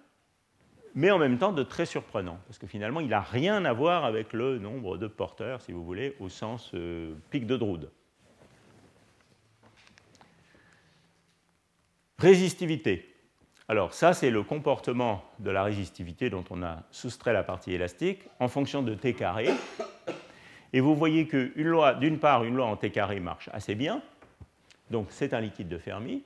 mais 0.94 1.10
en 1.10 1.18
même 1.18 1.38
temps 1.38 1.52
de 1.52 1.62
très 1.62 1.86
surprenant, 1.86 2.38
parce 2.46 2.58
que 2.58 2.66
finalement, 2.66 3.00
il 3.00 3.08
n'a 3.08 3.20
rien 3.20 3.64
à 3.64 3.72
voir 3.72 4.04
avec 4.04 4.32
le 4.32 4.58
nombre 4.58 4.98
de 4.98 5.06
porteurs, 5.06 5.60
si 5.62 5.72
vous 5.72 5.84
voulez, 5.84 6.16
au 6.20 6.28
sens 6.28 6.70
euh, 6.74 7.14
pic 7.30 7.46
de 7.46 7.56
Drude. 7.56 7.90
Résistivité. 12.18 13.08
Alors 13.68 13.94
ça, 13.94 14.12
c'est 14.12 14.30
le 14.30 14.42
comportement 14.42 15.24
de 15.38 15.50
la 15.50 15.62
résistivité 15.62 16.30
dont 16.30 16.44
on 16.50 16.62
a 16.62 16.82
soustrait 16.90 17.32
la 17.32 17.42
partie 17.42 17.72
élastique 17.72 18.20
en 18.38 18.48
fonction 18.48 18.82
de 18.82 18.94
t 18.94 19.14
carré. 19.14 19.48
Et 20.72 20.80
vous 20.80 20.94
voyez 20.94 21.26
loi, 21.56 21.94
d'une 21.94 22.18
part, 22.18 22.44
une 22.44 22.56
loi 22.56 22.66
en 22.66 22.76
t 22.76 22.90
carré 22.90 23.18
marche 23.18 23.48
assez 23.52 23.74
bien. 23.74 24.02
Donc 24.92 25.06
c'est 25.08 25.32
un 25.32 25.40
liquide 25.40 25.68
de 25.68 25.78
Fermi, 25.78 26.22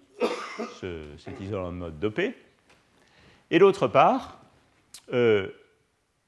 cet 0.77 1.41
isolant 1.41 1.71
de 1.71 1.77
mode 1.77 2.01
dopé. 2.01 2.35
Et 3.53 3.61
d'autre 3.61 3.87
part, 3.87 4.41
euh, 5.12 5.49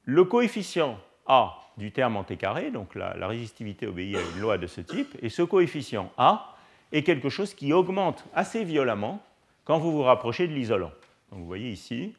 le 0.05 0.25
coefficient 0.25 1.01
A 1.27 1.57
du 1.79 1.91
terme 1.91 2.17
en 2.17 2.23
t 2.23 2.37
carré, 2.37 2.71
donc 2.71 2.95
la, 2.95 3.17
la, 3.17 3.27
résistivité 3.27 3.89
obéit 3.89 4.17
à 4.17 4.21
une 4.21 4.41
loi 4.41 4.57
de 4.57 4.69
ce 4.69 4.81
type, 4.81 5.17
et 5.21 5.31
ce 5.31 5.43
coefficient 5.43 6.13
A 6.17 6.55
est 6.93 7.03
quelque 7.03 7.29
chose 7.29 7.55
qui 7.55 7.73
augmente 7.73 8.25
assez 8.33 8.63
violemment 8.63 9.21
quand 9.65 9.79
vous 9.79 9.91
vous 9.91 10.03
rapprochez 10.03 10.47
de 10.47 10.53
l'isolant. 10.53 10.93
Donc 11.33 11.41
vous 11.41 11.47
voyez 11.47 11.71
ici, 11.71 12.15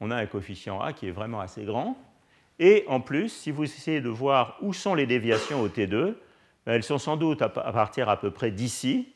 on 0.00 0.10
a 0.10 0.16
un 0.16 0.26
coefficient 0.26 0.82
A 0.82 0.92
qui 0.92 1.08
est 1.08 1.12
vraiment 1.12 1.40
assez 1.40 1.64
grand, 1.64 1.96
et 2.58 2.84
en 2.88 3.00
plus, 3.00 3.30
si 3.30 3.50
vous 3.50 3.64
essayez 3.64 4.02
de 4.02 4.10
voir 4.10 4.58
où 4.60 4.74
sont 4.74 4.94
les 4.94 5.06
déviations 5.06 5.62
au 5.62 5.68
T2, 5.68 6.14
ben, 6.66 6.72
elles 6.74 6.82
sont 6.82 6.98
sans 6.98 7.16
doute 7.16 7.40
à 7.40 7.48
partir 7.48 8.10
à 8.10 8.18
peu 8.18 8.30
près 8.30 8.50
d'ici. 8.50 9.14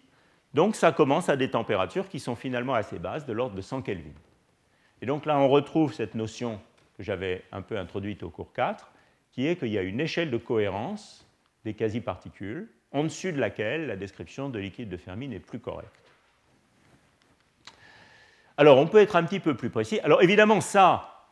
Donc 0.55 0.74
ça 0.74 0.92
commence 0.92 1.28
à 1.28 1.36
des 1.36 1.51
températures 1.51 2.09
qui 2.09 2.18
sont 2.18 2.34
finalement 2.34 2.74
assez 2.74 2.98
basses, 2.98 3.26
de 3.26 3.32
l'ordre 3.32 3.55
de 3.55 3.61
100 3.61 3.82
Kelvin. 3.82 4.11
Et 5.03 5.07
donc 5.07 5.26
là, 5.26 5.38
on 5.38 5.48
retrouve 5.48 5.94
cette 5.94 6.14
notion 6.14 6.61
que 6.96 7.03
j'avais 7.03 7.44
un 7.53 7.62
peu 7.62 7.78
introduite 7.78 8.22
au 8.22 8.30
cours 8.30 8.53
4, 8.53 8.90
qui 9.32 9.46
est 9.46 9.57
qu'il 9.57 9.68
y 9.68 9.78
a 9.78 9.82
une 9.82 10.01
échelle 10.01 10.30
de 10.30 10.36
cohérence 10.36 11.26
des 11.64 11.74
quasi-particules, 11.74 12.68
en 12.92 13.05
dessus 13.05 13.32
de 13.32 13.38
laquelle 13.38 13.86
la 13.86 13.96
description 13.96 14.48
de 14.48 14.59
liquide 14.59 14.88
de 14.88 14.96
Fermi 14.96 15.28
n'est 15.28 15.38
plus 15.38 15.61
correcte. 15.61 15.94
Alors, 18.57 18.78
on 18.78 18.86
peut 18.86 18.98
être 18.98 19.16
un 19.16 19.24
petit 19.24 19.40
peu 19.40 19.55
plus 19.55 19.70
précis. 19.70 20.01
Alors, 20.01 20.22
évidemment, 20.22 20.61
ça, 20.61 21.28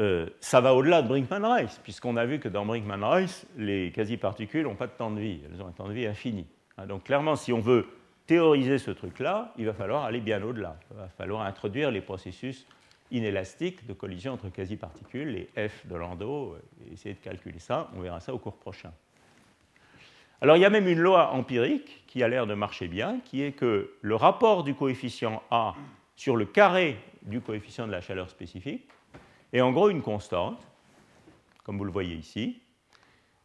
euh, 0.00 0.28
ça 0.40 0.60
va 0.60 0.74
au-delà 0.74 1.00
de 1.00 1.08
Brinkman-Rice, 1.08 1.80
puisqu'on 1.82 2.16
a 2.16 2.26
vu 2.26 2.38
que 2.38 2.48
dans 2.48 2.66
Brinkman-Rice, 2.66 3.46
les 3.56 3.92
quasi-particules 3.92 4.64
n'ont 4.64 4.74
pas 4.74 4.88
de 4.88 4.92
temps 4.92 5.10
de 5.10 5.20
vie, 5.20 5.40
elles 5.46 5.62
ont 5.62 5.68
un 5.68 5.72
temps 5.72 5.88
de 5.88 5.94
vie 5.94 6.06
infini. 6.06 6.46
Hein, 6.76 6.86
donc 6.86 7.04
clairement, 7.04 7.36
si 7.36 7.52
on 7.52 7.60
veut 7.60 7.86
théoriser 8.30 8.78
ce 8.78 8.92
truc-là, 8.92 9.52
il 9.58 9.66
va 9.66 9.72
falloir 9.72 10.04
aller 10.04 10.20
bien 10.20 10.40
au-delà. 10.40 10.76
Il 10.92 10.96
va 10.98 11.08
falloir 11.08 11.42
introduire 11.42 11.90
les 11.90 12.00
processus 12.00 12.64
inélastiques 13.10 13.84
de 13.88 13.92
collision 13.92 14.34
entre 14.34 14.50
quasi-particules, 14.50 15.48
les 15.56 15.68
F 15.68 15.84
de 15.88 15.96
Landau, 15.96 16.56
et 16.86 16.92
essayer 16.92 17.16
de 17.16 17.18
calculer 17.18 17.58
ça. 17.58 17.90
On 17.96 18.00
verra 18.00 18.20
ça 18.20 18.32
au 18.32 18.38
cours 18.38 18.54
prochain. 18.54 18.92
Alors 20.40 20.56
il 20.56 20.60
y 20.60 20.64
a 20.64 20.70
même 20.70 20.86
une 20.86 21.00
loi 21.00 21.32
empirique 21.32 22.04
qui 22.06 22.22
a 22.22 22.28
l'air 22.28 22.46
de 22.46 22.54
marcher 22.54 22.86
bien, 22.86 23.18
qui 23.24 23.42
est 23.42 23.50
que 23.50 23.94
le 24.00 24.14
rapport 24.14 24.62
du 24.62 24.76
coefficient 24.76 25.42
A 25.50 25.74
sur 26.14 26.36
le 26.36 26.44
carré 26.44 26.98
du 27.22 27.40
coefficient 27.40 27.88
de 27.88 27.92
la 27.92 28.00
chaleur 28.00 28.30
spécifique 28.30 28.86
et 29.52 29.60
en 29.60 29.72
gros 29.72 29.90
une 29.90 30.02
constante, 30.02 30.64
comme 31.64 31.78
vous 31.78 31.84
le 31.84 31.90
voyez 31.90 32.14
ici. 32.14 32.60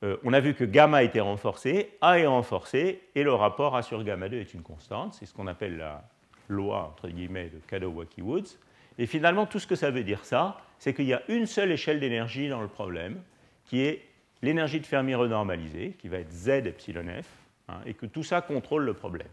Euh, 0.04 0.18
on 0.24 0.34
a 0.34 0.40
vu 0.40 0.54
que 0.54 0.64
gamma 0.64 1.04
était 1.04 1.22
renforcé, 1.22 1.92
A 2.02 2.20
est 2.20 2.26
renforcé, 2.26 3.02
et 3.16 3.24
le 3.24 3.34
rapport 3.34 3.76
A 3.76 3.82
sur 3.82 4.04
gamma 4.04 4.30
2 4.30 4.38
est 4.38 4.54
une 4.54 4.62
constante. 4.62 5.14
C'est 5.14 5.26
ce 5.26 5.34
qu'on 5.34 5.48
appelle 5.48 5.78
la 5.78 6.04
loi, 6.50 6.92
entre 6.94 7.08
guillemets, 7.10 7.50
de 7.50 7.60
Caddo-Woods. 7.68 8.58
Et 8.98 9.08
finalement, 9.08 9.46
tout 9.46 9.60
ce 9.60 9.68
que 9.68 9.76
ça 9.76 9.92
veut 9.92 10.04
dire 10.04 10.22
c'est 10.78 10.94
qu'il 10.94 11.06
y 11.06 11.14
a 11.14 11.22
une 11.28 11.46
seule 11.46 11.72
échelle 11.72 12.00
d'énergie 12.00 12.50
dans 12.50 12.62
le 12.62 12.68
problème, 12.68 13.22
qui 13.66 13.82
est 13.82 14.06
l'énergie 14.42 14.80
de 14.80 14.86
Fermi 14.86 15.16
renormalisée, 15.16 15.96
qui 16.00 16.08
va 16.08 16.18
être 16.18 16.32
Z 16.32 16.50
epsilon 16.66 17.06
f, 17.22 17.28
hein, 17.70 17.80
et 17.86 17.94
que 17.94 18.06
tout 18.06 18.24
ça 18.24 18.42
contrôle 18.42 18.84
le 18.84 18.94
problème. 18.94 19.28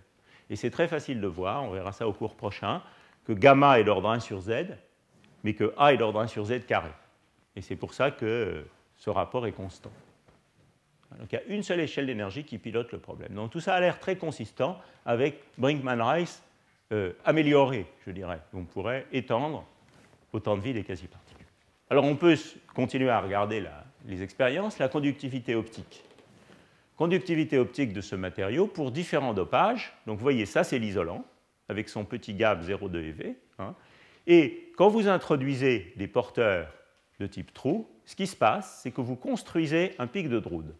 Et 0.51 0.57
c'est 0.57 0.71
très 0.71 0.89
facile 0.89 1.21
de 1.21 1.27
voir, 1.27 1.63
on 1.65 1.71
verra 1.71 1.93
ça 1.93 2.09
au 2.09 2.13
cours 2.13 2.35
prochain, 2.35 2.83
que 3.25 3.33
gamma 3.33 3.79
est 3.79 3.85
d'ordre 3.85 4.11
1 4.11 4.21
sur 4.21 4.41
Z, 4.41 4.67
mais 5.45 5.55
que 5.55 5.73
A 5.77 5.93
est 5.93 5.97
d'ordre 5.97 6.21
1 6.21 6.27
sur 6.27 6.47
Z 6.47 6.67
carré. 6.67 6.91
Et 7.55 7.61
c'est 7.61 7.77
pour 7.77 7.95
ça 7.95 8.11
que 8.11 8.65
ce 8.97 9.11
rapport 9.11 9.47
est 9.47 9.53
constant. 9.53 9.93
Donc 11.19 11.33
il 11.33 11.37
y 11.37 11.39
a 11.39 11.55
une 11.55 11.63
seule 11.63 11.81
échelle 11.81 12.07
d'énergie 12.07 12.45
qui 12.45 12.59
pilote 12.59 12.93
le 12.93 12.99
problème. 12.99 13.35
Donc 13.35 13.51
tout 13.51 13.61
ça 13.61 13.75
a 13.75 13.81
l'air 13.81 13.99
très 13.99 14.17
consistant 14.17 14.79
avec 15.05 15.43
Brinkman-Rice 15.59 16.43
euh, 16.93 17.13
amélioré, 17.25 17.87
je 18.07 18.11
dirais. 18.11 18.41
On 18.53 18.65
pourrait 18.65 19.07
étendre 19.13 19.65
au 20.33 20.41
temps 20.41 20.57
de 20.57 20.63
vie 20.63 20.75
des 20.75 20.85
quasi-particules. 20.85 21.47
Alors 21.91 22.05
on 22.05 22.17
peut 22.17 22.37
continuer 22.75 23.11
à 23.11 23.21
regarder 23.21 23.65
les 24.07 24.23
expériences. 24.23 24.79
La 24.79 24.89
conductivité 24.89 25.55
optique. 25.55 26.05
Conductivité 26.97 27.59
optique 27.59 27.93
de 27.93 28.01
ce 28.01 28.15
matériau 28.17 28.67
pour 28.67 28.91
différents 28.91 29.35
dopages. 29.35 29.93
Donc 30.07 30.19
vous 30.19 30.23
voyez, 30.23 30.47
ça 30.47 30.65
c'est 30.65 30.79
l'isolant 30.79 31.25
avec 31.69 31.89
son 31.89 32.05
petit 32.05 32.35
gap 32.35 32.63
0,2 32.63 32.97
eV. 32.97 33.35
Hein. 33.59 33.75
Et 34.27 34.73
quand 34.77 34.89
vous 34.89 35.09
introduisez 35.09 35.93
des 35.97 36.07
porteurs 36.07 36.73
de 37.19 37.27
type 37.27 37.53
trou, 37.53 37.89
ce 38.05 38.17
qui 38.17 38.27
se 38.27 38.37
passe, 38.37 38.81
c'est 38.83 38.91
que 38.91 39.01
vous 39.01 39.17
construisez 39.17 39.95
un 39.99 40.07
pic 40.07 40.29
de 40.29 40.39
Drude. 40.39 40.75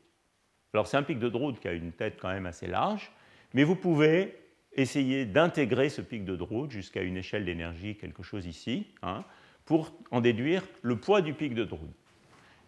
Alors 0.75 0.87
c'est 0.87 0.97
un 0.97 1.03
pic 1.03 1.18
de 1.18 1.29
Drude 1.29 1.59
qui 1.59 1.68
a 1.68 1.73
une 1.73 1.93
tête 1.93 2.18
quand 2.20 2.29
même 2.29 2.47
assez 2.47 2.66
large, 2.66 3.11
mais 3.53 3.64
vous 3.64 3.77
pouvez 3.77 4.39
essayer 4.75 5.27
d'intégrer 5.27 5.91
ce 5.91 6.01
pic 6.01 6.25
de 6.25 6.35
Drude 6.35 6.70
jusqu'à 6.70 7.03
une 7.03 7.16
échelle 7.16 7.45
d'énergie, 7.45 7.97
quelque 7.97 8.23
chose 8.23 8.47
ici, 8.47 8.87
hein, 9.03 9.25
pour 9.66 9.93
en 10.11 10.20
déduire 10.20 10.62
le 10.81 10.97
poids 10.97 11.20
du 11.20 11.35
pic 11.35 11.55
de 11.55 11.64
Drude. 11.64 11.93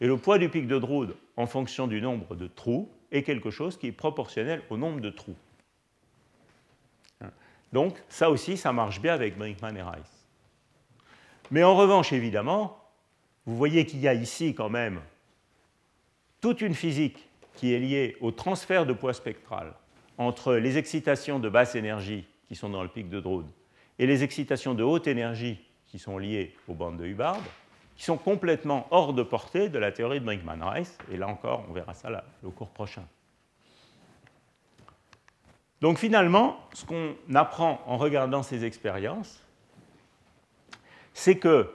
Et 0.01 0.07
le 0.07 0.19
poids 0.19 0.39
du 0.39 0.51
pic 0.51 0.67
de 0.67 0.79
Drude, 0.79 1.17
en 1.37 1.47
fonction 1.47 1.87
du 1.87 2.03
nombre 2.03 2.35
de 2.35 2.47
trous, 2.47 2.91
est 3.11 3.23
quelque 3.23 3.51
chose 3.51 3.79
qui 3.79 3.87
est 3.87 3.93
proportionnel 3.93 4.63
au 4.69 4.77
nombre 4.77 5.01
de 5.01 5.11
trous. 5.11 5.37
Hein. 7.23 7.31
Donc 7.73 7.97
ça 8.09 8.29
aussi, 8.29 8.57
ça 8.57 8.73
marche 8.73 9.01
bien 9.01 9.15
avec 9.15 9.39
Brinkman 9.39 9.77
et 9.77 9.83
Rice. 9.83 10.27
Mais 11.51 11.63
en 11.63 11.75
revanche, 11.75 12.13
évidemment, 12.13 12.79
vous 13.47 13.57
voyez 13.57 13.87
qu'il 13.87 14.01
y 14.01 14.09
a 14.09 14.15
ici 14.15 14.55
quand 14.55 14.69
même 14.69 15.01
toute 16.41 16.61
une 16.61 16.75
physique 16.75 17.29
qui 17.55 17.73
est 17.73 17.79
liée 17.79 18.17
au 18.21 18.31
transfert 18.31 18.87
de 18.87 18.93
poids 18.93 19.13
spectral 19.13 19.75
entre 20.19 20.55
les 20.55 20.79
excitations 20.79 21.39
de 21.39 21.49
basse 21.49 21.75
énergie 21.75 22.27
qui 22.49 22.55
sont 22.55 22.69
dans 22.69 22.83
le 22.83 22.89
pic 22.89 23.09
de 23.09 23.21
Drude 23.21 23.49
et 23.99 24.07
les 24.07 24.23
excitations 24.23 24.75
de 24.75 24.83
haute 24.83 25.07
énergie 25.07 25.59
qui 25.87 25.99
sont 25.99 26.19
liées 26.19 26.55
aux 26.69 26.75
bandes 26.75 26.99
de 26.99 27.07
Hubbard, 27.07 27.41
qui 27.97 28.05
sont 28.05 28.17
complètement 28.17 28.87
hors 28.91 29.13
de 29.13 29.23
portée 29.23 29.69
de 29.69 29.79
la 29.79 29.93
théorie 29.93 30.21
de 30.21 30.25
Brinkman-Rice. 30.25 30.99
Et 31.13 31.17
là 31.17 31.29
encore, 31.29 31.65
on 31.69 31.73
verra 31.73 31.95
ça 31.95 32.11
là, 32.11 32.25
au 32.43 32.51
cours 32.51 32.71
prochain. 32.71 33.05
Donc 35.81 35.99
finalement, 35.99 36.59
ce 36.73 36.85
qu'on 36.85 37.15
apprend 37.35 37.81
en 37.87 37.97
regardant 37.97 38.43
ces 38.43 38.65
expériences, 38.65 39.45
c'est 41.13 41.39
que 41.39 41.73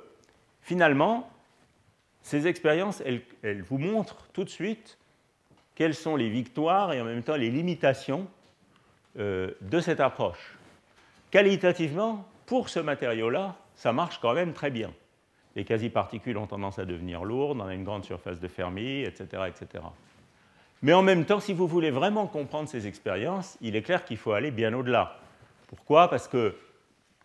finalement, 0.62 1.32
ces 2.22 2.46
expériences, 2.46 3.02
elles, 3.02 3.64
vous 3.64 3.80
montrent 3.80 4.28
tout 4.34 4.44
de 4.44 4.50
suite 4.50 4.99
quelles 5.80 5.96
sont 5.96 6.18
les 6.18 6.28
victoires 6.28 6.92
et 6.92 7.00
en 7.00 7.06
même 7.06 7.24
temps 7.24 7.38
les 7.38 7.50
limitations 7.50 8.28
euh, 9.18 9.52
de 9.62 9.80
cette 9.80 10.02
approche. 10.02 10.58
Qualitativement, 11.32 12.28
pour 12.46 12.68
ce 12.68 12.82
matériau-là, 12.82 13.56
ça 13.78 13.94
marche 13.94 14.20
quand 14.20 14.34
même 14.34 14.52
très 14.52 14.72
bien. 14.72 14.92
Les 15.56 15.64
quasi-particules 15.64 16.38
ont 16.38 16.48
tendance 16.48 16.80
à 16.80 16.86
devenir 16.86 17.24
lourdes, 17.24 17.62
on 17.62 17.66
a 17.66 17.74
une 17.74 17.86
grande 17.86 18.04
surface 18.04 18.42
de 18.42 18.50
Fermi, 18.50 19.04
etc., 19.04 19.44
etc. 19.48 19.86
Mais 20.82 20.92
en 20.92 21.02
même 21.02 21.24
temps, 21.24 21.40
si 21.40 21.54
vous 21.54 21.66
voulez 21.66 21.92
vraiment 21.92 22.28
comprendre 22.28 22.68
ces 22.68 22.86
expériences, 22.86 23.58
il 23.62 23.78
est 23.78 23.82
clair 23.82 24.04
qu'il 24.04 24.18
faut 24.18 24.34
aller 24.34 24.52
bien 24.52 24.74
au-delà. 24.74 25.18
Pourquoi? 25.68 26.10
Parce 26.10 26.28
que 26.28 26.58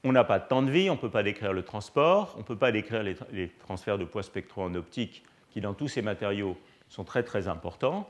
on 0.05 0.13
n'a 0.13 0.23
pas 0.23 0.39
de 0.39 0.47
temps 0.47 0.63
de 0.63 0.71
vie, 0.71 0.89
on 0.91 0.95
ne 0.95 1.01
peut 1.01 1.11
pas 1.11 1.25
décrire 1.25 1.53
le 1.53 1.65
transport, 1.65 2.35
on 2.37 2.41
ne 2.41 2.45
peut 2.45 2.57
pas 2.57 2.71
décrire 2.71 3.03
les, 3.03 3.49
transferts 3.59 3.99
de 3.99 4.05
poids 4.05 4.23
spectraux 4.23 4.63
en 4.63 4.75
optique, 4.77 5.25
qui 5.51 5.61
dans 5.61 5.75
tous 5.75 5.89
ces 5.89 6.03
matériaux 6.03 6.57
sont 6.89 7.03
très 7.03 7.25
très 7.25 7.49
importants. 7.49 8.09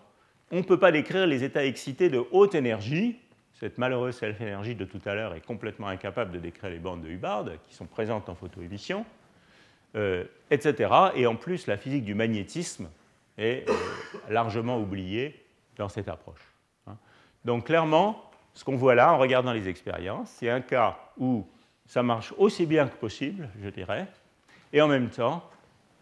On 0.50 0.58
ne 0.58 0.62
peut 0.62 0.78
pas 0.78 0.92
décrire 0.92 1.26
les 1.26 1.42
états 1.42 1.64
excités 1.64 2.08
de 2.08 2.22
haute 2.30 2.54
énergie, 2.54 3.18
cette 3.54 3.78
malheureuse 3.78 4.16
self-énergie 4.16 4.74
de 4.74 4.84
tout 4.84 5.00
à 5.06 5.14
l'heure 5.14 5.34
est 5.34 5.44
complètement 5.44 5.88
incapable 5.88 6.32
de 6.32 6.38
décrire 6.38 6.70
les 6.70 6.78
bandes 6.78 7.02
de 7.02 7.08
Hubbard 7.08 7.46
qui 7.66 7.74
sont 7.74 7.86
présentes 7.86 8.28
en 8.28 8.34
photoémission, 8.34 9.06
euh, 9.96 10.24
etc. 10.50 10.92
Et 11.14 11.26
en 11.26 11.36
plus, 11.36 11.66
la 11.66 11.76
physique 11.76 12.04
du 12.04 12.14
magnétisme 12.14 12.88
est 13.38 13.68
euh, 13.68 13.72
largement 14.28 14.78
oubliée 14.78 15.44
dans 15.76 15.88
cette 15.88 16.08
approche. 16.08 16.52
Hein. 16.86 16.96
Donc 17.44 17.66
clairement, 17.66 18.30
ce 18.54 18.64
qu'on 18.64 18.76
voit 18.76 18.94
là 18.94 19.12
en 19.12 19.18
regardant 19.18 19.52
les 19.52 19.68
expériences, 19.68 20.30
c'est 20.30 20.50
un 20.50 20.60
cas 20.60 20.98
où 21.16 21.46
ça 21.86 22.02
marche 22.02 22.34
aussi 22.38 22.66
bien 22.66 22.88
que 22.88 22.96
possible, 22.96 23.48
je 23.62 23.68
dirais, 23.68 24.08
et 24.72 24.80
en 24.80 24.88
même 24.88 25.10
temps, 25.10 25.48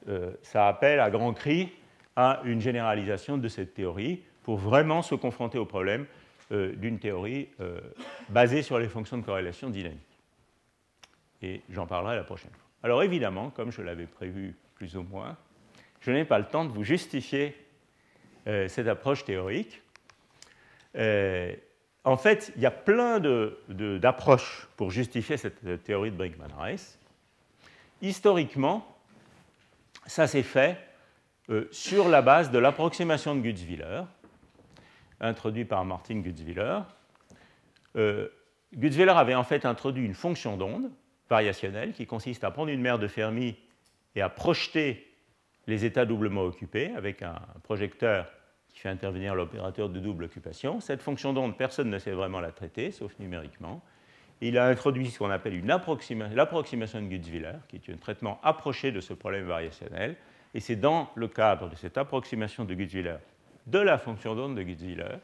euh, 0.08 0.32
ça 0.42 0.68
appelle 0.68 1.00
à 1.00 1.10
grands 1.10 1.34
cris 1.34 1.70
à 2.16 2.40
une 2.44 2.60
généralisation 2.60 3.38
de 3.38 3.48
cette 3.48 3.74
théorie 3.74 4.22
pour 4.42 4.56
vraiment 4.56 5.02
se 5.02 5.14
confronter 5.14 5.58
au 5.58 5.66
problème 5.66 6.06
euh, 6.50 6.74
d'une 6.74 6.98
théorie 6.98 7.48
euh, 7.60 7.80
basée 8.28 8.62
sur 8.62 8.78
les 8.78 8.88
fonctions 8.88 9.18
de 9.18 9.24
corrélation 9.24 9.70
dynamique. 9.70 10.00
Et 11.42 11.62
j'en 11.70 11.86
parlerai 11.86 12.16
la 12.16 12.24
prochaine 12.24 12.50
fois. 12.50 12.68
Alors 12.82 13.02
évidemment, 13.02 13.50
comme 13.50 13.70
je 13.70 13.82
l'avais 13.82 14.06
prévu 14.06 14.56
plus 14.74 14.96
ou 14.96 15.02
moins, 15.02 15.36
je 16.00 16.10
n'ai 16.10 16.24
pas 16.24 16.38
le 16.38 16.46
temps 16.46 16.64
de 16.64 16.70
vous 16.70 16.84
justifier 16.84 17.56
cette 18.44 18.88
approche 18.88 19.24
théorique. 19.24 19.80
en 20.96 22.16
fait, 22.16 22.52
il 22.56 22.62
y 22.62 22.66
a 22.66 22.72
plein 22.72 23.20
d'approches 23.68 24.66
pour 24.76 24.90
justifier 24.90 25.36
cette 25.36 25.84
théorie 25.84 26.10
de 26.10 26.16
Brinkman-Rice. 26.16 26.98
Historiquement, 28.02 28.84
ça 30.06 30.26
s'est 30.26 30.42
fait 30.42 30.76
euh, 31.50 31.68
sur 31.70 32.08
la 32.08 32.22
base 32.22 32.50
de 32.50 32.58
l'approximation 32.58 33.34
de 33.34 33.40
Gutzwiller, 33.40 34.02
introduit 35.22 35.64
par 35.64 35.84
Martin 35.84 36.20
Gutzwiller. 36.20 36.80
Euh, 37.96 38.28
Gutzwiller 38.74 39.12
avait 39.12 39.34
en 39.34 39.44
fait 39.44 39.64
introduit 39.64 40.04
une 40.04 40.14
fonction 40.14 40.56
d'onde 40.56 40.90
variationnelle 41.30 41.92
qui 41.92 42.06
consiste 42.06 42.44
à 42.44 42.50
prendre 42.50 42.70
une 42.70 42.80
mer 42.80 42.98
de 42.98 43.08
Fermi 43.08 43.56
et 44.14 44.20
à 44.20 44.28
projeter 44.28 45.08
les 45.66 45.84
états 45.84 46.04
doublement 46.04 46.42
occupés 46.42 46.92
avec 46.96 47.22
un 47.22 47.36
projecteur 47.62 48.30
qui 48.68 48.80
fait 48.80 48.88
intervenir 48.88 49.34
l'opérateur 49.34 49.88
de 49.88 50.00
double 50.00 50.24
occupation. 50.24 50.80
Cette 50.80 51.02
fonction 51.02 51.32
d'onde, 51.32 51.56
personne 51.56 51.88
ne 51.88 51.98
sait 51.98 52.12
vraiment 52.12 52.40
la 52.40 52.52
traiter, 52.52 52.90
sauf 52.90 53.18
numériquement 53.18 53.82
il 54.42 54.58
a 54.58 54.66
introduit 54.66 55.08
ce 55.10 55.18
qu'on 55.18 55.30
appelle 55.30 55.64
l'approximation 55.64 57.00
de 57.00 57.06
Gutzwiller, 57.06 57.54
qui 57.68 57.76
est 57.76 57.92
un 57.92 57.96
traitement 57.96 58.40
approché 58.42 58.90
de 58.90 59.00
ce 59.00 59.14
problème 59.14 59.46
variationnel. 59.46 60.16
Et 60.52 60.60
c'est 60.60 60.76
dans 60.76 61.10
le 61.14 61.28
cadre 61.28 61.70
de 61.70 61.76
cette 61.76 61.96
approximation 61.96 62.64
de 62.64 62.74
Gutzwiller 62.74 63.18
de 63.66 63.78
la 63.78 63.98
fonction 63.98 64.34
d'onde 64.34 64.56
de 64.56 64.62
Gutzwiller 64.62 65.18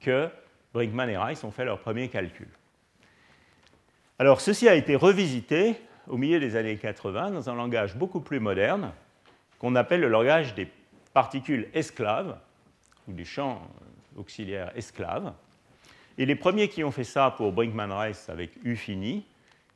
que 0.00 0.28
Brinkman 0.72 1.08
et 1.08 1.18
Rice 1.18 1.44
ont 1.44 1.50
fait 1.50 1.64
leur 1.64 1.80
premier 1.80 2.08
calcul. 2.08 2.48
Alors, 4.18 4.40
ceci 4.40 4.68
a 4.68 4.74
été 4.74 4.96
revisité 4.96 5.76
au 6.08 6.16
milieu 6.16 6.40
des 6.40 6.56
années 6.56 6.76
80 6.76 7.30
dans 7.30 7.50
un 7.50 7.54
langage 7.54 7.96
beaucoup 7.96 8.20
plus 8.20 8.40
moderne 8.40 8.92
qu'on 9.58 9.74
appelle 9.74 10.00
le 10.00 10.08
langage 10.08 10.54
des 10.54 10.68
particules 11.12 11.68
esclaves 11.74 12.38
ou 13.06 13.12
des 13.12 13.24
champs 13.24 13.62
auxiliaires 14.16 14.72
esclaves. 14.76 15.32
Et 16.16 16.26
les 16.26 16.34
premiers 16.34 16.68
qui 16.68 16.82
ont 16.82 16.90
fait 16.90 17.04
ça 17.04 17.30
pour 17.36 17.52
Brinkman-Rice 17.52 18.28
avec 18.28 18.50
U 18.64 18.76
fini, 18.76 19.24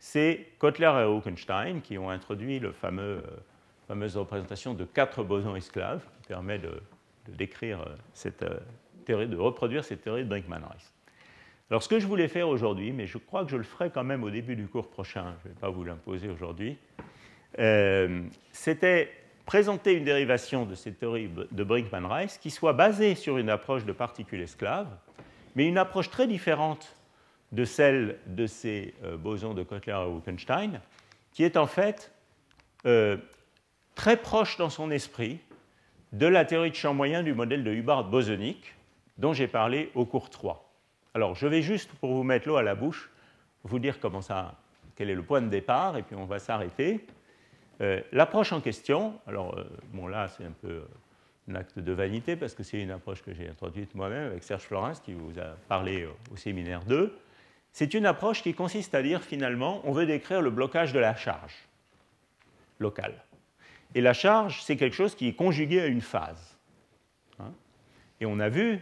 c'est 0.00 0.48
Kotler 0.58 0.92
et 1.02 1.04
Hockenstein 1.04 1.80
qui 1.80 1.96
ont 1.96 2.10
introduit 2.10 2.58
la 2.58 2.72
fameux, 2.72 3.22
euh, 3.24 3.40
fameuse 3.86 4.16
représentation 4.16 4.74
de 4.74 4.84
quatre 4.84 5.22
bosons 5.22 5.54
esclaves 5.54 6.02
qui 6.20 6.28
permet 6.28 6.58
de, 6.58 6.82
décrire 7.28 7.80
euh, 7.80 7.96
cette 8.12 8.42
euh, 8.42 8.58
théorie, 9.04 9.28
de 9.28 9.36
reproduire 9.36 9.84
cette 9.84 10.02
théorie 10.02 10.24
de 10.24 10.28
Brinkman-Rice. 10.28 10.92
Alors 11.70 11.82
ce 11.82 11.88
que 11.88 11.98
je 11.98 12.06
voulais 12.06 12.28
faire 12.28 12.48
aujourd'hui, 12.48 12.92
mais 12.92 13.06
je 13.06 13.18
crois 13.18 13.44
que 13.44 13.50
je 13.50 13.56
le 13.56 13.62
ferai 13.62 13.90
quand 13.90 14.04
même 14.04 14.24
au 14.24 14.30
début 14.30 14.56
du 14.56 14.66
cours 14.66 14.90
prochain, 14.90 15.34
je 15.42 15.48
ne 15.48 15.54
vais 15.54 15.60
pas 15.60 15.70
vous 15.70 15.84
l'imposer 15.84 16.28
aujourd'hui, 16.28 16.76
c'était 18.52 19.10
présenter 19.46 19.94
une 19.94 20.04
dérivation 20.04 20.64
de 20.64 20.74
cette 20.74 20.98
théorie 20.98 21.30
de 21.50 21.64
Brinkman-Rice 21.64 22.38
qui 22.38 22.50
soit 22.50 22.72
basée 22.72 23.14
sur 23.14 23.38
une 23.38 23.50
approche 23.50 23.84
de 23.84 23.92
particules 23.92 24.40
esclaves, 24.40 24.94
mais 25.54 25.66
une 25.66 25.78
approche 25.78 26.10
très 26.10 26.26
différente 26.26 26.96
de 27.52 27.64
celle 27.64 28.18
de 28.26 28.46
ces 28.46 28.94
euh, 29.04 29.16
bosons 29.16 29.54
de 29.54 29.62
Kotler 29.62 29.92
et 29.92 30.10
Wittgenstein, 30.10 30.80
qui 31.32 31.44
est 31.44 31.56
en 31.56 31.66
fait 31.66 32.12
euh, 32.86 33.16
très 33.94 34.16
proche 34.16 34.56
dans 34.56 34.70
son 34.70 34.90
esprit 34.90 35.38
de 36.12 36.26
la 36.26 36.44
théorie 36.44 36.70
de 36.70 36.76
champ 36.76 36.94
moyen 36.94 37.22
du 37.22 37.32
modèle 37.32 37.64
de 37.64 37.72
Hubbard 37.72 38.04
bosonique 38.04 38.74
dont 39.18 39.32
j'ai 39.32 39.48
parlé 39.48 39.90
au 39.94 40.04
cours 40.04 40.30
3. 40.30 40.70
Alors, 41.14 41.34
je 41.34 41.46
vais 41.46 41.62
juste, 41.62 41.90
pour 41.94 42.14
vous 42.14 42.22
mettre 42.22 42.48
l'eau 42.48 42.56
à 42.56 42.62
la 42.62 42.74
bouche, 42.74 43.10
vous 43.64 43.78
dire 43.78 44.00
comment 44.00 44.22
ça, 44.22 44.54
quel 44.96 45.10
est 45.10 45.14
le 45.14 45.22
point 45.22 45.40
de 45.40 45.48
départ, 45.48 45.96
et 45.96 46.02
puis 46.02 46.16
on 46.16 46.24
va 46.24 46.38
s'arrêter. 46.38 47.06
Euh, 47.80 48.00
l'approche 48.12 48.52
en 48.52 48.60
question, 48.60 49.18
alors, 49.26 49.58
bon 49.92 50.06
là, 50.06 50.28
c'est 50.28 50.44
un 50.44 50.52
peu 50.52 50.82
un 51.48 51.54
acte 51.54 51.78
de 51.78 51.92
vanité, 51.92 52.36
parce 52.36 52.54
que 52.54 52.62
c'est 52.62 52.80
une 52.80 52.90
approche 52.90 53.22
que 53.22 53.32
j'ai 53.32 53.48
introduite 53.48 53.94
moi-même 53.94 54.30
avec 54.30 54.42
Serge 54.42 54.62
Florence, 54.62 55.00
qui 55.00 55.12
vous 55.12 55.38
a 55.38 55.56
parlé 55.68 56.08
au 56.32 56.36
séminaire 56.36 56.84
2. 56.84 57.16
C'est 57.72 57.94
une 57.94 58.06
approche 58.06 58.42
qui 58.42 58.54
consiste 58.54 58.94
à 58.94 59.02
dire 59.02 59.22
finalement, 59.22 59.80
on 59.84 59.92
veut 59.92 60.06
décrire 60.06 60.42
le 60.42 60.50
blocage 60.50 60.92
de 60.92 60.98
la 60.98 61.16
charge 61.16 61.54
locale. 62.78 63.14
Et 63.94 64.00
la 64.00 64.12
charge, 64.12 64.62
c'est 64.62 64.76
quelque 64.76 64.94
chose 64.94 65.14
qui 65.14 65.28
est 65.28 65.34
conjugué 65.34 65.80
à 65.80 65.86
une 65.86 66.00
phase. 66.00 66.56
Hein. 67.38 67.52
Et 68.20 68.26
on 68.26 68.38
a 68.38 68.48
vu 68.48 68.80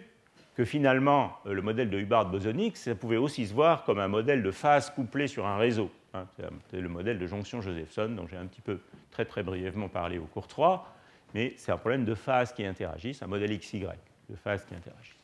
que 0.55 0.65
finalement, 0.65 1.33
euh, 1.47 1.53
le 1.53 1.63
modèle 1.63 1.91
de 1.91 1.99
Hubbard 1.99 2.27
bosonique, 2.27 2.77
ça 2.77 2.95
pouvait 2.95 3.17
aussi 3.17 3.47
se 3.47 3.55
voir 3.55 3.85
comme 3.85 3.99
un 3.99 4.09
modèle 4.09 4.43
de 4.43 4.51
phase 4.51 4.91
couplée 4.91 5.27
sur 5.27 5.47
un 5.47 5.57
réseau. 5.57 5.91
Hein. 6.15 6.27
C'est 6.71 6.81
le 6.81 6.89
modèle 6.89 7.19
de 7.19 7.27
jonction 7.27 7.61
Josephson, 7.61 8.11
dont 8.11 8.27
j'ai 8.27 8.37
un 8.37 8.47
petit 8.47 8.61
peu 8.61 8.79
très 9.11 9.25
très 9.25 9.43
brièvement 9.43 9.89
parlé 9.89 10.19
au 10.19 10.25
cours 10.25 10.49
3 10.49 10.97
mais 11.35 11.55
c'est 11.57 11.73
un 11.73 11.77
problème 11.77 12.05
de 12.05 12.15
phases 12.15 12.53
qui 12.53 12.65
interagissent, 12.65 13.23
un 13.23 13.27
modèle 13.27 13.57
XY 13.59 13.87
de 14.29 14.37
phases 14.37 14.65
qui 14.65 14.75
interagissent. 14.75 15.15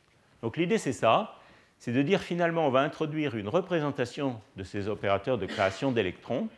Donc 0.43 0.57
l'idée, 0.57 0.79
c'est 0.79 0.93
ça, 0.93 1.37
c'est 1.79 1.93
de 1.93 2.03
dire 2.03 2.21
finalement, 2.21 2.67
on 2.67 2.71
va 2.71 2.81
introduire 2.81 3.37
une 3.37 3.49
représentation 3.49 4.41
de 4.57 4.63
ces 4.63 4.89
opérateurs 4.89 5.39
de 5.39 5.47
création 5.47 5.93
d'électrons 5.93 6.49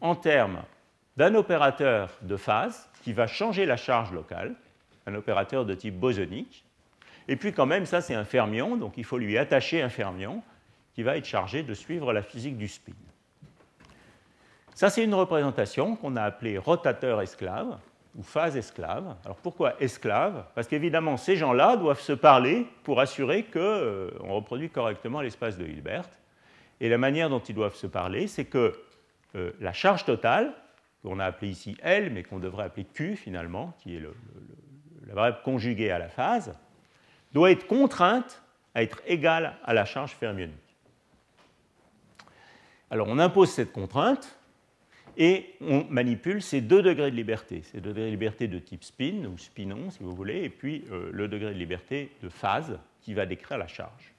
en 0.00 0.14
termes 0.14 0.62
d'un 1.18 1.34
opérateur 1.34 2.10
de 2.22 2.36
phase 2.36 2.88
qui 3.02 3.12
va 3.12 3.26
changer 3.26 3.66
la 3.66 3.76
charge 3.76 4.12
locale, 4.12 4.54
un 5.04 5.16
opérateur 5.16 5.64
de 5.64 5.74
type 5.74 5.98
bosonique, 5.98 6.64
et 7.26 7.34
puis 7.34 7.52
quand 7.52 7.66
même, 7.66 7.86
ça 7.86 8.00
c'est 8.00 8.14
un 8.14 8.24
fermion, 8.24 8.76
donc 8.76 8.96
il 8.96 9.04
faut 9.04 9.18
lui 9.18 9.36
attacher 9.36 9.82
un 9.82 9.88
fermion 9.88 10.44
qui 10.94 11.02
va 11.02 11.16
être 11.16 11.24
chargé 11.24 11.64
de 11.64 11.74
suivre 11.74 12.12
la 12.12 12.22
physique 12.22 12.56
du 12.56 12.68
spin. 12.68 12.92
Ça 14.76 14.90
c'est 14.90 15.02
une 15.02 15.14
représentation 15.14 15.96
qu'on 15.96 16.14
a 16.14 16.22
appelée 16.22 16.56
rotateur 16.56 17.20
esclave, 17.20 17.78
ou 18.16 18.22
phase 18.22 18.56
esclave. 18.56 19.16
Alors 19.24 19.38
pourquoi 19.38 19.74
esclave? 19.82 20.44
Parce 20.54 20.68
qu'évidemment, 20.68 21.16
ces 21.16 21.34
gens-là 21.34 21.76
doivent 21.76 22.00
se 22.00 22.12
parler 22.12 22.68
pour 22.84 23.00
assurer 23.00 23.42
qu'on 23.42 23.58
euh, 23.58 24.10
reproduit 24.20 24.70
correctement 24.70 25.20
l'espace 25.20 25.58
de 25.58 25.66
Hilbert. 25.66 26.08
Et 26.80 26.88
la 26.88 26.98
manière 26.98 27.28
dont 27.28 27.40
ils 27.40 27.54
doivent 27.56 27.74
se 27.74 27.88
parler, 27.88 28.28
c'est 28.28 28.44
que 28.44 28.72
euh, 29.34 29.50
la 29.60 29.72
charge 29.72 30.04
totale, 30.04 30.54
qu'on 31.02 31.18
a 31.18 31.26
appelée 31.26 31.50
ici 31.50 31.76
L, 31.82 32.12
mais 32.12 32.22
qu'on 32.22 32.38
devrait 32.38 32.64
appeler 32.64 32.84
Q 32.84 33.16
finalement, 33.16 33.76
qui 33.78 33.96
est 33.96 34.02
la 35.06 35.14
variable 35.14 35.38
conjuguée 35.44 35.90
à 35.90 35.98
la 35.98 36.08
phase, 36.08 36.58
doit 37.32 37.50
être 37.50 37.66
contrainte 37.66 38.42
à 38.74 38.82
être 38.82 39.00
égale 39.06 39.56
à 39.64 39.74
la 39.74 39.84
charge 39.84 40.12
fermionique. 40.12 40.56
Alors 42.90 43.08
on 43.08 43.18
impose 43.18 43.50
cette 43.50 43.72
contrainte, 43.72 44.38
et 45.20 45.56
on 45.60 45.84
manipule 45.90 46.40
ces 46.40 46.60
deux 46.60 46.80
degrés 46.80 47.10
de 47.10 47.16
liberté, 47.16 47.62
ces 47.62 47.80
deux 47.80 47.90
degrés 47.90 48.06
de 48.06 48.10
liberté 48.10 48.46
de 48.46 48.60
type 48.60 48.84
spin 48.84 49.24
ou 49.24 49.36
spinon 49.36 49.90
si 49.90 49.98
vous 50.00 50.14
voulez, 50.14 50.44
et 50.44 50.48
puis 50.48 50.84
euh, 50.92 51.10
le 51.12 51.26
degré 51.26 51.52
de 51.52 51.58
liberté 51.58 52.12
de 52.22 52.28
phase 52.28 52.78
qui 53.00 53.14
va 53.14 53.26
décrire 53.26 53.58
la 53.58 53.66
charge. 53.66 54.14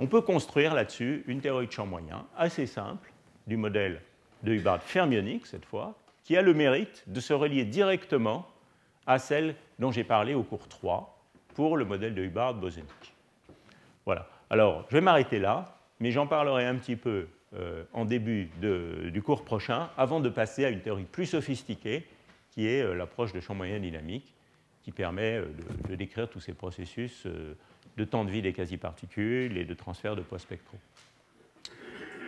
On 0.00 0.08
peut 0.08 0.20
construire 0.20 0.74
là-dessus 0.74 1.22
une 1.28 1.40
théorie 1.40 1.68
de 1.68 1.72
champ 1.72 1.86
moyen 1.86 2.26
assez 2.36 2.66
simple 2.66 3.12
du 3.46 3.56
modèle 3.56 4.02
de 4.42 4.52
Hubbard 4.52 4.82
fermionique 4.82 5.46
cette 5.46 5.64
fois, 5.64 5.94
qui 6.24 6.36
a 6.36 6.42
le 6.42 6.54
mérite 6.54 7.04
de 7.06 7.20
se 7.20 7.32
relier 7.32 7.64
directement 7.64 8.46
à 9.06 9.18
celle 9.18 9.54
dont 9.78 9.90
j'ai 9.90 10.04
parlé 10.04 10.34
au 10.34 10.42
cours 10.42 10.68
3 10.68 11.18
pour 11.54 11.76
le 11.76 11.84
modèle 11.84 12.14
de 12.14 12.22
Hubbard 12.22 12.54
bosonique. 12.54 13.14
Voilà. 14.06 14.28
Alors, 14.48 14.86
je 14.88 14.96
vais 14.96 15.00
m'arrêter 15.00 15.38
là, 15.38 15.76
mais 16.00 16.10
j'en 16.10 16.26
parlerai 16.26 16.66
un 16.66 16.76
petit 16.76 16.96
peu 16.96 17.28
euh, 17.54 17.84
en 17.92 18.04
début 18.04 18.48
du 18.60 19.22
cours 19.22 19.44
prochain, 19.44 19.90
avant 19.96 20.20
de 20.20 20.28
passer 20.28 20.64
à 20.64 20.70
une 20.70 20.80
théorie 20.80 21.04
plus 21.04 21.26
sophistiquée, 21.26 22.06
qui 22.50 22.68
est 22.68 22.82
euh, 22.82 22.94
l'approche 22.94 23.32
de 23.32 23.40
champ 23.40 23.54
moyen 23.54 23.80
dynamique, 23.80 24.32
qui 24.82 24.92
permet 24.92 25.38
euh, 25.38 25.46
de, 25.88 25.94
décrire 25.96 26.28
tous 26.28 26.40
ces 26.40 26.54
processus 26.54 27.26
de 27.96 28.04
temps 28.04 28.24
de 28.24 28.30
vie 28.30 28.42
des 28.42 28.52
quasi-particules 28.52 29.58
et 29.58 29.64
de 29.64 29.74
transfert 29.74 30.14
de 30.14 30.22
poids 30.22 30.38
spectraux. 30.38 30.78